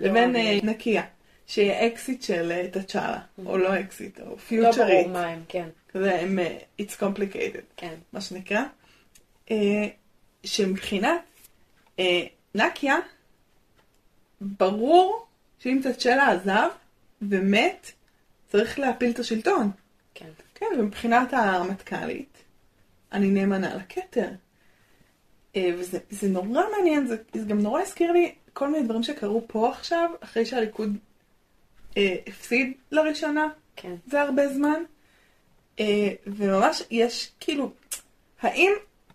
לבין 0.00 0.36
אה, 0.36 0.58
נקיה, 0.62 1.02
שהיא 1.46 1.72
אקסית 1.72 2.22
של 2.22 2.52
אה, 2.52 2.68
תצ'אלה, 2.72 3.18
או 3.46 3.58
לא 3.58 3.80
אקזיט, 3.80 4.20
או 4.20 4.30
לא 4.30 4.36
פיוטרית. 4.36 5.06
ברור 5.06 5.08
מה 5.08 5.26
הם, 5.26 5.42
כן. 5.48 5.68
כזה, 5.88 6.20
הם, 6.20 6.38
אה, 6.38 6.58
it's 6.80 7.00
complicated, 7.00 7.62
כן. 7.76 7.94
מה 8.12 8.20
שנקרא. 8.20 8.62
אה, 9.50 9.86
שמבחינת 10.44 11.20
אה, 11.98 12.22
נקיה, 12.54 12.96
ברור 14.40 15.26
שאם 15.58 15.80
תצ'לה 15.82 16.30
עזב 16.30 16.68
ומת, 17.22 17.92
צריך 18.48 18.78
להפיל 18.78 19.10
את 19.10 19.18
השלטון. 19.18 19.70
כן. 20.14 20.30
כן, 20.54 20.66
ומבחינת 20.78 21.34
הרמטכ"לית, 21.34 22.29
אני 23.12 23.30
נאמנה 23.30 23.74
לכתר. 23.76 24.28
אה, 25.56 25.70
וזה 25.78 25.98
זה 26.10 26.28
נורא 26.28 26.62
מעניין, 26.76 27.06
זה, 27.06 27.16
זה 27.34 27.44
גם 27.44 27.60
נורא 27.60 27.80
הזכיר 27.80 28.12
לי 28.12 28.34
כל 28.52 28.70
מיני 28.70 28.84
דברים 28.84 29.02
שקרו 29.02 29.42
פה 29.46 29.70
עכשיו, 29.70 30.10
אחרי 30.20 30.46
שהליכוד 30.46 30.96
אה, 31.96 32.16
הפסיד 32.26 32.72
לראשונה, 32.90 33.48
כן. 33.76 33.94
זה 34.06 34.20
הרבה 34.20 34.48
זמן. 34.48 34.82
אה, 35.80 36.08
וממש 36.26 36.82
יש 36.90 37.30
כאילו, 37.40 37.72
האם 38.40 38.72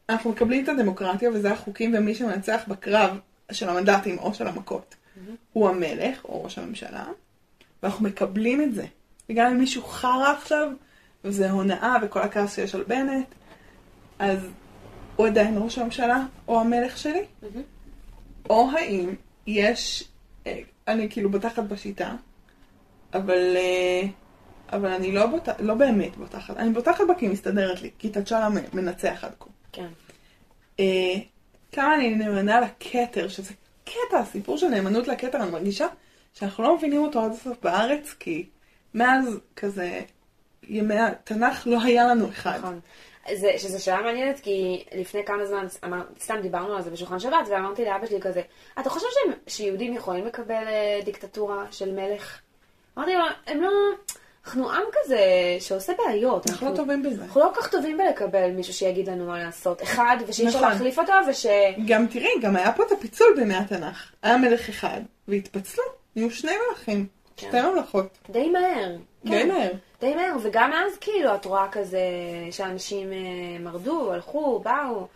אנחנו 0.10 0.30
מקבלים 0.30 0.64
את 0.64 0.70
הדמוקרטיה 0.70 1.30
וזה 1.30 1.52
החוקים 1.52 1.96
ומי 1.98 2.16
שמנצח 2.16 2.62
בקרב 2.68 3.18
של 3.52 3.70
המנדטים 3.70 4.20
או 4.20 4.34
של 4.34 4.48
המכות 4.48 4.96
הוא 5.54 5.70
המלך 5.70 6.26
או 6.26 6.44
ראש 6.44 6.58
הממשלה, 6.58 7.06
ואנחנו 7.84 8.06
מקבלים 8.06 8.62
את 8.62 8.74
זה. 8.74 8.86
וגם 9.30 9.52
אם 9.52 9.58
מישהו 9.58 9.84
חרא 9.84 10.32
עכשיו, 10.32 10.70
וזה 11.24 11.52
הונאה 11.52 11.96
וכל 12.02 12.22
הכעס 12.22 12.56
שיש 12.56 12.76
על 12.76 12.84
בנט, 12.84 13.28
אז 14.20 14.40
הוא 15.16 15.28
עדיין 15.28 15.58
ראש 15.58 15.78
הממשלה 15.78 16.26
או 16.48 16.62
המלך 16.62 16.98
שלי? 16.98 17.26
או 18.50 18.70
האם 18.72 19.16
יש, 19.48 20.04
אה, 20.48 20.60
אני 20.88 21.10
כאילו 21.10 21.30
בוטחת 21.30 21.64
בשיטה, 21.64 22.16
אבל, 23.14 23.56
אה, 23.56 24.08
אבל 24.72 24.90
אני 24.90 25.12
לא, 25.12 25.26
בוט... 25.26 25.50
לא 25.60 25.74
באמת 25.74 26.18
בוטחת, 26.18 26.58
אני 26.58 26.70
בוטחת 26.70 27.04
בה 27.08 27.16
כי 27.16 27.26
היא 27.26 27.32
מסתדרת 27.32 27.82
לי, 27.82 27.90
כי 28.00 28.10
תצ'אלה 28.10 28.50
מנצח 28.74 29.24
עד 29.24 29.32
כה. 29.40 29.50
כן. 29.72 29.88
אה, 30.80 31.16
כמה 31.72 31.96
אני 31.96 32.16
נאמנה 32.16 32.62
לכתר, 32.62 33.28
שזה 33.28 33.54
קטע, 33.86 34.20
הסיפור 34.20 34.58
של 34.58 34.68
נאמנות 34.68 35.08
לכתר, 35.08 35.44
אני 35.44 35.52
מרגישה 35.52 35.88
שאנחנו 36.34 36.64
לא 36.64 36.78
מבינים 36.78 37.02
אותו 37.02 37.22
עד 37.22 37.32
הסוף 37.32 37.58
בארץ, 37.64 38.16
כי 38.20 38.46
מאז 38.94 39.40
כזה 39.56 40.02
ימי 40.64 41.00
התנ"ך 41.00 41.68
לא 41.68 41.84
היה 41.84 42.08
לנו 42.08 42.30
אחד. 42.30 42.58
נכון. 42.58 42.80
זה, 43.34 43.52
שזו 43.58 43.84
שאלה 43.84 44.02
מעניינת, 44.02 44.40
כי 44.40 44.84
לפני 44.96 45.26
כמה 45.26 45.46
זמן, 45.46 45.66
אמר, 45.84 46.02
סתם 46.20 46.36
דיברנו 46.42 46.76
על 46.76 46.82
זה 46.82 46.92
בשולחן 46.92 47.20
שבת, 47.20 47.48
ואמרתי 47.50 47.86
לאבא 47.86 48.06
שלי 48.06 48.22
כזה, 48.22 48.42
אתה 48.80 48.90
חושב 48.90 49.08
שהם, 49.14 49.34
שיהודים 49.48 49.94
יכולים 49.94 50.26
לקבל 50.26 50.54
אה, 50.68 51.00
דיקטטורה 51.06 51.66
של 51.72 51.92
מלך? 51.92 52.40
אמרתי 52.98 53.14
לו, 53.14 53.24
הם 53.48 53.62
לא... 53.62 53.70
אנחנו 54.46 54.72
עם 54.72 54.84
כזה 54.94 55.20
שעושה 55.60 55.94
בעיות. 55.98 56.50
אנחנו 56.50 56.70
לא 56.70 56.76
טובים 56.76 57.04
בזה. 57.04 57.24
אנחנו 57.24 57.42
לא 57.42 57.52
כל 57.56 57.62
כך 57.62 57.72
טובים 57.72 57.98
בלקבל 57.98 58.52
מישהו 58.52 58.74
שיגיד 58.74 59.10
לנו 59.10 59.26
מה 59.26 59.44
לעשות. 59.44 59.84
אחד, 59.84 60.18
ושאי 60.28 60.48
אפשר 60.48 60.58
נכון. 60.60 60.72
להחליף 60.72 61.00
אותו, 61.00 61.14
וש... 61.30 61.46
גם 61.88 62.08
תראי, 62.08 62.30
גם 62.42 62.56
היה 62.56 62.72
פה 62.72 62.84
את 62.84 62.92
הפיצול 62.92 63.28
בימי 63.36 63.56
התנ"ך. 63.56 64.12
היה 64.24 64.38
מלך 64.38 64.70
אחד, 64.70 65.02
והתפצלו, 65.28 65.84
נהיו 66.16 66.32
שני 66.32 66.52
מלכים, 66.70 67.08
כן. 67.38 67.48
שתי 67.48 67.62
ממלכות. 67.62 68.18
די 68.30 68.50
מהר. 68.50 68.96
די 69.26 69.32
כן. 69.32 69.48
מהר. 69.48 69.72
די 70.02 70.16
מהר, 70.16 70.36
וגם 70.42 70.74
אז 70.74 70.98
כאילו 71.02 71.36
את 71.36 71.46
רואה 71.46 71.68
כזה 71.72 72.00
שאנשים 72.52 73.14
אה, 73.14 73.18
מרדו, 73.60 74.14
הלכו, 74.14 74.60
באו. 74.60 75.08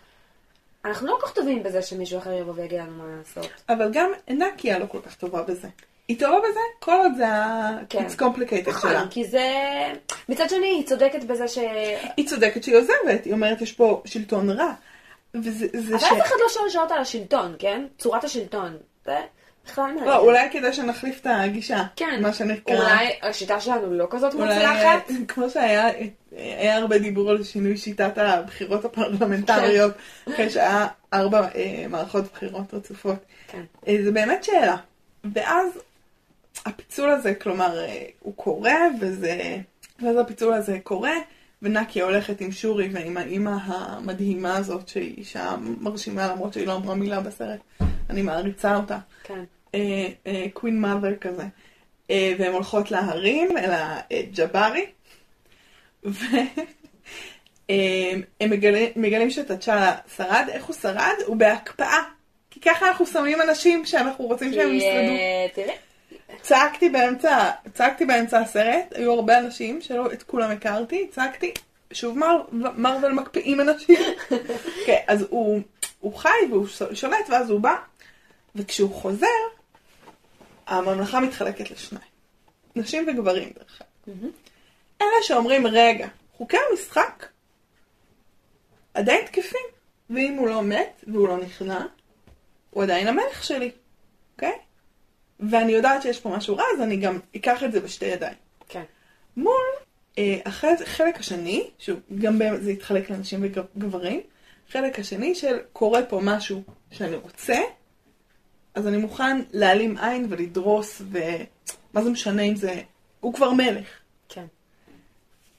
אנחנו 0.84 1.06
לא 1.06 1.18
כל 1.20 1.26
כך 1.26 1.32
טובים 1.32 1.62
בזה 1.62 1.82
שמישהו 1.82 2.18
אחר 2.18 2.32
יבוא 2.32 2.52
ויגיד 2.56 2.80
לנו 2.80 2.92
מה 2.92 3.04
לעשות. 3.18 3.50
אבל 3.68 3.90
גם 3.92 4.10
נקיה 4.28 4.78
לא 4.78 4.86
כל 4.86 4.98
כך 5.06 5.14
טובה 5.14 5.42
בזה. 5.42 5.68
היא 6.08 6.18
טובה 6.18 6.38
בזה 6.38 6.60
כל 6.78 6.92
עוד 6.92 7.12
זה 7.16 7.24
כן. 7.88 8.04
ה-it's 8.04 8.20
complicated 8.20 8.80
שלה. 8.80 8.92
נכון, 8.92 9.08
כי 9.10 9.24
זה... 9.24 9.48
מצד 10.28 10.50
שני, 10.50 10.66
היא 10.66 10.86
צודקת 10.86 11.24
בזה 11.24 11.48
ש... 11.48 11.58
היא 12.16 12.28
צודקת 12.28 12.62
שהיא 12.62 12.76
עוזבת, 12.76 13.24
היא 13.24 13.32
אומרת 13.32 13.60
יש 13.60 13.72
פה 13.72 14.02
שלטון 14.04 14.50
רע. 14.50 14.72
וזה 15.34 15.66
זה 15.72 15.96
אבל 15.96 16.06
אף 16.20 16.26
אחד 16.26 16.34
לא 16.40 16.48
שואל 16.48 16.68
שאלות 16.68 16.92
על 16.92 17.00
השלטון, 17.00 17.56
כן? 17.58 17.86
צורת 17.98 18.24
השלטון. 18.24 18.76
זה 19.04 19.18
בכלל 19.66 19.84
מעניין. 19.84 20.04
לא, 20.04 20.18
אולי 20.18 20.50
כדאי 20.52 20.72
שנחליף 20.72 21.20
את 21.20 21.26
הגישה. 21.30 21.82
כן. 21.96 22.22
מה 22.22 22.32
שנקרא. 22.32 22.76
אולי 22.76 23.10
השיטה 23.22 23.60
שלנו 23.60 23.94
לא 23.94 24.06
כזאת 24.10 24.34
אולי, 24.34 24.54
מוצלחת. 24.54 25.10
כמו 25.28 25.50
שהיה, 25.50 25.88
היה 26.36 26.76
הרבה 26.76 26.98
דיבור 26.98 27.30
על 27.30 27.44
שינוי 27.44 27.76
שיטת 27.76 28.18
הבחירות 28.18 28.84
הפרלמנטריות, 28.84 29.92
אחרי 30.28 30.50
שהיה 30.50 30.86
ארבע 31.12 31.48
אה, 31.54 31.84
מערכות 31.88 32.24
בחירות 32.32 32.74
רצופות. 32.74 33.18
כן. 33.48 33.62
אה, 33.88 33.96
זה 34.04 34.12
באמת 34.12 34.44
שאלה. 34.44 34.76
ואז 35.34 35.68
הפיצול 36.66 37.10
הזה, 37.10 37.34
כלומר, 37.34 37.78
אה, 37.78 38.04
הוא 38.20 38.34
קורה, 38.36 38.76
וזה... 39.00 39.56
ואז 40.02 40.16
הפיצול 40.16 40.52
הזה 40.52 40.78
קורה, 40.82 41.12
ונקיה 41.62 42.04
הולכת 42.04 42.40
עם 42.40 42.52
שורי 42.52 42.88
ועם 42.92 43.16
האימא 43.16 43.56
המדהימה 43.64 44.56
הזאת, 44.56 44.88
שהיא 44.88 45.16
אישה 45.16 45.54
מרשימה, 45.60 46.28
למרות 46.28 46.52
שהיא 46.52 46.66
לא 46.66 46.76
אמרה 46.76 46.94
מילה 46.94 47.20
בסרט. 47.20 47.60
אני 48.10 48.22
מעריצה 48.22 48.76
אותה. 48.76 48.98
כן. 49.24 49.44
קווין 50.54 50.80
מאבר 50.80 51.16
כזה. 51.16 51.44
אה, 52.10 52.34
והן 52.38 52.52
הולכות 52.52 52.90
להרים, 52.90 53.56
אל 53.58 53.70
הג'בארי, 54.10 54.86
והם 56.04 56.20
מגלים, 58.40 58.90
מגלים 58.96 59.30
שתצ'אלה 59.30 59.96
שרד. 60.16 60.46
איך 60.48 60.64
הוא 60.64 60.76
שרד? 60.76 61.14
הוא 61.26 61.36
בהקפאה. 61.36 62.02
כי 62.50 62.60
ככה 62.60 62.88
אנחנו 62.88 63.06
שמים 63.06 63.42
אנשים 63.42 63.86
שאנחנו 63.86 64.24
רוצים 64.24 64.52
שהם 64.52 64.72
ישרדו. 64.72 65.12
אה, 65.12 65.46
תראי. 65.54 65.74
צעקתי 66.40 66.88
באמצע, 66.88 67.50
צעקתי 67.74 68.04
באמצע 68.04 68.38
הסרט, 68.38 68.92
היו 68.94 69.12
הרבה 69.12 69.38
אנשים 69.38 69.80
שלא 69.80 70.12
את 70.12 70.22
כולם 70.22 70.50
הכרתי, 70.50 71.08
צעקתי, 71.10 71.52
שוב 71.92 72.18
מר, 72.18 72.42
מרוויל 72.52 73.12
מקפיאים 73.12 73.60
אנשים. 73.60 73.96
כן, 74.86 74.98
אז 75.06 75.26
הוא, 75.30 75.60
הוא 76.00 76.14
חי 76.14 76.28
והוא 76.50 76.66
שולט 76.92 77.28
ואז 77.28 77.50
הוא 77.50 77.60
בא, 77.60 77.74
וכשהוא 78.54 78.94
חוזר, 78.94 79.26
הממלכה 80.66 81.20
מתחלקת 81.20 81.70
לשניים. 81.70 82.10
נשים 82.76 83.06
וגברים 83.08 83.50
דרך 83.58 83.82
אגב. 83.82 84.16
אלה 85.02 85.22
שאומרים, 85.22 85.66
רגע, 85.66 86.08
חוקי 86.36 86.56
המשחק 86.70 87.26
עדיין 88.94 89.26
תקפים, 89.26 89.66
ואם 90.10 90.34
הוא 90.38 90.48
לא 90.48 90.62
מת 90.62 91.04
והוא 91.06 91.28
לא 91.28 91.36
נכנע, 91.36 91.86
הוא 92.70 92.82
עדיין 92.82 93.08
המלך 93.08 93.44
שלי, 93.44 93.70
אוקיי? 94.34 94.58
ואני 95.40 95.72
יודעת 95.72 96.02
שיש 96.02 96.20
פה 96.20 96.28
משהו 96.28 96.56
רע, 96.56 96.64
אז 96.74 96.80
אני 96.80 96.96
גם 96.96 97.18
אקח 97.36 97.64
את 97.64 97.72
זה 97.72 97.80
בשתי 97.80 98.06
ידיים. 98.06 98.36
כן. 98.68 98.82
מול 99.36 99.64
אה, 100.18 100.38
החלק, 100.44 100.80
החלק 100.80 101.18
השני, 101.18 101.70
שוב, 101.78 102.00
גם 102.18 102.38
זה 102.60 102.72
יתחלק 102.72 103.10
לנשים 103.10 103.40
וגברים, 103.42 104.20
חלק 104.70 104.98
השני 104.98 105.34
של 105.34 105.58
קורה 105.72 106.02
פה 106.02 106.20
משהו 106.22 106.62
שאני 106.90 107.16
רוצה, 107.16 107.58
אז 108.74 108.86
אני 108.86 108.96
מוכן 108.96 109.42
להעלים 109.52 109.98
עין 109.98 110.26
ולדרוס, 110.28 111.02
ומה 111.10 112.04
זה 112.04 112.10
משנה 112.10 112.42
אם 112.42 112.56
זה... 112.56 112.82
הוא 113.20 113.34
כבר 113.34 113.52
מלך. 113.52 113.86
כן. 114.28 114.44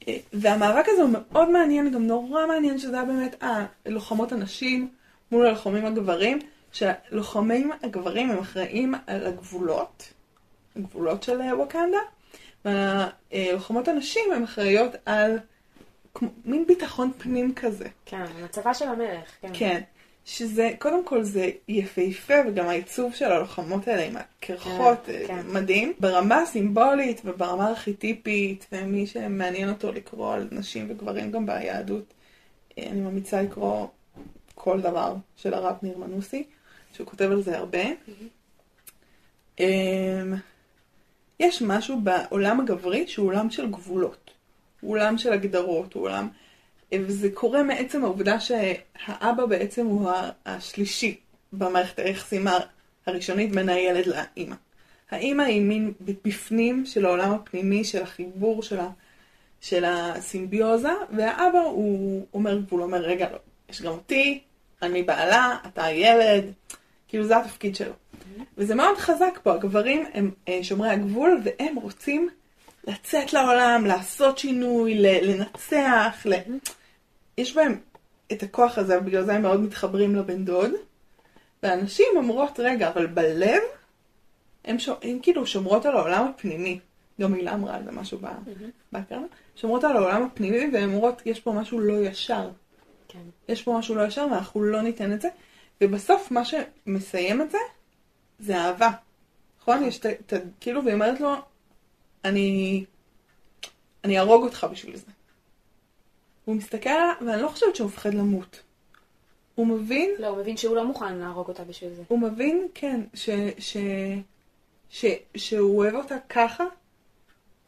אה, 0.08 0.18
והמאבק 0.34 0.86
הזה 0.88 1.02
הוא 1.02 1.10
מאוד 1.10 1.50
מעניין, 1.50 1.92
גם 1.92 2.08
נורא 2.08 2.46
מעניין 2.48 2.80
שזה 2.80 2.94
היה 2.94 3.06
באמת 3.06 3.44
הלוחמות 3.86 4.32
הנשים 4.32 4.90
מול 5.32 5.46
הלוחמים 5.48 5.86
הגברים, 5.86 6.40
שהלוחמים 6.72 7.72
הגברים 7.84 8.32
הם 8.32 8.40
אחראים 8.40 8.94
על 9.08 9.28
הגבולות, 9.28 10.14
הגבולות 10.76 11.24
של 11.24 11.42
אה, 11.42 11.58
ווקנדה, 11.58 11.98
והלוחמות 12.66 13.88
הנשים 13.88 14.32
הן 14.36 14.44
אחראיות 14.44 14.92
על 15.06 15.40
כמו, 16.14 16.30
מין 16.46 16.68
ביטחון 16.68 17.12
פנים 17.18 17.54
כזה. 17.56 17.88
כן, 18.06 18.26
המצבה 18.40 18.74
של 18.74 18.88
המלך. 18.88 19.32
כן. 19.42 19.50
כן. 19.54 19.82
שזה, 20.26 20.72
קודם 20.80 21.06
כל 21.06 21.24
זה 21.24 21.50
יפהפה, 21.68 22.34
וגם 22.48 22.68
העיצוב 22.68 23.14
של 23.14 23.26
הלוחמות 23.26 23.88
האלה 23.88 24.06
עם 24.06 24.18
הקרחות, 24.18 25.00
כן, 25.06 25.14
אה, 25.14 25.28
כן. 25.28 25.48
מדהים. 25.54 25.94
ברמה 26.00 26.46
סימבולית 26.46 27.22
וברמה 27.26 27.70
ארכיטיפית, 27.70 28.68
ומי 28.72 29.08
שמעניין 29.08 29.70
אותו 29.70 29.92
לקרוא 29.92 30.34
על 30.34 30.48
נשים 30.52 30.88
וגברים 30.90 31.32
גם 31.32 31.46
ביהדות, 31.46 32.14
אה, 32.78 32.88
אני 32.88 33.02
ממליצה 33.02 33.42
לקרוא 33.42 33.88
כל 34.56 34.82
דבר 34.82 35.16
של 35.36 35.54
הרב 35.54 35.76
ניר 35.82 35.98
מנוסי, 35.98 36.44
שהוא 36.94 37.08
כותב 37.08 37.32
על 37.32 37.42
זה 37.42 37.58
הרבה. 37.58 37.84
אמ, 39.60 40.36
יש 41.40 41.62
משהו 41.62 42.02
בעולם 42.02 42.60
הגברי 42.60 43.08
שהוא 43.08 43.28
עולם 43.28 43.50
של 43.50 43.72
גבולות. 43.72 44.32
הוא 44.82 44.92
עולם 44.92 45.18
של 45.18 45.34
הגדרות, 45.34 45.94
הוא 45.94 46.04
עולם... 46.04 46.30
וזה 47.00 47.30
קורה 47.34 47.64
מעצם 47.64 48.04
העובדה 48.04 48.38
שהאבא 48.40 49.46
בעצם 49.46 49.86
הוא 49.86 50.12
השלישי 50.46 51.18
במערכת 51.54 52.00
היחסים 52.00 52.48
הראשונית 53.08 53.52
בין 53.52 53.70
הילד 53.70 54.06
לאימא. 54.08 54.56
האימא 55.12 55.44
היא 55.44 55.62
מין 55.62 55.94
בפנים 56.02 56.86
של 56.86 57.06
העולם 57.06 57.32
הפנימי, 57.32 57.84
של 57.84 58.02
החיבור, 58.02 58.64
של, 58.64 58.80
ה, 58.80 58.90
של 59.62 59.86
הסימביוזה, 59.88 60.94
והאבא 61.16 61.60
הוא 61.60 62.26
אומר 62.34 62.60
גבול, 62.60 62.82
אומר, 62.82 63.02
רגע, 63.02 63.28
לא, 63.32 63.38
יש 63.70 63.82
גם 63.82 63.92
אותי, 63.92 64.42
אני 64.82 65.04
בעלה, 65.04 65.58
אתה 65.68 65.84
הילד, 65.84 66.44
כאילו 67.08 67.24
זה 67.24 67.38
התפקיד 67.38 67.76
שלו. 67.76 67.94
וזה 68.58 68.76
מאוד 68.76 68.98
חזק 68.98 69.40
פה, 69.44 69.54
הגברים 69.54 70.06
הם 70.14 70.32
אה, 70.48 70.60
שומרי 70.64 70.90
הגבול, 70.90 71.42
והם 71.44 71.76
רוצים 71.76 72.30
לצאת 72.88 73.34
לעולם, 73.34 73.86
לעשות 73.86 74.38
שינוי, 74.38 74.96
לנצח, 75.00 76.26
ל... 76.26 76.34
יש 77.42 77.56
בהם 77.56 77.80
את 78.32 78.44
הכוח 78.44 78.78
הזה, 78.78 78.98
ובגלל 79.00 79.24
זה 79.26 79.34
הם 79.34 79.42
מאוד 79.42 79.60
מתחברים 79.60 80.16
לבן 80.16 80.46
דוד. 80.46 80.72
והנשים 81.64 82.06
אומרות, 82.16 82.60
רגע, 82.60 82.90
אבל 82.90 83.08
בלב, 83.08 83.62
הם, 84.66 84.80
ש... 84.80 84.90
הם 85.02 85.20
כאילו 85.22 85.48
שומרות 85.48 85.86
על 85.86 85.98
העולם 85.98 86.28
הפנימי. 86.28 86.80
גם 87.22 87.34
הילה 87.34 87.54
אמרה 87.54 87.76
על 87.76 87.84
זה 87.84 87.92
משהו 87.92 88.18
ב... 88.22 88.28
בהקרנה. 88.92 89.26
שומרות 89.56 89.84
על 89.84 89.98
העולם 89.98 90.24
הפנימי, 90.24 90.70
והן 90.74 90.90
אומרות, 90.90 91.22
יש 91.26 91.40
פה 91.40 91.52
משהו 91.52 91.80
לא 91.80 91.94
ישר. 91.94 92.50
כן. 93.08 93.20
יש 93.50 93.64
פה 93.64 93.78
משהו 93.80 93.96
לא 93.96 94.02
ישר, 94.08 94.28
ואנחנו 94.32 94.64
לא 94.64 94.82
ניתן 94.82 95.14
את 95.14 95.22
זה. 95.22 95.30
ובסוף, 95.82 96.32
מה 96.32 96.42
שמסיים 96.46 97.42
את 97.42 97.52
זה, 97.52 97.58
זה 98.40 98.58
אהבה. 98.58 98.90
נכון? 99.62 99.84
יש. 99.84 100.00
את 100.00 100.34
ה- 100.34 100.38
כאילו, 100.60 100.84
והיא 100.84 100.94
אומרת 100.94 101.20
לו, 101.22 101.34
אני... 102.26 102.86
אני 104.04 104.18
אהרוג 104.18 104.44
אותך 104.44 104.68
בשביל 104.72 104.96
זה. 104.96 105.06
הוא 106.46 106.56
מסתכל 106.56 106.90
עליה, 106.90 107.14
ואני 107.26 107.42
לא 107.42 107.48
חושבת 107.48 107.76
שהוא 107.76 107.88
מפחד 107.88 108.14
למות. 108.14 108.62
הוא 109.56 109.68
מבין 109.68 110.12
לא, 110.20 110.28
הוא 110.28 110.38
מבין 110.38 110.58
שהוא 110.58 110.76
לא 110.76 110.86
מוכן 110.86 111.16
להרוג 111.16 111.48
אותה 111.48 111.64
בשביל 111.64 111.94
זה. 111.94 112.04
הוא 112.08 112.20
מבין, 112.20 112.68
כן, 112.74 113.02
ש, 113.14 113.30
ש, 113.60 113.78
ש, 114.90 115.06
שהוא 115.38 115.78
אוהב 115.78 115.96
אותה 115.96 116.16
ככה, 116.30 116.64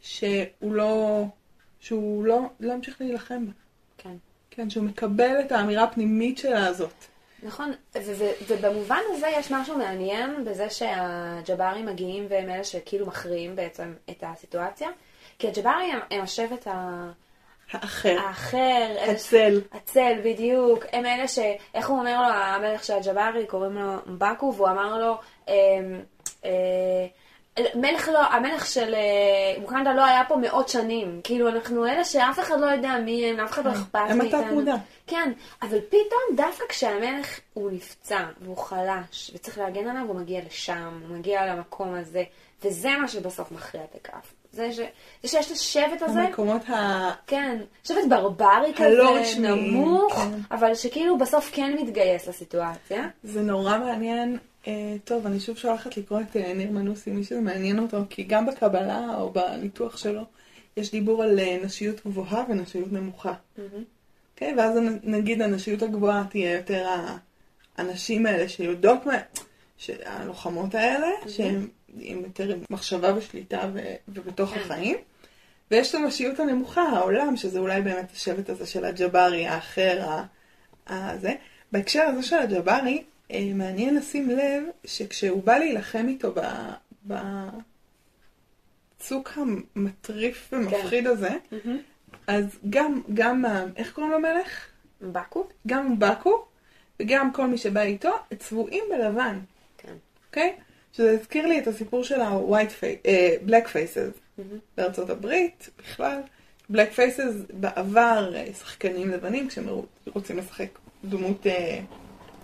שהוא 0.01 0.73
לא, 0.73 1.23
שהוא 1.79 2.25
לא, 2.25 2.39
לא 2.59 2.73
ימשיך 2.73 3.01
להילחם 3.01 3.45
בה. 3.45 3.51
כן. 3.97 4.15
כן, 4.51 4.69
שהוא 4.69 4.83
מקבל 4.83 5.39
את 5.45 5.51
האמירה 5.51 5.83
הפנימית 5.83 6.37
שלה 6.37 6.67
הזאת. 6.67 6.93
נכון, 7.43 7.71
ובמובן 8.47 8.99
הזה 9.13 9.27
יש 9.27 9.51
משהו 9.51 9.77
מעניין 9.77 10.45
בזה 10.45 10.69
שהג'ברים 10.69 11.85
מגיעים 11.85 12.25
והם 12.29 12.49
אלה 12.49 12.63
שכאילו 12.63 13.05
מכריעים 13.05 13.55
בעצם 13.55 13.93
את 14.09 14.23
הסיטואציה. 14.27 14.89
כי 15.39 15.47
הג'ברים 15.47 15.91
הם, 15.91 15.99
הם 16.11 16.21
השבט 16.21 16.67
ה- 16.67 17.11
האחר, 17.71 18.19
האחר, 18.19 18.95
הצל. 19.09 19.61
הצל, 19.73 20.13
בדיוק. 20.23 20.85
הם 20.93 21.05
אלה 21.05 21.27
ש... 21.27 21.39
איך 21.73 21.89
הוא 21.89 21.99
אומר 21.99 22.21
לו, 22.21 22.27
המלך 22.33 22.83
של 22.83 22.93
הג'בארי, 22.93 23.45
קוראים 23.47 23.73
לו 23.73 23.93
מבקו, 24.05 24.53
והוא 24.55 24.69
אמר 24.69 24.97
לו, 24.97 25.17
אה, 25.49 25.53
אה, 26.45 27.07
מלך 27.75 28.07
לא, 28.07 28.19
המלך 28.19 28.65
של 28.65 28.93
אה, 28.93 29.63
אוקנדה 29.63 29.93
לא 29.93 30.05
היה 30.05 30.23
פה 30.27 30.35
מאות 30.35 30.69
שנים. 30.69 31.21
כאילו, 31.23 31.49
אנחנו 31.49 31.85
אלה 31.85 32.03
שאף 32.03 32.39
אחד 32.39 32.59
לא 32.59 32.65
יודע 32.65 32.97
מי 33.05 33.25
הם, 33.25 33.39
אף 33.39 33.51
אחד 33.51 33.65
לא 33.65 33.71
אכפת 33.71 33.99
הם 34.09 34.17
מאיתנו. 34.17 34.41
התת-מודע. 34.41 34.75
כן, 35.07 35.31
אבל 35.61 35.79
פתאום, 35.81 36.35
דווקא 36.35 36.65
כשהמלך 36.69 37.39
הוא 37.53 37.71
נפצע, 37.71 38.23
והוא 38.41 38.57
חלש, 38.57 39.31
וצריך 39.33 39.57
להגן 39.57 39.87
עליו, 39.87 40.03
הוא 40.07 40.15
מגיע 40.15 40.41
לשם, 40.45 40.99
הוא 41.07 41.17
מגיע 41.17 41.45
למקום 41.45 41.93
הזה, 41.93 42.23
וזה 42.63 42.89
מה 43.01 43.07
שבסוף 43.07 43.51
מכריע 43.51 43.83
את 43.83 43.95
הכף. 43.95 44.33
זה, 44.53 44.71
ש... 44.71 44.79
זה 45.23 45.27
שיש 45.27 45.47
את 45.47 45.51
השבט 45.51 46.01
הזה, 46.01 46.21
המקומות 46.21 46.69
ה... 46.69 47.09
כן, 47.27 47.61
שבט 47.83 47.97
ברברי 48.09 48.73
כזה, 48.75 49.01
רשמיים, 49.01 49.73
נמוך, 49.73 50.13
כן. 50.13 50.29
אבל 50.51 50.75
שכאילו 50.75 51.17
בסוף 51.17 51.49
כן 51.53 51.75
מתגייס 51.81 52.27
לסיטואציה. 52.27 53.07
זה 53.23 53.41
נורא 53.41 53.77
מעניין. 53.77 54.37
אה, 54.67 54.95
טוב, 55.03 55.25
אני 55.25 55.39
שוב 55.39 55.57
שולחת 55.57 55.97
לקרוא 55.97 56.21
את 56.21 56.37
אה, 56.37 56.53
ניר 56.53 56.71
מנוסי, 56.71 57.11
מי 57.11 57.23
שזה 57.23 57.41
מעניין 57.41 57.79
אותו, 57.79 57.97
כי 58.09 58.23
גם 58.23 58.45
בקבלה 58.45 59.07
או 59.17 59.29
בניתוח 59.33 59.97
שלו, 59.97 60.21
יש 60.77 60.91
דיבור 60.91 61.23
על 61.23 61.39
אה, 61.39 61.57
נשיות 61.63 62.05
גבוהה 62.05 62.43
ונשיות 62.49 62.91
נמוכה. 62.91 63.33
אוקיי? 64.33 64.53
ואז 64.57 64.79
נגיד 65.03 65.41
הנשיות 65.41 65.81
הגבוהה 65.81 66.23
תהיה 66.29 66.57
יותר 66.57 66.87
ה- 66.87 67.17
הנשים 67.77 68.25
האלה 68.25 68.49
שיודעות 68.49 69.05
מה... 69.05 69.13
הלוחמות 70.05 70.75
האלה, 70.75 71.07
שהן 71.27 71.67
עם 71.99 72.19
יותר 72.23 72.57
מחשבה 72.69 73.17
ושליטה 73.17 73.69
ו- 73.73 73.95
ובתוך 74.07 74.49
כן. 74.49 74.59
החיים. 74.59 74.97
ויש 75.71 75.89
את 75.89 75.95
הנשיות 75.95 76.39
הנמוכה, 76.39 76.81
העולם, 76.81 77.37
שזה 77.37 77.59
אולי 77.59 77.81
באמת 77.81 78.11
השבט 78.11 78.49
הזה 78.49 78.65
של 78.65 78.85
הג'בארי, 78.85 79.47
האחר, 79.47 80.01
הזה. 80.87 81.33
בהקשר 81.71 82.01
הזה 82.01 82.23
של 82.23 82.35
הג'בארי, 82.35 83.03
אה, 83.31 83.51
מעניין 83.55 83.95
לשים 83.95 84.29
לב 84.29 84.63
שכשהוא 84.85 85.43
בא 85.43 85.57
להילחם 85.57 86.05
איתו 86.07 86.33
ב- 86.35 86.73
בצוק 88.99 89.31
המטריף 89.35 90.49
ומפחיד 90.53 91.07
הזה, 91.07 91.29
אז 92.27 92.45
גם, 92.69 93.01
גם, 93.13 93.45
איך 93.75 93.93
קוראים 93.93 94.11
למלך? 94.11 94.67
מבקו? 95.01 95.47
גם 95.67 95.99
בקו 95.99 96.45
וגם 96.99 97.33
כל 97.33 97.47
מי 97.47 97.57
שבא 97.57 97.81
איתו, 97.81 98.11
צבועים 98.39 98.83
בלבן, 98.89 99.39
כן. 99.77 99.93
אוקיי? 100.27 100.55
שזה 100.93 101.11
הזכיר 101.11 101.47
לי 101.47 101.59
את 101.59 101.67
הסיפור 101.67 102.03
של 102.03 102.21
ה-white 102.21 102.81
face, 102.81 103.05
אה, 103.07 103.35
black 103.47 103.65
faces 103.67 104.19
בארצות 104.77 105.09
הברית, 105.09 105.69
בכלל. 105.79 106.19
black 106.71 106.95
faces 106.97 107.53
בעבר, 107.53 108.31
אה, 108.35 108.45
שחקנים 108.59 109.09
לבנים, 109.09 109.47
כשהם 109.47 109.65
רוצים 110.13 110.37
לשחק 110.37 110.67
דמות 111.05 111.47
אה, 111.47 111.79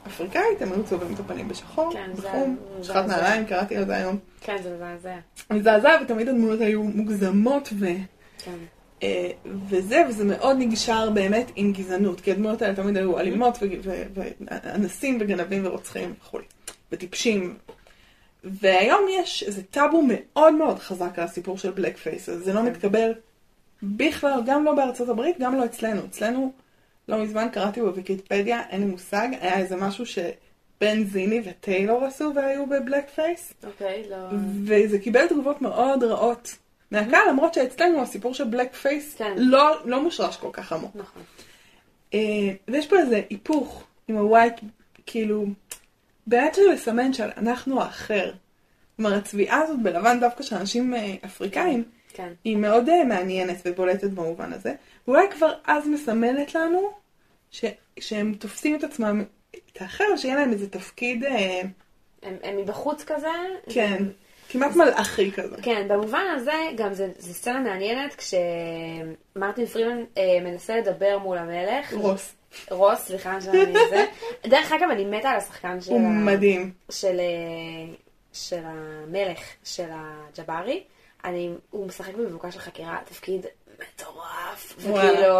אפריקאית, 0.08 0.62
הם 0.62 0.72
היו 0.72 0.84
צובעים 0.84 1.14
את 1.14 1.20
הפנים 1.20 1.48
בשחור, 1.48 1.94
כן, 1.94 2.10
בחום, 2.16 2.58
זה- 2.82 2.94
נעליים, 3.02 3.46
קראתי 3.46 3.78
על 3.78 3.86
זה 3.86 3.96
היום. 3.98 4.18
כן, 4.42 4.58
זה 4.64 4.76
מזעזע. 4.76 5.16
מזעזע, 5.52 5.98
ותמיד 6.04 6.30
הדמויות 6.30 6.62
היו 6.62 6.84
מוגזמות 6.84 7.70
ו... 7.80 7.86
כן. 8.46 8.56
אה, 9.04 9.32
וזה, 9.70 10.04
וזה 10.10 10.26
מאוד 10.26 10.56
נקשר 10.60 11.10
באמת 11.10 11.52
עם 11.56 11.74
גזענות, 11.74 12.22
כי 12.22 12.32
הדמויות 12.32 12.62
האלה 12.62 12.76
תמיד 12.76 12.98
היו 12.98 13.20
אלימות 13.20 13.58
ו- 13.62 13.66
ו- 13.84 14.04
ואנסים 14.16 15.18
וגנבים 15.22 15.66
ורוצחים 15.66 16.14
וכולי, 16.22 16.46
וטיפשים. 16.92 17.58
והיום 18.44 19.06
יש 19.10 19.44
איזה 19.44 19.64
טאבו 19.64 20.02
מאוד 20.08 20.54
מאוד 20.54 20.80
חזק 20.80 21.20
על 21.20 21.24
הסיפור 21.24 21.58
של 21.58 21.72
בלק 21.72 21.98
פייסס, 21.98 22.30
זה 22.30 22.54
לא 22.54 22.64
מתקבל 22.64 23.14
בכלל, 23.84 24.42
גם 24.46 24.66
לא 24.66 24.74
בארצות 24.74 25.10
הברית, 25.10 25.40
גם 25.40 25.56
לא 25.56 25.66
אצלנו. 25.66 26.06
אצלנו, 26.06 26.52
לא 27.08 27.24
מזמן 27.24 27.48
קראתי 27.52 27.82
בוויקיפדיה, 27.82 28.62
אין 28.70 28.82
לי 28.82 28.88
מושג, 28.88 29.28
היה 29.42 29.58
איזה 29.58 29.76
משהו 29.76 30.06
שבן 30.06 31.04
זיני 31.04 31.42
וטיילור 31.46 32.06
עשו 32.06 32.32
והיו 32.36 32.66
ב 32.66 33.10
blackface, 33.10 33.54
אוקיי, 33.64 34.10
לא... 34.10 34.18
וזה 34.66 35.00
קיבל 35.00 35.28
תגובות 35.28 35.62
מאוד 35.62 36.04
רעות 36.04 36.56
מהקהל, 36.92 37.30
למרות 37.30 37.54
שאצלנו 37.54 38.02
הסיפור 38.02 38.34
של 38.34 38.44
blackface 38.44 39.16
כן. 39.16 39.34
לא, 39.38 39.80
לא 39.86 40.04
מושרש 40.04 40.38
כל 40.38 40.50
כך 40.52 40.74
עמוק. 40.74 40.92
נכון. 40.96 41.22
אה, 42.14 42.20
ויש 42.68 42.88
פה 42.88 43.00
איזה 43.00 43.22
היפוך 43.30 43.84
עם 44.08 44.16
ה 44.16 44.21
white, 44.21 44.54
כאילו, 45.06 45.46
באמת 46.30 46.56
של 46.56 46.62
לסמן 46.74 47.14
שאנחנו 47.14 47.82
האחר. 47.82 48.32
כלומר, 48.96 49.14
הצביעה 49.14 49.62
הזאת 49.62 49.80
בלבן 49.84 50.20
דווקא 50.20 50.44
של 50.44 50.56
אנשים 50.56 50.94
אה, 50.94 51.16
אפריקאים, 51.26 51.84
כן. 52.14 52.34
היא 52.44 52.58
מאוד 52.58 52.90
אה, 52.90 53.04
מעניינת 53.04 53.58
ובולטת 53.66 54.10
במובן 54.10 54.54
הזה. 54.54 54.74
ואולי 55.08 55.26
כבר 55.32 55.54
אז 55.66 55.88
מסמלת 55.88 56.56
לנו 56.56 56.92
ש, 57.52 57.66
שהם 58.00 58.34
תופסים 58.40 58.76
את 58.76 58.84
עצמם, 58.84 59.24
את 59.52 59.82
האחר, 59.82 60.04
שיהיה 60.18 60.36
להם 60.36 60.52
איזה 60.52 60.70
תפקיד, 60.70 61.24
אה, 61.24 61.62
הם, 62.24 62.38
הם 62.44 62.58
מבחוץ 62.58 63.04
כזה. 63.04 63.28
כן, 63.70 64.04
כמעט 64.50 64.76
מלאכי 64.76 65.32
כזה. 65.32 65.56
כן, 65.62 65.88
במובן 65.88 66.24
הזה, 66.36 66.54
גם 66.76 66.94
זה, 66.94 67.10
זה 67.18 67.34
סצנה 67.34 67.60
מעניינת 67.60 68.16
כשמרטין 68.16 69.66
פרימן 69.66 70.04
אה, 70.18 70.24
מנסה 70.42 70.78
לדבר 70.78 71.18
מול 71.18 71.38
המלך. 71.38 71.94
רוס, 71.94 72.36
רוס, 72.72 73.00
סליחה 73.00 73.42
שאני 73.42 73.74
זה. 73.90 74.06
דרך 74.52 74.72
אגב, 74.72 74.90
אני 74.92 75.06
מתה 75.06 75.30
על 75.30 75.38
השחקן 75.38 75.82
של, 75.82 75.92
הוא 75.92 76.00
ה... 76.00 76.10
מדהים. 76.10 76.72
של, 76.92 77.20
אה, 77.20 77.94
של 78.34 78.62
המלך 78.64 79.40
של 79.64 79.90
הג'בארי. 79.92 80.84
אני, 81.26 81.50
הוא 81.70 81.88
משחק 81.88 82.14
במבוקש 82.14 82.54
של 82.54 82.60
חקירה, 82.60 82.98
תפקיד 83.06 83.46
מטורף. 83.80 84.74
וכאילו, 84.78 85.36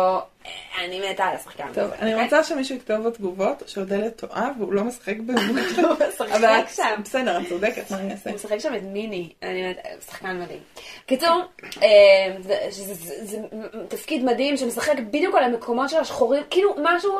אה, 0.46 0.52
אני 0.86 1.12
מתה 1.12 1.24
על 1.26 1.36
השחקן. 1.36 1.74
טוב, 1.74 1.92
אני 1.92 2.14
אוקיי? 2.14 2.24
רוצה 2.26 2.44
שמישהו 2.44 2.76
יכתוב 2.76 3.08
בתגובות 3.08 3.64
שאודליה 3.68 4.12
טועה 4.12 4.50
והוא 4.60 4.74
לא 4.74 4.84
משחק 4.84 5.18
במובן. 5.18 5.46
הוא 5.88 5.96
משחק 6.10 6.28
אבל 6.32 6.62
שם. 6.76 7.02
בסדר, 7.04 7.42
את 7.42 7.48
צודקת, 7.50 7.92
מה 7.92 7.98
אני 8.00 8.12
אעשה? 8.12 8.30
הוא 8.30 8.36
משחק 8.36 8.58
שם 8.60 8.76
את 8.76 8.84
מיני, 8.84 9.30
אני 9.44 9.64
הוא 9.68 9.74
שחקן 10.08 10.40
מדהים. 10.42 10.60
קיצור, 11.06 11.42
אה, 11.84 11.88
זה- 12.42 13.38
תפקיד 13.88 14.24
מדהים 14.26 14.58
שמשחק 14.58 14.96
בדיוק 15.00 15.36
על 15.36 15.44
המקומות 15.44 15.90
של 15.90 15.98
השחורים, 15.98 16.44
כאילו 16.50 16.76
משהו, 16.84 17.18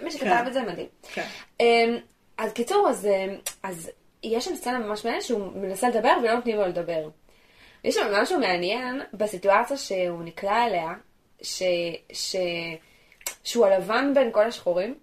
מי 0.00 0.10
שכתב 0.10 0.24
כן. 0.26 0.46
את 0.46 0.52
זה 0.52 0.62
מדהים. 0.62 0.86
כן. 1.14 1.26
אה, 1.60 1.84
אז 2.38 2.52
קיצור, 2.52 2.88
אה, 3.06 3.26
אז 3.62 3.90
יש 4.22 4.44
שם 4.44 4.56
סצנה 4.56 4.78
ממש 4.78 5.04
מעניינת 5.04 5.24
שהוא 5.26 5.52
מנסה 5.54 5.88
לדבר 5.88 6.12
ולא 6.22 6.34
נותנים 6.34 6.56
לו 6.56 6.66
לדבר. 6.66 7.08
יש 7.86 7.94
שם 7.94 8.12
משהו 8.12 8.40
מעניין 8.40 9.02
בסיטואציה 9.12 9.76
שהוא 9.76 10.22
נקלע 10.22 10.66
אליה, 10.66 10.92
ש... 11.42 11.62
ש... 12.12 12.36
שהוא 13.44 13.66
הלבן 13.66 14.14
בין 14.14 14.32
כל 14.32 14.44
השחורים. 14.44 14.94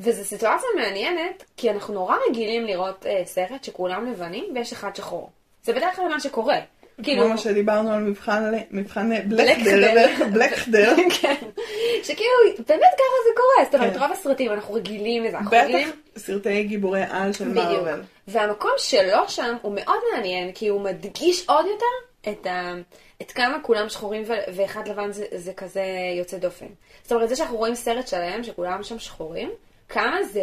וזו 0.00 0.24
סיטואציה 0.24 0.68
מעניינת, 0.76 1.44
כי 1.56 1.70
אנחנו 1.70 1.94
נורא 1.94 2.16
רגילים 2.28 2.64
לראות 2.66 3.06
אה, 3.06 3.22
סרט 3.24 3.64
שכולם 3.64 4.06
לבנים 4.12 4.44
ויש 4.54 4.72
אחד 4.72 4.96
שחור. 4.96 5.30
זה 5.62 5.72
בדרך 5.72 5.96
כלל 5.96 6.08
מה 6.08 6.20
שקורה. 6.20 6.58
כאילו... 7.02 7.24
כמו 7.24 7.38
שדיברנו 7.38 7.92
על 7.92 8.00
מבחן, 8.00 8.52
מבחן 8.70 9.28
בלקדל, 9.28 10.06
בלקדל. 10.32 10.94
כן. 11.20 11.34
שכאילו, 12.02 12.32
באמת 12.68 12.92
ככה 12.94 13.16
זה 13.24 13.30
קורה. 13.36 13.64
זאת 13.64 13.74
אומרת, 13.74 13.92
כן. 13.92 14.02
רוב 14.02 14.12
הסרטים 14.12 14.52
אנחנו 14.52 14.74
רגילים 14.74 15.24
לזה. 15.24 15.36
בטח 15.50 15.90
סרטי 16.16 16.62
גיבורי 16.62 17.02
על 17.10 17.32
של 17.32 17.48
מארוול. 17.48 18.02
והמקום 18.28 18.70
שלו 18.78 19.28
שם 19.28 19.56
הוא 19.62 19.74
מאוד 19.74 19.98
מעניין, 20.14 20.52
כי 20.52 20.68
הוא 20.68 20.80
מדגיש 20.80 21.48
עוד 21.48 21.66
יותר 21.66 22.30
את, 22.30 22.46
ה... 22.46 22.74
את 23.22 23.32
כמה 23.32 23.58
כולם 23.62 23.88
שחורים 23.88 24.22
ו... 24.26 24.32
ואחד 24.54 24.88
לבן 24.88 25.12
זה, 25.12 25.24
זה 25.34 25.52
כזה 25.52 25.84
יוצא 26.18 26.38
דופן. 26.38 26.66
זאת 27.02 27.12
אומרת, 27.12 27.28
זה 27.28 27.36
שאנחנו 27.36 27.56
רואים 27.56 27.74
סרט 27.74 28.08
שלם 28.08 28.44
שכולם 28.44 28.82
שם 28.82 28.98
שחורים, 28.98 29.50
כמה 29.90 30.22
זה 30.32 30.42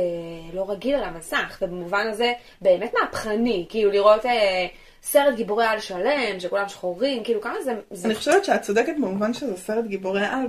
לא 0.53 0.71
רגיל 0.71 0.95
על 0.95 1.03
המסך, 1.03 1.57
ובמובן 1.61 2.07
הזה 2.09 2.33
באמת 2.61 2.93
מהפכני, 3.01 3.65
כאילו 3.69 3.91
לראות... 3.91 4.25
אה, 4.25 4.67
סרט 5.03 5.35
גיבורי 5.35 5.65
על 5.65 5.79
שלם, 5.79 6.39
שכולם 6.39 6.69
שחורים, 6.69 7.23
כאילו 7.23 7.41
כמה 7.41 7.61
זה... 7.63 7.75
אני 8.05 8.15
חושבת 8.15 8.45
שאת 8.45 8.61
צודקת 8.61 8.93
במובן 8.95 9.33
שזה 9.33 9.57
סרט 9.57 9.85
גיבורי 9.85 10.25
על, 10.25 10.45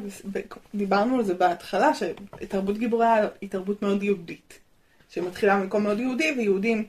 דיברנו 0.74 1.16
על 1.16 1.24
זה 1.24 1.34
בהתחלה, 1.34 1.90
שתרבות 1.94 2.78
גיבורי 2.78 3.07
על 3.07 3.28
היא 3.40 3.51
תרבות 3.51 3.82
מאוד 3.82 4.03
יהודית. 4.03 4.59
שמתחילה 5.11 5.57
ממקום 5.57 5.82
מאוד 5.82 6.01
יהודי, 6.01 6.34
ויהודים, 6.36 6.86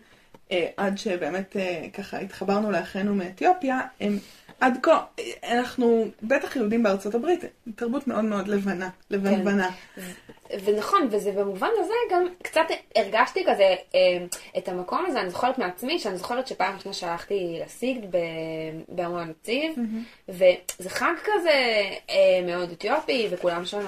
אה, 0.51 0.67
עד 0.77 0.97
שבאמת 0.97 1.57
אה, 1.57 1.85
ככה 1.93 2.19
התחברנו 2.19 2.71
לאחינו 2.71 3.15
מאתיופיה, 3.15 3.79
הם 4.01 4.17
עד 4.59 4.77
כה, 4.83 5.03
אנחנו 5.43 6.05
בטח 6.23 6.55
יהודים 6.55 6.83
בארצות 6.83 7.15
הברית, 7.15 7.43
תרבות 7.75 8.07
מאוד 8.07 8.25
מאוד 8.25 8.47
לבנה, 8.47 8.89
לבנבנה. 9.09 9.69
כן. 9.95 10.01
ונכון, 10.63 11.07
וזה 11.11 11.31
במובן 11.31 11.69
הזה 11.79 11.93
גם 12.11 12.27
קצת 12.43 12.65
הרגשתי 12.95 13.43
כזה 13.47 13.75
אה, 13.95 14.25
את 14.57 14.67
המקום 14.67 15.05
הזה, 15.07 15.21
אני 15.21 15.29
זוכרת 15.29 15.57
מעצמי, 15.57 15.99
שאני 15.99 16.17
זוכרת 16.17 16.47
שפעם 16.47 16.75
ראשונה 16.75 16.93
שהלכתי 16.93 17.59
לסיגד 17.65 18.07
בארמון 18.89 19.19
הנציב, 19.19 19.75
mm-hmm. 19.75 20.29
וזה 20.29 20.89
חג 20.89 21.13
כזה 21.23 21.81
אה, 22.09 22.41
מאוד 22.45 22.71
אתיופי, 22.71 23.27
וכולם 23.31 23.65
שם 23.65 23.85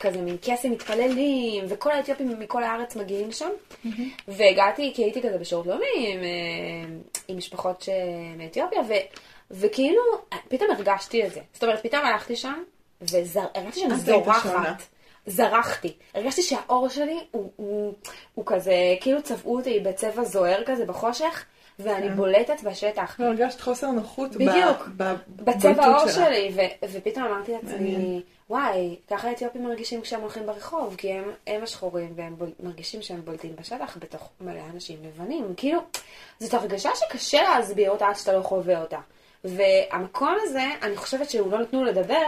כזה 0.00 0.20
מין 0.20 0.36
קסם 0.42 0.70
מתפללים, 0.70 1.64
וכל 1.68 1.90
האתיופים 1.90 2.40
מכל 2.40 2.62
הארץ 2.62 2.96
מגיעים 2.96 3.32
שם, 3.32 3.50
mm-hmm. 3.50 3.88
והגעתי, 4.28 4.92
כי 4.94 5.02
הייתי 5.02 5.22
כזה 5.22 5.38
בשירות 5.38 5.66
לאומי 5.66 5.84
עם, 5.96 6.20
אה, 6.22 6.96
עם 7.28 7.36
משפחות 7.36 7.88
מאתיופיה, 8.38 8.80
ו... 8.88 8.92
וכאילו, 9.50 10.02
פתאום 10.48 10.70
הרגשתי 10.70 11.26
את 11.26 11.32
זה. 11.32 11.40
זאת 11.52 11.62
אומרת, 11.64 11.82
פתאום 11.82 12.04
הלכתי 12.04 12.36
שם, 12.36 12.62
והרגשתי 13.00 13.80
שאני 13.80 13.94
זורחת. 13.94 14.82
זרחתי. 15.26 15.94
הרגשתי 16.14 16.42
שהאור 16.42 16.88
שלי 16.88 17.18
הוא, 17.30 17.50
הוא, 17.56 17.94
הוא 18.34 18.46
כזה, 18.46 18.74
כאילו 19.00 19.22
צבעו 19.22 19.56
אותי 19.56 19.80
בצבע 19.80 20.24
זוהר 20.24 20.62
כזה 20.66 20.86
בחושך, 20.86 21.44
ואני 21.78 22.08
כן. 22.08 22.16
בולטת 22.16 22.62
בשטח. 22.62 23.20
לא, 23.20 23.26
הרגשת 23.26 23.60
חוסר 23.60 23.90
נוחות 23.90 24.30
בדיוק, 24.30 24.88
בצבע 25.28 25.84
העור 25.84 26.08
שלי, 26.08 26.52
ו- 26.54 26.86
ופתאום 26.92 27.24
אמרתי 27.24 27.52
לעצמי, 27.52 28.22
וואי, 28.50 28.96
ככה 29.10 29.28
האתיופים 29.28 29.64
מרגישים 29.64 30.00
כשהם 30.00 30.20
הולכים 30.20 30.46
ברחוב, 30.46 30.94
כי 30.98 31.12
הם, 31.12 31.24
הם 31.46 31.62
השחורים, 31.62 32.12
והם 32.16 32.36
בול, 32.38 32.50
מרגישים 32.60 33.02
שהם 33.02 33.24
בולטים 33.24 33.56
בשטח 33.56 33.96
בתוך 34.00 34.30
מלא 34.40 34.60
אנשים 34.74 34.98
לבנים. 35.04 35.54
כאילו, 35.56 35.80
זאת 36.40 36.54
הרגשה 36.54 36.90
שקשה 36.94 37.42
להסביר 37.42 37.90
אותה 37.90 38.06
עד 38.08 38.16
שאתה 38.16 38.32
לא 38.32 38.42
חווה 38.42 38.80
אותה. 38.80 38.98
והמקום 39.44 40.36
הזה, 40.42 40.64
אני 40.82 40.96
חושבת 40.96 41.30
שהוא 41.30 41.52
לא 41.52 41.58
נתנו 41.58 41.84
לדבר, 41.84 42.26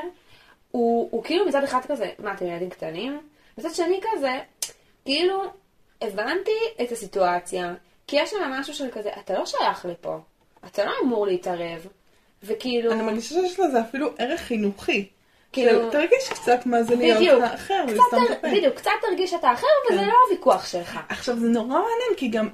הוא, 0.71 1.09
הוא 1.11 1.25
כאילו 1.25 1.47
מצד 1.47 1.65
אחד 1.65 1.81
כזה, 1.89 2.11
מה, 2.19 2.33
אתם 2.33 2.47
ילדים 2.47 2.71
קטנים? 2.71 3.21
מצד 3.59 3.75
שני 3.75 4.01
כזה, 4.03 4.33
כאילו, 5.05 5.43
הבנתי 6.03 6.51
את 6.83 6.93
הסיטואציה, 6.93 7.75
כי 8.07 8.17
יש 8.17 8.31
שם 8.31 8.51
משהו 8.51 8.75
של 8.75 8.91
כזה, 8.91 9.11
אתה 9.25 9.35
לא 9.35 9.47
שייך 9.47 9.85
לפה, 9.85 10.19
אתה 10.67 10.85
לא 10.85 10.93
אמור 11.03 11.27
להתערב, 11.27 11.87
וכאילו... 12.43 12.93
אני 12.93 13.03
מרגישה 13.03 13.29
שיש 13.29 13.61
לזה 13.61 13.81
אפילו 13.81 14.11
ערך 14.19 14.41
חינוכי. 14.41 15.09
כאילו... 15.53 15.91
תרגיש 15.91 16.29
קצת 16.29 16.67
מה 16.67 16.83
זה 16.83 16.97
להיות 16.97 17.19
בדיוק, 17.19 17.43
אחר, 17.43 17.85
ולסתום 17.89 18.25
את 18.27 18.31
הפה. 18.31 18.49
בדיוק, 18.49 18.75
קצת 18.75 18.91
תרגיש 19.03 19.31
שאתה 19.31 19.53
אחר, 19.53 19.67
וזה 19.91 20.01
כן. 20.01 20.07
לא 20.07 20.15
הוויכוח 20.29 20.67
שלך. 20.67 21.01
עכשיו, 21.09 21.39
זה 21.39 21.49
נורא 21.49 21.67
מעניין, 21.69 22.15
כי 22.17 22.29
גם 22.29 22.49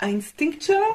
האינסטינקט 0.00 0.62
שלו 0.62 0.94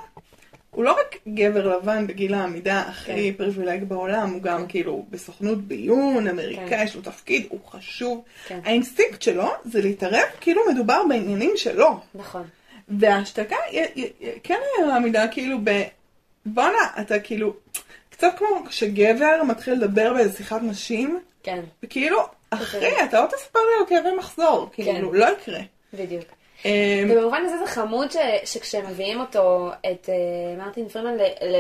הוא 0.74 0.84
לא 0.84 0.92
רק 0.92 1.18
גבר 1.28 1.78
לבן 1.78 2.08
בגיל 2.08 2.34
העמידה 2.34 2.82
הכי 2.82 3.32
כן. 3.32 3.38
privileged 3.38 3.84
בעולם, 3.84 4.34
הוא 4.34 4.42
גם 4.42 4.62
כן. 4.62 4.68
כאילו 4.68 5.06
בסוכנות 5.10 5.62
ביון, 5.62 6.28
אמריקאי, 6.28 6.70
כן. 6.70 6.84
יש 6.86 6.96
לו 6.96 7.02
תפקיד, 7.02 7.46
הוא 7.50 7.60
חשוב. 7.70 8.24
כן. 8.48 8.60
האינסטינקט 8.64 9.22
שלו 9.22 9.48
זה 9.66 9.82
להתערב 9.82 10.26
כאילו 10.42 10.62
מדובר 10.74 11.02
בעניינים 11.10 11.52
שלו. 11.56 12.00
נכון. 12.16 12.44
וההשתקה 12.90 13.56
כן 14.44 14.60
היה 14.78 14.88
מעמידה 14.88 15.28
כאילו 15.28 15.58
ב... 15.64 15.84
בואנה, 16.46 16.88
אתה 17.02 17.20
כאילו, 17.20 17.54
קצת 18.10 18.34
כמו 18.38 18.48
שגבר 18.70 19.44
מתחיל 19.48 19.74
לדבר 19.74 20.14
באיזה 20.14 20.38
שיחת 20.38 20.62
נשים, 20.62 21.20
כן. 21.44 21.60
וכאילו, 21.84 22.20
אחי, 22.50 23.04
אתה 23.04 23.22
לא 23.22 23.28
תספר 23.28 23.60
לי 23.60 23.80
על 23.80 24.04
כאבי 24.04 24.18
מחזור, 24.18 24.70
כאילו, 24.74 25.12
כן. 25.12 25.18
לא 25.18 25.26
יקרה. 25.34 25.60
בדיוק. 25.94 26.26
אמ, 26.66 26.72
ובמובן 27.12 27.42
הזה 27.46 27.58
זה 27.58 27.68
חמוד 27.68 28.08
שכשמביאים 28.46 29.20
אותו, 29.20 29.70
את 29.92 30.10
uh, 30.10 30.58
מרטין 30.58 30.90
פרימן, 30.90 31.18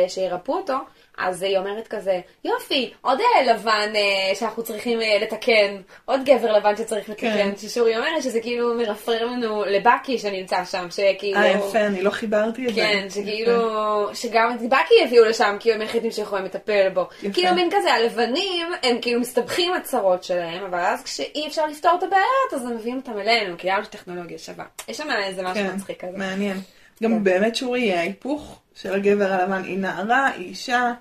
שירפאו 0.07 0.57
אותו, 0.57 0.73
אז 1.17 1.43
היא 1.43 1.57
אומרת 1.57 1.87
כזה, 1.87 2.19
יופי, 2.45 2.93
עוד 3.01 3.19
לבן 3.45 3.91
uh, 3.93 4.35
שאנחנו 4.35 4.63
צריכים 4.63 4.99
uh, 4.99 5.03
לתקן, 5.21 5.81
עוד 6.05 6.21
גבר 6.25 6.51
לבן 6.51 6.75
שצריך 6.75 7.09
לתקן, 7.09 7.33
כן. 7.33 7.51
ששורי 7.57 7.97
אומרת 7.97 8.23
שזה 8.23 8.39
כאילו 8.41 8.73
מרפרר 8.73 9.25
לנו 9.25 9.63
לבקי 9.65 10.17
שנמצא 10.17 10.65
שם, 10.65 10.87
שכאילו... 10.89 11.37
אה, 11.37 11.47
יפה, 11.47 11.79
אני 11.79 12.01
לא 12.01 12.09
חיברתי 12.09 12.67
את 12.67 12.75
זה. 12.75 12.81
כן, 12.81 13.07
שכאילו, 13.09 14.09
שגם 14.13 14.51
את 14.55 14.61
בקי 14.61 15.03
הביאו 15.05 15.25
לשם, 15.25 15.55
כי 15.59 15.73
הם 15.73 15.81
היחידים 15.81 16.11
שיכולים 16.11 16.45
לטפל 16.45 16.89
בו. 16.93 17.07
יפה. 17.23 17.33
כאילו 17.33 17.55
מין 17.55 17.69
כזה, 17.71 17.93
הלבנים, 17.93 18.67
הם 18.83 18.97
כאילו 19.01 19.19
מסתבכים 19.19 19.73
הצרות 19.73 20.23
שלהם, 20.23 20.63
אבל 20.63 20.79
אז 20.79 21.03
כשאי 21.03 21.47
אפשר 21.47 21.65
לפתור 21.65 21.91
את 21.97 22.03
הבעיות, 22.03 22.53
אז 22.53 22.65
הם 22.65 22.75
מביאים 22.75 22.97
אותם 22.97 23.19
אלינו, 23.19 23.57
כי 23.57 23.67
יש 23.67 23.87
טכנולוגיה 23.87 24.37
שווה. 24.37 24.65
יש 24.87 24.97
שם 24.97 25.07
איזה 25.23 25.43
משהו 25.43 25.63
כן, 25.63 25.75
מצחיק 25.75 26.05
כזה. 26.05 26.17
מעניין. 26.17 26.57
גם 27.03 27.11
כן. 27.11 27.23
באמת 27.23 27.55
שורי, 27.55 27.93
ההיפוך 27.93 28.59
של 28.75 28.93
הגבר 28.93 29.31
הלבן, 29.31 29.63
היא 29.63 29.77
נערה, 29.77 30.27
היא 30.27 30.49
אישה, 30.49 30.93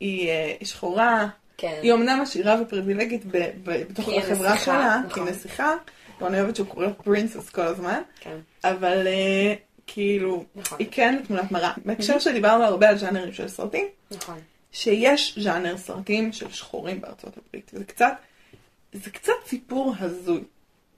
היא 0.00 0.30
uh, 0.60 0.64
שחורה, 0.64 1.28
כן. 1.56 1.80
היא 1.82 1.92
אמנם 1.92 2.20
עשירה 2.20 2.62
ופריבילגית 2.62 3.24
ב- 3.26 3.50
ב- 3.62 3.82
בתוך 3.90 4.08
החברה 4.08 4.52
נסיכה, 4.52 4.64
שלה, 4.64 5.00
נכון. 5.06 5.22
היא 5.22 5.32
נסיכה, 5.32 5.74
ואני 6.20 6.40
אוהבת 6.40 6.56
שהוא 6.56 6.66
קורא 6.68 6.86
לה 6.86 6.92
פרינסס 6.92 7.50
כל 7.50 7.62
הזמן, 7.62 8.00
כן. 8.20 8.36
אבל 8.64 9.06
uh, 9.06 9.58
כאילו, 9.86 10.44
נכון. 10.56 10.78
היא 10.78 10.88
כן 10.90 11.20
תמונת 11.26 11.52
מראה. 11.52 11.72
בהקשר 11.84 12.18
שדיברנו 12.18 12.64
הרבה 12.64 12.88
על 12.88 12.98
ז'אנרים 12.98 13.32
של 13.32 13.48
סרטים, 13.48 13.86
נכון. 14.10 14.38
שיש 14.72 15.38
ז'אנר 15.38 15.76
סרטים 15.76 16.32
של 16.32 16.50
שחורים 16.50 17.00
בארצות 17.00 17.32
הברית, 17.36 17.70
זה 17.74 17.84
קצת, 17.84 18.12
זה 18.92 19.10
קצת 19.10 19.32
סיפור 19.46 19.94
הזוי. 19.98 20.40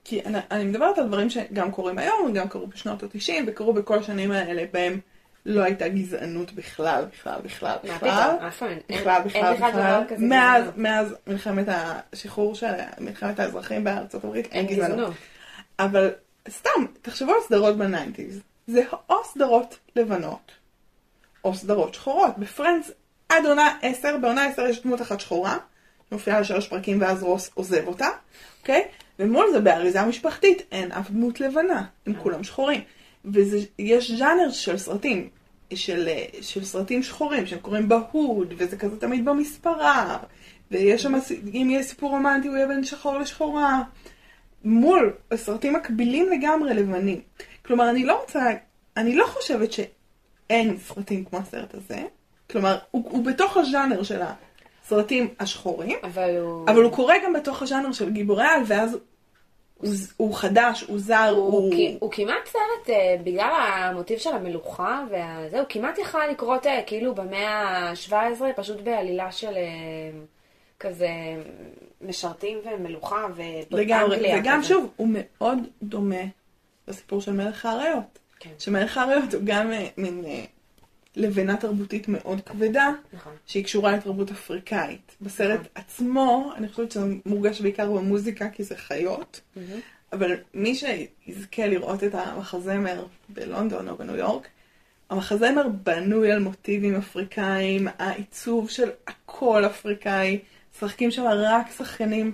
כי 0.04 0.20
אני, 0.24 0.38
אני 0.50 0.64
מדברת 0.64 0.98
על 0.98 1.06
דברים 1.06 1.30
שגם 1.30 1.70
קורים 1.70 1.98
היום, 1.98 2.32
גם 2.34 2.48
קרו 2.48 2.66
בשנות 2.66 3.02
ה-90, 3.02 3.32
וקרו 3.46 3.72
בכל 3.72 3.98
השנים 3.98 4.30
האלה 4.30 4.64
בהם 4.72 5.00
לא 5.46 5.62
הייתה 5.62 5.88
גזענות 5.88 6.52
בכלל, 6.52 7.04
בכלל, 7.12 7.40
בכלל, 7.44 7.76
בכלל. 7.84 8.36
בכלל, 8.88 9.22
בכלל, 9.24 9.54
בכלל. 9.54 10.02
מאז, 10.18 10.64
מאז 10.76 11.14
מלחמת 11.26 11.66
השחרור 11.68 12.54
של 12.54 12.72
מלחמת 12.98 13.40
האזרחים 13.40 13.84
בארצות 13.84 14.24
הברית, 14.24 14.46
אין 14.52 14.66
גזענות. 14.66 15.14
אבל 15.78 16.10
סתם, 16.48 16.86
תחשבו 17.02 17.30
על 17.30 17.40
סדרות 17.48 17.76
ב 17.78 17.84
nineties. 17.84 18.40
זה 18.66 18.82
או 19.10 19.24
סדרות 19.24 19.78
לבנות, 19.96 20.52
או 21.44 21.54
סדרות 21.54 21.94
שחורות. 21.94 22.38
ב 22.38 22.44
Friends, 22.44 22.90
עד 23.28 23.46
עונה 23.46 23.76
10, 23.82 24.16
בעונה 24.20 24.46
10 24.46 24.62
יש 24.62 24.82
דמות 24.82 25.02
אחת 25.02 25.20
שחורה, 25.20 25.56
מופיעה 26.12 26.40
לשלוש 26.40 26.68
פרקים 26.68 27.00
ואז 27.00 27.22
רוס 27.22 27.50
עוזב 27.54 27.86
אותה, 27.86 28.08
אוקיי? 28.60 28.88
ומול 29.20 29.46
זה 29.52 29.60
באריזה 29.60 30.04
משפחתית 30.04 30.62
אין 30.72 30.92
אף 30.92 31.10
דמות 31.10 31.40
לבנה, 31.40 31.84
הם 32.06 32.14
כולם 32.22 32.44
שחורים. 32.44 32.80
ויש 33.24 34.10
ז'אנר 34.10 34.50
של 34.50 34.78
סרטים, 34.78 35.28
של, 35.74 36.08
של 36.40 36.64
סרטים 36.64 37.02
שחורים, 37.02 37.46
שהם 37.46 37.58
קוראים 37.58 37.88
בהוד, 37.88 38.54
וזה 38.56 38.76
כזה 38.76 39.00
תמיד 39.00 39.24
במספרה, 39.24 40.18
ויש 40.70 41.02
שם, 41.02 41.14
אם 41.54 41.66
יהיה 41.70 41.82
סיפור 41.82 42.10
רומנטי, 42.10 42.48
הוא 42.48 42.56
יהיה 42.56 42.66
בין 42.66 42.84
שחור 42.84 43.18
לשחורה, 43.18 43.82
מול 44.64 45.12
סרטים 45.34 45.72
מקבילים 45.72 46.28
לגמרי 46.30 46.74
לבנים. 46.74 47.20
כלומר, 47.64 47.90
אני 47.90 48.04
לא 48.04 48.20
רוצה, 48.20 48.50
אני 48.96 49.16
לא 49.16 49.26
חושבת 49.26 49.72
שאין 49.72 50.76
סרטים 50.78 51.24
כמו 51.24 51.38
הסרט 51.38 51.74
הזה, 51.74 52.02
כלומר, 52.50 52.78
הוא, 52.90 53.04
הוא 53.10 53.24
בתוך 53.24 53.56
הז'אנר 53.56 54.02
של 54.02 54.20
הסרטים 54.84 55.28
השחורים, 55.40 55.98
אבל 56.02 56.36
הוא... 56.36 56.70
אבל 56.70 56.82
הוא 56.82 56.92
קורה 56.92 57.14
גם 57.24 57.32
בתוך 57.32 57.62
הז'אנר 57.62 57.92
של 57.92 58.10
גיבורי 58.10 58.44
על, 58.44 58.62
ואז 58.66 58.98
הוא, 59.80 59.90
הוא 60.16 60.34
חדש, 60.34 60.82
הוא 60.82 60.98
זר, 60.98 61.28
הוא... 61.36 61.52
הוא, 61.52 61.74
הוא 62.00 62.10
כמעט 62.12 62.46
סרט, 62.46 62.96
uh, 62.96 63.22
בגלל 63.24 63.50
המוטיב 63.50 64.18
של 64.18 64.30
המלוכה 64.30 65.04
וזה, 65.06 65.58
הוא 65.58 65.66
כמעט 65.68 65.98
יכל 65.98 66.26
לקרות 66.30 66.66
uh, 66.66 66.68
כאילו 66.86 67.14
במאה 67.14 67.48
ה-17, 67.48 68.12
פשוט 68.56 68.80
בעלילה 68.80 69.32
של... 69.32 69.52
Uh, 69.54 70.40
כזה 70.80 71.08
משרתים 72.00 72.58
ומלוכה 72.64 73.26
ובאנגליה. 73.34 74.40
וגם 74.40 74.58
כזה. 74.58 74.68
שוב, 74.68 74.90
הוא 74.96 75.08
מאוד 75.10 75.58
דומה 75.82 76.24
לסיפור 76.88 77.20
של 77.20 77.32
מלך 77.32 77.66
האריות. 77.66 78.18
כן. 78.40 78.50
שמלך 78.58 78.98
האריות 78.98 79.34
הוא 79.34 79.42
גם 79.44 79.72
אה, 79.72 79.86
מין 79.96 80.24
לבנה 81.16 81.56
תרבותית 81.56 82.08
מאוד 82.08 82.40
כבדה, 82.40 82.90
נכון. 83.12 83.32
שהיא 83.46 83.64
קשורה 83.64 83.92
לתרבות 83.92 84.30
אפריקאית. 84.30 85.16
בסרט 85.20 85.60
נכון. 85.60 85.66
עצמו, 85.74 86.52
אני 86.56 86.68
חושבת 86.68 86.92
שזה 86.92 87.06
מורגש 87.26 87.60
בעיקר 87.60 87.92
במוזיקה, 87.92 88.48
כי 88.48 88.64
זה 88.64 88.76
חיות, 88.76 89.40
מהמם. 89.56 89.80
אבל 90.12 90.36
מי 90.54 90.74
שיזכה 90.74 91.66
לראות 91.66 92.04
את 92.04 92.14
המחזמר 92.14 93.06
בלונדון 93.28 93.88
או 93.88 93.96
בניו 93.96 94.16
יורק, 94.16 94.48
המחזמר 95.10 95.68
בנוי 95.82 96.32
על 96.32 96.38
מוטיבים 96.38 96.96
אפריקאים, 96.96 97.88
העיצוב 97.98 98.70
של 98.70 98.90
הכל 99.06 99.66
אפריקאי, 99.66 100.38
משחקים 100.74 101.10
שם 101.10 101.24
רק 101.26 101.66
שחקנים 101.76 102.32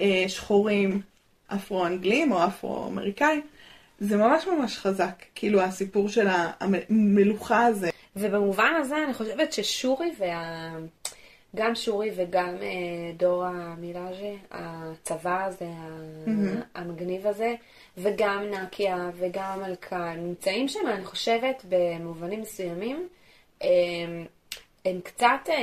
אה, 0.00 0.24
שחורים 0.28 1.00
אפרו-אנגלים 1.46 2.32
או 2.32 2.44
אפרו-אמריקאים. 2.44 3.42
זה 4.00 4.16
ממש 4.16 4.46
ממש 4.46 4.78
חזק, 4.78 5.22
כאילו 5.34 5.60
הסיפור 5.60 6.08
של 6.08 6.26
המלוכה 6.30 7.66
הזה. 7.66 7.90
ובמובן 8.18 8.72
הזה 8.80 8.96
אני 9.04 9.14
חושבת 9.14 9.52
ששורי 9.52 10.12
וה... 10.18 10.70
גם 11.56 11.74
שורי 11.74 12.10
וגם 12.16 12.56
אה, 12.62 13.12
דורה 13.16 13.74
מילאז'ה, 13.78 14.34
הצבא 14.50 15.44
הזה, 15.44 15.66
מהמם. 16.26 16.60
המגניב 16.74 17.26
הזה, 17.26 17.54
וגם 17.98 18.44
נקיה 18.50 19.10
וגם 19.14 19.44
המלכה, 19.44 20.14
נמצאים 20.14 20.68
שם, 20.68 20.80
אני 20.86 21.04
חושבת, 21.04 21.64
במובנים 21.68 22.40
מסוימים, 22.40 23.08
אה, 23.62 23.68
הם 24.84 25.00
קצת 25.00 25.48
אה, 25.48 25.54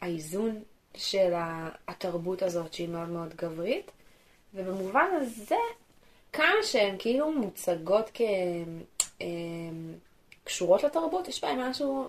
האיזון 0.00 0.62
של 0.94 1.32
התרבות 1.88 2.42
הזאת, 2.42 2.74
שהיא 2.74 2.88
מאוד 2.88 3.08
מאוד 3.08 3.34
גברית, 3.34 3.90
ובמובן 4.54 5.06
הזה, 5.12 5.56
כמה 6.32 6.62
שהן 6.62 6.96
כאילו 6.98 7.32
מוצגות 7.32 8.10
כקשורות 10.44 10.84
לתרבות, 10.84 11.28
יש 11.28 11.44
בהן 11.44 11.60
משהו 11.60 12.04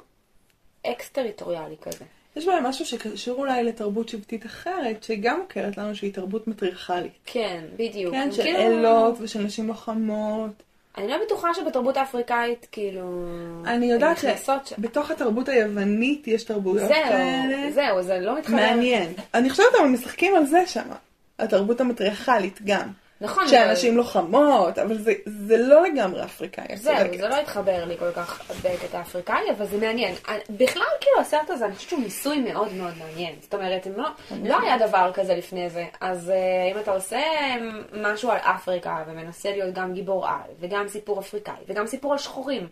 אקס-טריטוריאלי 0.87 1.75
כזה. 1.81 2.05
יש 2.35 2.45
בהם 2.47 2.63
משהו 2.63 2.85
שקשור 2.85 3.39
אולי 3.39 3.63
לתרבות 3.63 4.09
שבטית 4.09 4.45
אחרת, 4.45 5.03
שגם 5.03 5.39
מוכרת 5.41 5.77
לנו 5.77 5.95
שהיא 5.95 6.13
תרבות 6.13 6.47
מטריארכלית. 6.47 7.11
כן, 7.25 7.63
בדיוק. 7.75 8.13
כן, 8.13 8.31
של 8.31 8.43
כאילו- 8.43 8.59
אלות 8.59 9.15
ושל 9.21 9.39
נשים 9.41 9.67
לוחמות. 9.67 10.51
אני 10.97 11.07
לא 11.07 11.15
בטוחה 11.25 11.53
שבתרבות 11.53 11.97
האפריקאית, 11.97 12.67
כאילו... 12.71 13.25
אני 13.65 13.85
יודעת 13.91 14.17
נכנסות 14.17 14.67
ש- 14.67 14.69
שבתוך 14.69 15.11
התרבות 15.11 15.49
היוונית 15.49 16.27
יש 16.27 16.43
תרבויות 16.43 16.87
כאלה. 16.91 17.71
זהו, 17.71 17.73
זהו, 17.73 18.01
זה 18.03 18.19
לא 18.19 18.37
מתחבר. 18.37 18.55
מעניין. 18.55 19.13
אני 19.33 19.49
חושבת 19.49 19.65
אבל 19.79 19.87
משחקים 19.87 20.35
על 20.35 20.45
זה 20.45 20.63
שם. 20.67 20.87
התרבות 21.39 21.81
המטריארכלית 21.81 22.59
גם. 22.65 22.87
נכון. 23.23 23.47
שאנשים 23.47 23.97
לוחמות, 23.97 24.77
אבל 24.77 24.97
זה, 24.97 25.13
זה 25.25 25.57
לא 25.57 25.83
לגמרי 25.83 26.23
אפריקאי. 26.23 26.65
את 26.73 26.77
זהו, 26.77 26.97
צודקת. 26.97 27.17
זה 27.19 27.27
לא 27.27 27.35
התחבר 27.35 27.85
לי 27.85 27.97
כל 27.97 28.11
כך 28.11 28.51
בקטע 28.63 28.97
האפריקאי, 28.97 29.49
אבל 29.57 29.65
זה 29.65 29.77
מעניין. 29.77 30.15
אני- 30.27 30.39
בכלל, 30.57 30.83
כאילו, 31.01 31.19
הסרט 31.19 31.49
הזה, 31.49 31.65
אני 31.65 31.75
חושבת 31.75 31.89
שהוא 31.89 32.01
ניסוי 32.01 32.39
מאוד 32.39 32.73
מאוד 32.73 32.93
מעניין. 32.99 33.35
זאת 33.41 33.53
אומרת, 33.53 33.85
הם 33.85 33.93
לא, 33.97 34.07
לא 34.43 34.59
היה 34.61 34.87
דבר 34.87 35.11
כזה 35.13 35.35
לפני 35.35 35.69
זה. 35.69 35.85
אז 36.01 36.29
אה, 36.29 36.35
אם 36.73 36.79
אתה 36.79 36.91
עושה 36.91 37.19
משהו 37.93 38.31
על 38.31 38.37
אפריקה, 38.37 39.03
ומנסה 39.07 39.49
להיות 39.51 39.73
גם 39.73 39.93
גיבור 39.93 40.27
על, 40.27 40.33
וגם 40.59 40.87
סיפור 40.87 41.19
אפריקאי, 41.19 41.53
וגם 41.67 41.87
סיפור 41.87 42.11
על 42.11 42.17
שחורים. 42.17 42.67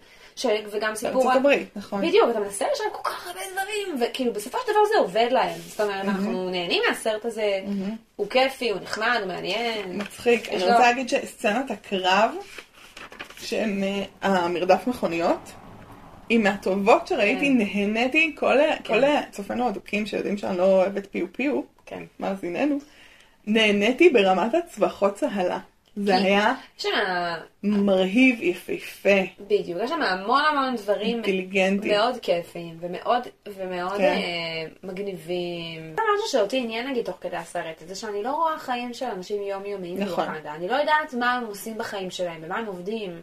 וגם 0.71 0.95
סיפור 0.95 1.13
בארצות 1.13 1.31
על... 1.31 1.37
הברית, 1.37 1.67
נכון. 1.75 2.01
בדיוק, 2.01 2.29
אתה 2.29 2.39
מנסה 2.39 2.65
לשלם 2.73 2.87
כל 2.91 3.09
כך 3.09 3.27
הרבה 3.27 3.39
דברים, 3.51 4.01
וכאילו 4.01 4.33
בסופו 4.33 4.57
של 4.65 4.71
דבר 4.71 4.85
זה 4.93 4.99
עובד 4.99 5.27
להם. 5.31 5.59
זאת 5.67 5.81
אומרת, 5.81 6.05
אנחנו 6.05 6.49
נהנים 6.49 6.83
מהסרט 6.89 7.25
הזה, 7.25 7.61
הוא 8.15 8.29
כיפי, 8.29 8.69
הוא 8.69 8.79
נחמד, 8.81 9.17
הוא 9.19 9.27
מעניין. 9.27 9.97
מצחיק. 9.97 10.49
אני 10.49 10.57
רוצה 10.57 10.79
להגיד 10.79 11.09
שסצנת 11.09 11.71
הקרב, 11.71 12.31
שהן 13.39 13.83
אה, 13.83 14.03
המרדף 14.21 14.87
מכוניות, 14.87 15.51
היא 16.29 16.39
מהטובות 16.39 17.07
שראיתי, 17.07 17.47
כן. 17.47 17.57
נהניתי, 17.57 18.35
כל 18.35 18.57
כל 18.85 19.01
צופינו 19.31 19.67
הדוקים 19.67 20.05
שיודעים 20.05 20.37
שאני 20.37 20.57
לא 20.57 20.63
אוהבת 20.63 21.07
פיו 21.11 21.25
פיו, 21.33 21.61
כן. 21.85 22.03
מאזיננו, 22.19 22.77
נהניתי 23.47 24.09
ברמת 24.09 24.53
הצווחות 24.53 25.15
צהלה. 25.15 25.59
זה 25.95 26.15
היה 26.15 26.55
שם, 26.77 26.89
מרהיב, 27.63 28.41
יפהפה, 28.41 29.09
בדיוק, 29.39 29.79
יש 29.83 29.89
שם 29.89 30.01
המון 30.01 30.41
המון 30.45 30.75
דברים. 30.75 31.21
מאוד 31.83 32.17
כיפיים, 32.21 32.77
ומאוד, 32.79 33.27
ומאוד 33.47 33.97
כן. 33.97 34.03
אה, 34.03 34.65
מגניבים. 34.83 35.95
זה 35.95 36.01
משהו 36.15 36.31
שאותי 36.31 36.57
עניין 36.57 36.87
נגיד 36.87 37.05
תוך 37.05 37.17
כדי 37.21 37.37
הסרט, 37.37 37.83
זה 37.87 37.95
שאני 37.95 38.23
לא 38.23 38.31
רואה 38.31 38.59
חיים 38.59 38.93
של 38.93 39.05
אנשים 39.05 39.41
יומיומיים 39.41 39.99
נכון. 39.99 40.25
בווקנדה. 40.25 40.55
אני 40.55 40.67
לא 40.67 40.75
יודעת 40.75 41.13
מה 41.13 41.33
הם 41.33 41.45
עושים 41.45 41.77
בחיים 41.77 42.09
שלהם, 42.11 42.41
במה 42.41 42.55
הם 42.57 42.65
עובדים. 42.65 43.21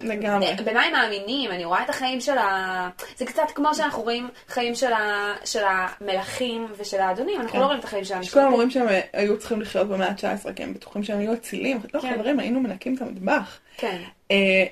לגמרי. 0.00 0.46
הם 0.46 0.92
מאמינים, 0.92 1.50
אני 1.50 1.64
רואה 1.64 1.84
את 1.84 1.90
החיים 1.90 2.20
של 2.20 2.38
ה... 2.38 2.88
זה 3.16 3.26
קצת 3.26 3.50
כמו 3.54 3.74
שאנחנו 3.74 4.02
רואים 4.02 4.28
חיים 4.48 4.74
של, 4.74 4.92
ה... 4.92 5.34
של 5.44 5.62
המלכים 5.64 6.66
ושל 6.76 7.00
האדונים, 7.00 7.40
אנחנו 7.40 7.52
כן. 7.52 7.60
לא 7.60 7.64
רואים 7.64 7.78
את 7.78 7.84
החיים 7.84 8.04
של 8.04 8.14
האנשים. 8.14 8.30
שכולם 8.30 8.52
אומרים 8.52 8.70
שהם 8.70 8.88
אה, 8.88 9.00
היו 9.12 9.38
צריכים 9.38 9.60
לחיות 9.60 9.88
במאה 9.88 10.08
ה-19, 10.08 10.52
כי 10.52 10.62
הם 10.62 10.74
בטוחים 10.74 11.02
שהם 11.02 11.18
היו 11.18 11.32
אצילים. 11.32 11.80
לא, 11.94 12.00
כן. 12.00 12.14
חברים, 12.14 12.40
היינו 12.40 12.60
מנקים 12.60 12.94
את 12.94 13.02
המטבח. 13.02 13.58
כן, 13.76 14.02
אה, 14.30 14.64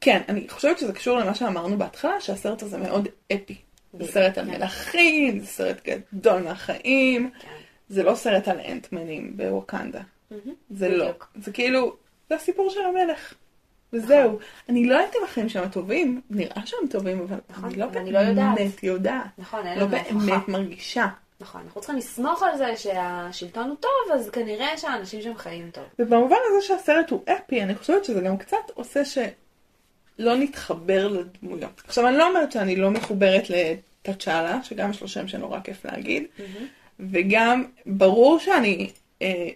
כן, 0.00 0.22
אני 0.28 0.48
חושבת 0.48 0.78
שזה 0.78 0.92
קשור 0.92 1.18
למה 1.18 1.34
שאמרנו 1.34 1.78
בהתחלה, 1.78 2.20
שהסרט 2.20 2.62
הזה 2.62 2.78
מאוד 2.78 3.08
אפי. 3.32 3.56
זה 3.92 4.12
סרט 4.12 4.38
על 4.38 4.44
כן. 4.44 4.50
מלכים, 4.50 5.40
זה 5.40 5.46
סרט 5.46 5.88
גדול 6.12 6.42
מהחיים, 6.42 7.30
כן. 7.40 7.48
זה 7.88 8.02
לא 8.02 8.14
סרט 8.14 8.48
על 8.48 8.60
אנטמנים 8.60 9.36
בווקנדה. 9.36 10.00
זה 10.70 10.88
לא. 10.88 11.04
בדיוק. 11.04 11.30
זה 11.42 11.52
כאילו, 11.52 11.96
זה 12.28 12.34
הסיפור 12.34 12.70
של 12.70 12.80
המלך. 12.80 13.34
וזהו. 13.92 14.38
אני 14.68 14.84
לא 14.84 14.94
יודעת 14.94 15.14
אם 15.16 15.24
החיים 15.24 15.48
שם 15.48 15.68
טובים, 15.68 16.20
נראה 16.30 16.62
שהם 16.66 16.88
טובים, 16.90 17.20
אבל 17.20 17.36
נכון, 17.50 17.64
אני 17.64 17.76
לא 17.76 17.84
אבל 17.84 17.98
אני 17.98 18.12
לא. 18.12 18.22
באמת 18.32 18.82
יודעת. 18.82 19.24
נכון, 19.38 19.66
אין 19.66 19.78
לא 19.78 19.84
לנו 19.86 19.96
הוכחה. 19.96 20.26
באמת 20.26 20.48
מרגישה. 20.48 21.06
נכון, 21.40 21.60
אנחנו 21.64 21.80
צריכים 21.80 21.98
לסמוך 21.98 22.42
על 22.42 22.56
זה 22.58 22.76
שהשלטון 22.76 23.68
הוא 23.68 23.76
טוב, 23.80 24.14
אז 24.14 24.30
כנראה 24.30 24.76
שהאנשים 24.78 25.22
שם 25.22 25.36
חיים 25.36 25.70
טוב. 25.70 25.84
ובמובן 25.98 26.36
הזה 26.50 26.66
שהסרט 26.66 27.10
הוא 27.10 27.22
אפי, 27.24 27.62
אני 27.62 27.74
חושבת 27.74 28.04
שזה 28.04 28.20
גם 28.20 28.36
קצת 28.36 28.56
עושה 28.74 29.04
שלא 29.04 30.36
נתחבר 30.36 31.08
לדמויות. 31.08 31.82
עכשיו, 31.86 32.08
אני 32.08 32.16
לא 32.16 32.28
אומרת 32.28 32.52
שאני 32.52 32.76
לא 32.76 32.90
מחוברת 32.90 33.42
לטאצ'אלה, 33.50 34.58
שגם 34.62 34.90
יש 34.90 35.00
לו 35.00 35.08
שם 35.08 35.28
שנורא 35.28 35.60
כיף 35.60 35.84
להגיד, 35.84 36.24
וגם 37.00 37.64
ברור 37.86 38.38
שאני, 38.38 38.90
אה, 39.22 39.48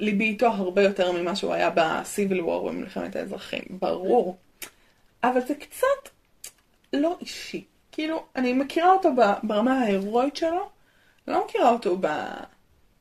ליבי 0.00 0.24
איתו 0.24 0.46
הרבה 0.46 0.82
יותר 0.82 1.12
ממה 1.12 1.36
שהוא 1.36 1.52
היה 1.54 1.70
בסיביל 1.74 2.40
וור 2.40 2.68
במלחמת 2.68 3.16
האזרחים, 3.16 3.62
ברור. 3.70 4.36
אבל 5.24 5.40
זה 5.40 5.54
קצת 5.54 6.08
לא 6.92 7.16
אישי. 7.20 7.64
כאילו, 7.92 8.24
אני 8.36 8.52
מכירה 8.52 8.92
אותו 8.92 9.08
ברמה 9.42 9.80
ההירואית 9.80 10.36
שלו, 10.36 10.68
אני 11.28 11.34
לא 11.36 11.44
מכירה 11.46 11.70
אותו 11.70 11.96
ב... 12.00 12.06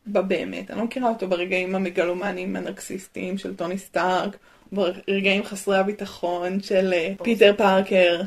בבאמת, 0.07 0.71
אני 0.71 0.79
לא 0.79 0.85
מכירה 0.85 1.09
אותו 1.09 1.27
ברגעים 1.27 1.75
המגלומניים 1.75 2.55
הנרקסיסטיים 2.55 3.37
של 3.37 3.55
טוני 3.55 3.77
סטארק, 3.77 4.37
ברגעים 4.71 5.43
חסרי 5.43 5.77
הביטחון 5.77 6.61
של 6.61 6.93
אה, 6.93 7.13
פיטר 7.23 7.53
פארקר, 7.57 8.21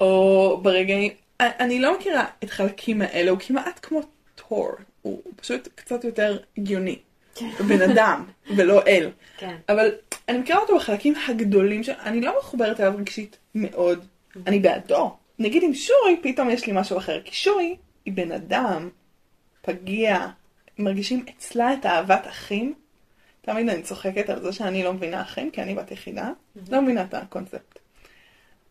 או 0.00 0.58
ברגעים... 0.62 1.12
אני- 1.40 1.50
אני 1.60 1.78
לא 1.80 1.98
מכירה 1.98 2.24
את 2.44 2.50
חלקים 2.50 3.02
האלה, 3.02 3.30
הוא 3.30 3.38
כמעט 3.38 3.78
כמו 3.82 4.00
תור, 4.34 4.68
הוא 5.02 5.22
פשוט 5.36 5.68
קצת 5.74 6.04
יותר 6.04 6.38
הגיוני. 6.58 6.98
הוא 7.58 7.66
בן 7.66 7.90
אדם, 7.90 8.24
ולא 8.56 8.82
אל. 8.86 9.10
כן. 9.38 9.56
אבל 9.68 9.90
אני 10.28 10.38
מכירה 10.38 10.58
אותו 10.58 10.76
בחלקים 10.76 11.14
הגדולים. 11.28 11.80
אני 12.02 12.20
לא 12.20 12.34
מחוברת 12.38 12.80
אליו 12.80 12.92
רגשית 12.98 13.36
מאוד. 13.54 14.04
אני 14.46 14.58
בעדו. 14.58 15.16
נגיד 15.38 15.62
עם 15.62 15.74
שורי, 15.74 16.16
פתאום 16.22 16.50
יש 16.50 16.66
לי 16.66 16.72
משהו 16.76 16.98
אחר. 16.98 17.20
כי 17.24 17.34
שורי 17.34 17.76
היא 18.04 18.14
בן 18.14 18.32
אדם, 18.32 18.88
פגיע, 19.62 20.26
מרגישים 20.78 21.24
אצלה 21.30 21.72
את 21.72 21.86
אהבת 21.86 22.26
אחים. 22.26 22.74
תמיד 23.40 23.68
אני 23.68 23.82
צוחקת 23.82 24.30
על 24.30 24.42
זה 24.42 24.52
שאני 24.52 24.82
לא 24.82 24.92
מבינה 24.92 25.22
אחים, 25.22 25.50
כי 25.50 25.62
אני 25.62 25.74
בת 25.74 25.90
יחידה. 25.90 26.30
לא 26.70 26.82
מבינה 26.82 27.02
את 27.02 27.14
הקונספט. 27.14 27.78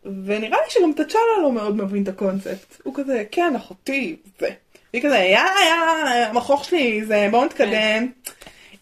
ונראה 0.03 0.57
לי 0.65 0.69
שגם 0.69 0.93
תצ'אלה 0.93 1.41
לא 1.41 1.51
מאוד 1.51 1.75
מבין 1.75 2.03
את 2.03 2.07
הקונספט. 2.07 2.81
הוא 2.83 2.95
כזה, 2.95 3.23
כן, 3.31 3.55
אחותי, 3.55 4.15
זה. 4.39 4.49
והיא 4.93 5.03
כזה, 5.03 5.17
יא, 5.17 5.39
יא, 5.39 6.25
המכוך 6.25 6.65
שלי, 6.65 7.05
זה, 7.05 7.27
בואו 7.31 7.45
נתקדם. 7.45 8.11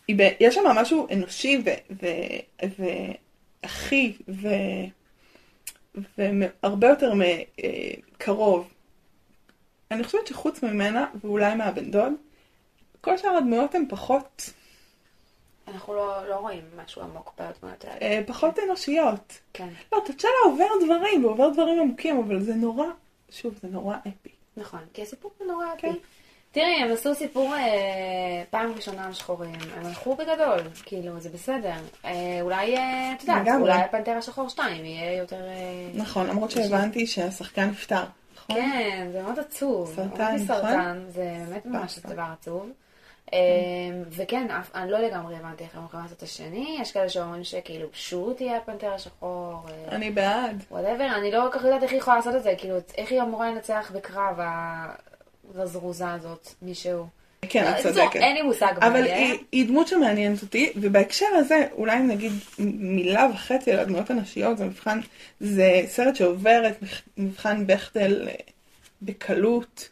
היא 0.08 0.16
ב- 0.18 0.36
יש 0.39 0.56
שם 0.56 0.64
משהו 0.68 1.08
אנושי 1.14 1.62
ו- 1.66 1.93
ו- 2.01 2.66
ואחי 3.64 4.14
ו- 4.28 4.86
והרבה 6.18 6.88
יותר 6.88 7.14
מ- 7.14 7.22
אה, 7.22 7.91
קרוב. 8.18 8.68
אני 9.91 10.03
חושבת 10.03 10.28
שחוץ 10.28 10.64
ממנה, 10.64 11.06
ואולי 11.24 11.56
מהבן 11.56 11.91
דוד, 11.91 12.14
כל 13.01 13.18
שאר 13.18 13.30
הדמויות 13.30 13.76
הן 13.76 13.86
פחות, 13.89 14.49
אנחנו 15.68 15.93
לא, 15.93 16.30
לא 16.30 16.36
רואים 16.36 16.64
משהו 16.86 17.01
עמוק 17.01 17.34
בדמויות 17.39 17.86
האלה. 17.86 18.01
אה, 18.01 18.22
פחות 18.28 18.60
אנושיות. 18.60 19.39
כן, 19.53 19.68
לא, 19.93 19.99
תצ'אלה 20.06 20.34
עובר 20.45 20.68
דברים, 20.86 21.22
הוא 21.22 21.32
עובר 21.32 21.49
דברים 21.49 21.80
עמוקים, 21.82 22.18
אבל 22.18 22.41
זה 22.41 22.56
נורא, 22.56 22.86
שוב, 23.30 23.53
זה 23.62 23.68
נורא 23.68 23.97
אפי. 24.01 24.30
נכון. 24.58 24.80
כי 24.93 25.01
הסיפור 25.01 25.32
הוא 25.38 25.47
נורא 25.47 25.66
כן. 25.78 25.89
אפי. 25.89 25.97
תראי, 26.56 26.76
הם 26.82 26.91
עשו 26.91 27.16
סיפור 27.16 27.56
אה, 27.56 28.43
פעם 28.49 28.74
ראשונה 28.76 29.06
על 29.06 29.14
שחורים, 29.14 29.56
הם 29.78 29.86
הלכו 29.86 30.16
בגדול, 30.16 30.60
כאילו, 30.86 31.20
זה 31.20 31.30
בסדר. 31.30 31.74
אה, 32.06 32.12
אולי, 32.41 32.78
אה, 32.78 33.14
את 33.18 33.22
יודעת, 33.22 33.41
לגמרי. 33.41 33.62
אולי 33.62 33.82
הפנתר 33.82 34.12
השחור 34.12 34.49
2 34.49 34.86
יהיה 34.86 35.18
יותר... 35.18 35.41
אה, 35.41 35.89
נכון, 35.93 36.28
למרות 36.28 36.51
שהבנתי 36.51 37.08
שהשחקן 37.08 37.70
נפטר. 37.70 38.03
נכון? 38.36 38.56
כן, 38.56 39.08
זה 39.12 39.22
מאוד 39.22 39.39
עצוב. 39.39 39.93
סרטן, 39.95 40.36
נכון? 40.36 40.47
סרטן, 40.47 41.03
זה 41.10 41.36
באמת 41.49 41.66
ממש. 41.66 41.99
דבר 41.99 42.26
עצוב. 42.39 42.70
אה, 43.34 43.39
וכן, 44.10 44.47
אני 44.76 44.91
לא 44.91 44.99
לגמרי 44.99 45.36
הבנתי 45.36 45.64
איך 45.64 45.76
הם 45.76 45.82
הולכים 45.82 45.99
לעשות 45.99 46.18
את 46.18 46.24
השני, 46.24 46.78
יש 46.82 46.91
כאלה 46.91 47.10
שאומרים 47.10 47.43
שכאילו 47.43 47.88
שורי 47.93 48.41
יהיה 48.41 48.58
הפנתר 48.58 48.93
השחור. 48.93 49.66
אה, 49.70 49.95
אני 49.95 50.12
בעד. 50.12 50.64
Whatever, 50.71 51.07
אני 51.16 51.32
לא 51.32 51.47
כל 51.51 51.60
כך 51.60 51.66
יודעת 51.66 51.84
איך 51.84 51.91
היא 51.91 51.99
יכולה 51.99 52.18
לעשות 52.18 52.36
את 52.36 52.43
זה, 52.43 52.53
כאילו, 52.58 52.76
איך 52.97 53.12
היא 53.12 53.22
אמורה 53.22 53.51
לנצח 53.51 53.91
בקרב 53.95 54.39
הזרוזה 55.55 56.11
הזאת, 56.11 56.47
מישהו. 56.61 57.05
כן, 57.49 57.71
את 57.71 57.83
צודקת. 57.83 58.15
אין 58.15 58.35
לי 58.35 58.41
מושג 58.41 58.73
מה 58.81 58.87
אבל. 58.87 59.03
היא, 59.03 59.37
היא 59.51 59.67
דמות 59.67 59.87
שמעניינת 59.87 60.41
אותי, 60.41 60.71
ובהקשר 60.75 61.25
הזה, 61.33 61.67
אולי 61.71 61.99
נגיד 61.99 62.31
מילה 62.59 63.27
וחצי 63.33 63.71
על 63.71 63.79
הדמויות 63.79 64.09
הנשיות, 64.09 64.57
זה 64.57 64.65
מבחן, 64.65 64.99
זה 65.39 65.81
סרט 65.87 66.15
שעובר 66.15 66.63
את 66.67 66.81
מבח- 66.81 67.01
מבחן 67.17 67.67
בכטל 67.67 68.27
אה, 68.27 68.33
בקלות. 69.01 69.89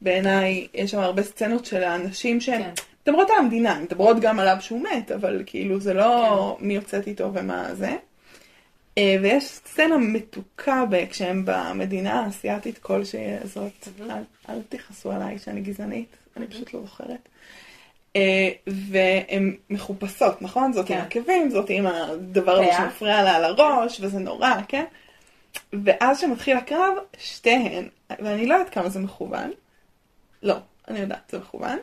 בעיניי, 0.00 0.66
יש 0.74 0.90
שם 0.90 0.98
הרבה 0.98 1.22
סצנות 1.22 1.64
של 1.66 1.82
האנשים 1.82 2.40
שהן 2.40 2.62
כן. 2.62 2.70
מדברות 3.06 3.30
על 3.30 3.36
המדינה, 3.38 3.78
מדברות 3.80 4.20
גם 4.20 4.38
עליו 4.40 4.56
שהוא 4.60 4.80
מת, 4.82 5.10
אבל 5.12 5.42
כאילו 5.46 5.80
זה 5.80 5.94
לא 5.94 6.56
מי 6.60 6.74
יוצאת 6.74 7.06
איתו 7.06 7.30
ומה 7.34 7.74
זה. 7.74 7.96
אה, 8.98 9.16
ויש 9.22 9.44
סצנה 9.44 9.96
מתוקה 9.98 10.84
כשהם 11.10 11.42
במדינה 11.44 12.20
האסייתית 12.20 12.78
כלשהי 12.78 13.36
הזאת. 13.44 13.88
אל, 14.00 14.22
אל 14.48 14.62
תכעסו 14.68 15.12
עליי 15.12 15.38
שאני 15.38 15.60
גזענית, 15.60 16.16
אני 16.36 16.46
פשוט 16.46 16.74
לא 16.74 16.80
זוכרת. 16.80 17.28
אה, 18.16 18.50
והן 18.66 19.56
מחופשות, 19.70 20.42
נכון? 20.42 20.72
זאת 20.72 20.90
עם 20.90 20.96
כן. 20.96 21.02
עקבים, 21.02 21.50
זאת 21.50 21.70
עם 21.70 21.86
הדבר 21.86 22.52
הזה. 22.52 22.72
שמפריע 22.76 23.22
לה 23.22 23.36
על 23.36 23.44
הראש, 23.44 24.00
וזה 24.00 24.18
נורא, 24.18 24.52
כן? 24.68 24.84
ואז 25.84 26.20
שמתחיל 26.20 26.56
הקרב, 26.56 26.94
שתיהן, 27.18 27.88
ואני 28.10 28.46
לא 28.46 28.54
יודעת 28.54 28.74
כמה 28.74 28.88
זה 28.88 29.00
מכוון, 29.00 29.50
לא, 30.42 30.54
אני 30.88 30.98
יודעת, 30.98 31.30
זה 31.30 31.38
מכוון. 31.38 31.78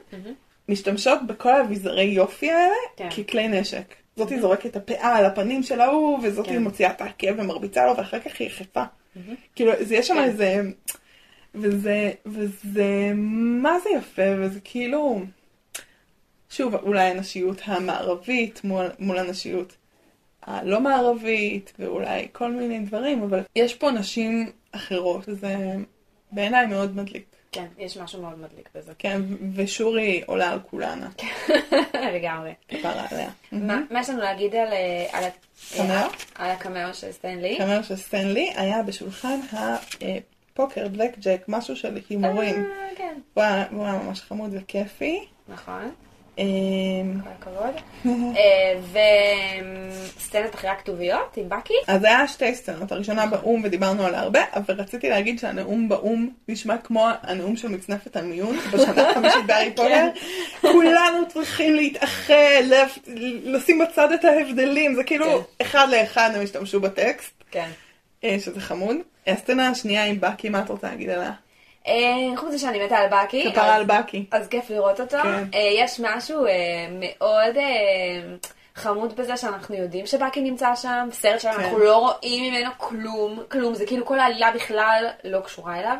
משתמשות 0.70 1.20
בכל 1.28 1.50
האביזרי 1.50 2.04
יופי 2.04 2.52
האלה 2.52 2.76
כן. 2.98 3.10
ככלי 3.10 3.48
נשק. 3.48 3.96
זאתי 4.16 4.42
זורקת 4.42 4.66
את 4.66 4.76
הפאה 4.76 5.18
על 5.18 5.26
הפנים 5.26 5.64
של 5.64 5.82
ההוא, 5.82 6.20
וזאתי 6.24 6.50
כן. 6.50 6.64
מוציאה 6.64 6.92
את 6.92 7.02
העקב 7.02 7.40
ומרביצה 7.40 7.86
לו, 7.86 7.98
ואחר 7.98 8.20
כך 8.20 8.40
היא 8.40 8.48
יחפה. 8.48 8.84
כאילו, 9.56 9.72
זה 9.80 9.96
יש 9.96 10.08
שם 10.08 10.14
כן. 10.14 10.24
איזה... 10.24 10.62
וזה, 11.56 12.12
וזה, 12.26 13.12
מה 13.62 13.80
זה 13.80 13.90
יפה, 13.90 14.22
וזה 14.40 14.60
כאילו, 14.64 15.22
שוב, 16.50 16.76
אולי 16.76 17.04
הנשיות 17.04 17.62
המערבית 17.66 18.64
מול, 18.64 18.86
מול 19.00 19.18
הנשיות 19.18 19.76
הלא 20.42 20.80
מערבית, 20.80 21.74
ואולי 21.80 22.28
כל 22.32 22.52
מיני 22.52 22.80
דברים, 22.80 23.24
אבל 23.24 23.40
יש 23.56 23.74
פה 23.74 23.92
נשים 23.92 24.52
אחרות, 24.72 25.30
וזה 25.30 25.56
בעיניי 26.32 26.68
מאוד 26.68 26.96
מדליק. 26.96 27.33
כן, 27.54 27.66
יש 27.78 27.98
משהו 27.98 28.22
מאוד 28.22 28.40
מדליק 28.40 28.70
בזה. 28.76 28.94
כן, 29.00 29.22
ושורי 29.56 30.24
עולה 30.26 30.52
על 30.52 30.60
כולנה, 30.70 31.10
לגמרי. 32.16 32.54
כפרה 32.68 33.06
עליה. 33.12 33.30
מה 33.52 34.00
יש 34.00 34.10
לנו 34.10 34.20
להגיד 34.20 34.56
על 34.56 34.74
אה, 34.74 35.30
קמאו? 35.76 36.08
על 36.36 36.52
הקמאו 36.52 36.94
של 36.94 37.12
סטנלי? 37.12 37.58
קמר 37.58 37.82
של 37.82 37.96
סטנלי 37.96 38.52
היה 38.56 38.84
בשולחן 38.84 39.40
הפוקר, 40.52 40.88
בלק 40.88 41.18
ג'ק, 41.20 41.46
משהו 41.48 41.76
של 41.76 42.00
הימורים. 42.10 42.56
אה, 42.56 42.88
כן, 42.96 43.20
הוא 43.72 43.86
היה 43.86 44.00
ממש 44.04 44.22
חמוד 44.22 44.52
וכיפי. 44.54 45.26
נכון, 45.48 45.92
כל 46.36 47.30
הכבוד. 47.40 47.76
אה, 48.38 48.80
וסצנת 50.18 50.56
אחרי 50.56 50.70
הכתוביות 50.70 51.38
עם 51.38 51.50
בקי? 51.50 51.74
אז 51.88 52.04
היה 52.04 52.28
שתי 52.28 52.56
סצנות, 52.56 52.92
הראשונה 52.92 53.26
באו"ם 53.26 53.62
ודיברנו 53.64 54.06
עליה 54.06 54.20
הרבה, 54.20 54.40
אבל 54.56 54.76
רציתי 54.82 55.10
להגיד 55.10 55.40
שהנאום 55.40 55.90
באו"ם 55.90 56.30
נשמע 56.48 56.78
כמו 56.78 57.08
הנאום 57.22 57.56
של 57.56 57.68
מצנפת 57.68 58.16
המיון 58.16 58.58
בשנה 58.74 59.02
החמישית 59.10 59.46
בהארי 59.46 59.72
פוטר. 59.76 60.08
כולנו 60.62 61.28
צריכים 61.28 61.76
להתאחד, 61.76 62.34
לפ- 62.66 63.00
לשים 63.44 63.80
בצד 63.80 64.12
את 64.12 64.26
ההבדלים, 64.26 64.96
זה 64.96 65.04
כאילו 65.04 65.26
כן. 65.26 65.66
אחד 65.66 65.88
לאחד 65.92 66.30
הם 66.36 66.42
השתמשו 66.44 66.80
בטקסט, 66.80 67.34
כן. 67.52 67.70
אה, 68.24 68.36
שזה 68.40 68.62
חמוד. 68.62 68.96
הסצנה 69.28 69.70
השנייה 69.70 70.06
עם 70.06 70.18
בקי, 70.20 70.50
מה 70.50 70.60
את 70.60 70.70
רוצה 70.70 70.88
להגיד 70.88 71.10
עליה? 71.10 71.32
אה, 71.88 72.38
חוץ 72.38 72.50
מזה 72.50 72.60
שאני 72.60 72.86
מתה 72.86 72.98
על 72.98 73.08
בקי. 73.10 73.52
כפרה 73.52 73.76
על 73.76 73.86
בקי. 73.86 74.26
אז 74.32 74.48
כיף 74.48 74.70
לראות 74.70 75.00
אותו. 75.00 75.18
כן. 75.24 75.44
אה, 75.54 75.70
יש 75.78 76.00
משהו 76.04 76.46
אה, 76.46 76.52
מאוד 76.92 77.58
חמוד 78.76 79.16
בזה 79.16 79.38
שאנחנו 79.38 79.76
יודעים 79.76 80.06
שבקי 80.06 80.42
נמצא 80.42 80.76
שם, 80.76 81.08
סרט 81.12 81.40
שאנחנו 81.40 81.78
כן. 81.78 81.84
לא 81.84 81.98
רואים 81.98 82.54
ממנו 82.54 82.72
כלום, 82.78 83.44
כלום, 83.52 83.74
זה 83.74 83.86
כאילו 83.86 84.06
כל 84.06 84.20
העלילה 84.20 84.52
בכלל 84.52 85.06
לא 85.24 85.40
קשורה 85.40 85.80
אליו. 85.80 85.98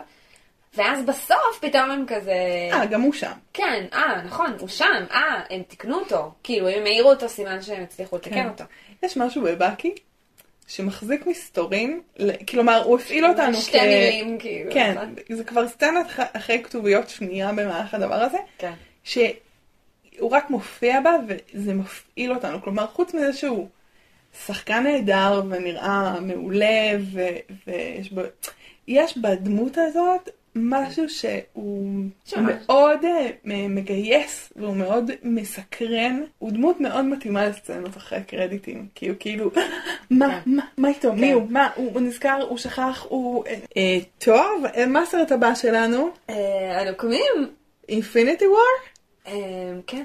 ואז 0.76 1.06
בסוף 1.06 1.60
פתאום 1.62 1.92
הם 1.92 2.06
כזה, 2.08 2.34
אה, 2.74 2.86
גם 2.86 3.02
הוא 3.02 3.14
שם. 3.14 3.32
כן, 3.54 3.86
אה, 3.94 4.22
נכון, 4.26 4.56
הוא 4.60 4.68
שם, 4.68 5.06
אה, 5.12 5.42
הם 5.50 5.64
תיקנו 5.64 6.00
אותו. 6.00 6.32
כאילו, 6.44 6.70
אם 6.70 6.74
הם 6.78 6.86
העירו 6.86 7.10
אותו, 7.10 7.30
סימן 7.30 7.62
שהם 7.62 7.84
הצליחו 7.84 8.16
לתקן 8.16 8.34
כן. 8.36 8.50
אותו. 8.50 8.64
יש 9.04 9.18
משהו 9.18 9.42
בבקי 9.42 9.96
שמחזיק 10.76 11.28
מסתורים, 11.28 12.02
כלומר 12.50 12.84
הוא 12.84 13.00
הפעיל 13.00 13.26
אותנו 13.26 13.58
שתי 13.58 13.80
מילים, 13.80 14.40
כאילו. 14.40 14.72
כן, 14.74 14.94
נכון? 14.96 15.16
זה 15.30 15.44
כבר 15.44 15.68
סצנת 15.68 16.06
אחרי 16.34 16.64
כתוביות 16.64 17.10
שנייה 17.10 17.52
במהלך 17.52 17.94
הדבר 17.94 18.16
הזה, 18.16 18.38
כן. 18.58 18.74
שהוא 19.04 20.32
רק 20.32 20.50
מופיע 20.50 21.02
בה 21.02 21.12
וזה 21.28 21.74
מפעיל 21.74 22.34
אותנו. 22.34 22.62
כלומר, 22.62 22.88
חוץ 22.88 23.14
מזה 23.14 23.34
שהוא 23.34 23.68
שחקן 24.46 24.84
נהדר 24.84 25.42
ונראה 25.50 26.20
מעולה, 26.20 26.92
ו- 27.14 27.54
ויש 27.68 28.12
בו... 28.12 28.22
יש 28.88 29.18
בדמות 29.18 29.78
הזאת 29.78 30.30
משהו 30.56 31.10
שהוא 31.10 32.06
שמש. 32.26 32.54
מאוד 32.68 33.06
אה, 33.06 33.30
מגייס 33.70 34.54
והוא 34.56 34.76
מאוד 34.76 35.12
מסקרן. 35.24 36.24
הוא 36.40 36.52
דמות 36.52 36.82
מאוד 36.82 37.06
מתאימה 37.06 37.46
לסצנות 37.46 37.98
אחרי 37.98 38.24
קרדיטים. 38.24 38.88
כי 38.96 39.08
הוא 39.08 39.18
כאילו, 39.20 39.52
מה, 40.10 40.28
כן. 40.30 40.52
מה, 40.52 40.64
מה 40.78 40.88
איתו? 40.88 41.14
מי 41.14 41.28
כן. 41.28 41.34
הוא? 41.34 41.48
מה? 41.50 41.70
הוא 41.76 42.02
נזכר? 42.02 42.46
הוא 42.50 42.58
שכח? 42.58 43.06
הוא... 43.10 43.46
אה, 43.46 43.56
אה, 43.78 43.98
טוב, 44.18 44.64
מה 44.88 45.02
הסרט 45.02 45.32
הבא 45.32 45.56
שלנו? 45.56 46.10
הנוקמים, 46.80 47.52
אינפיניטי 47.90 48.46
וור? 48.48 49.34
כן. 49.88 50.04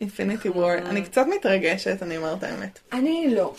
אינפיניטי 0.00 0.48
וור. 0.48 0.72
אני 0.72 1.02
קצת 1.02 1.26
מתרגשת, 1.26 2.02
אני 2.02 2.16
אומרת 2.16 2.42
האמת. 2.42 2.78
אני 2.92 3.34
לא. 3.34 3.54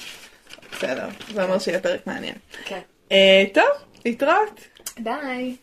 בסדר, 0.71 1.07
זה 1.33 1.43
אומר 1.43 1.59
שיהיה 1.59 1.79
פרק 1.79 2.07
מעניין. 2.07 2.35
כן. 2.65 2.79
טוב, 3.53 3.69
להתראות. 4.05 4.76
Bye. 4.99 5.59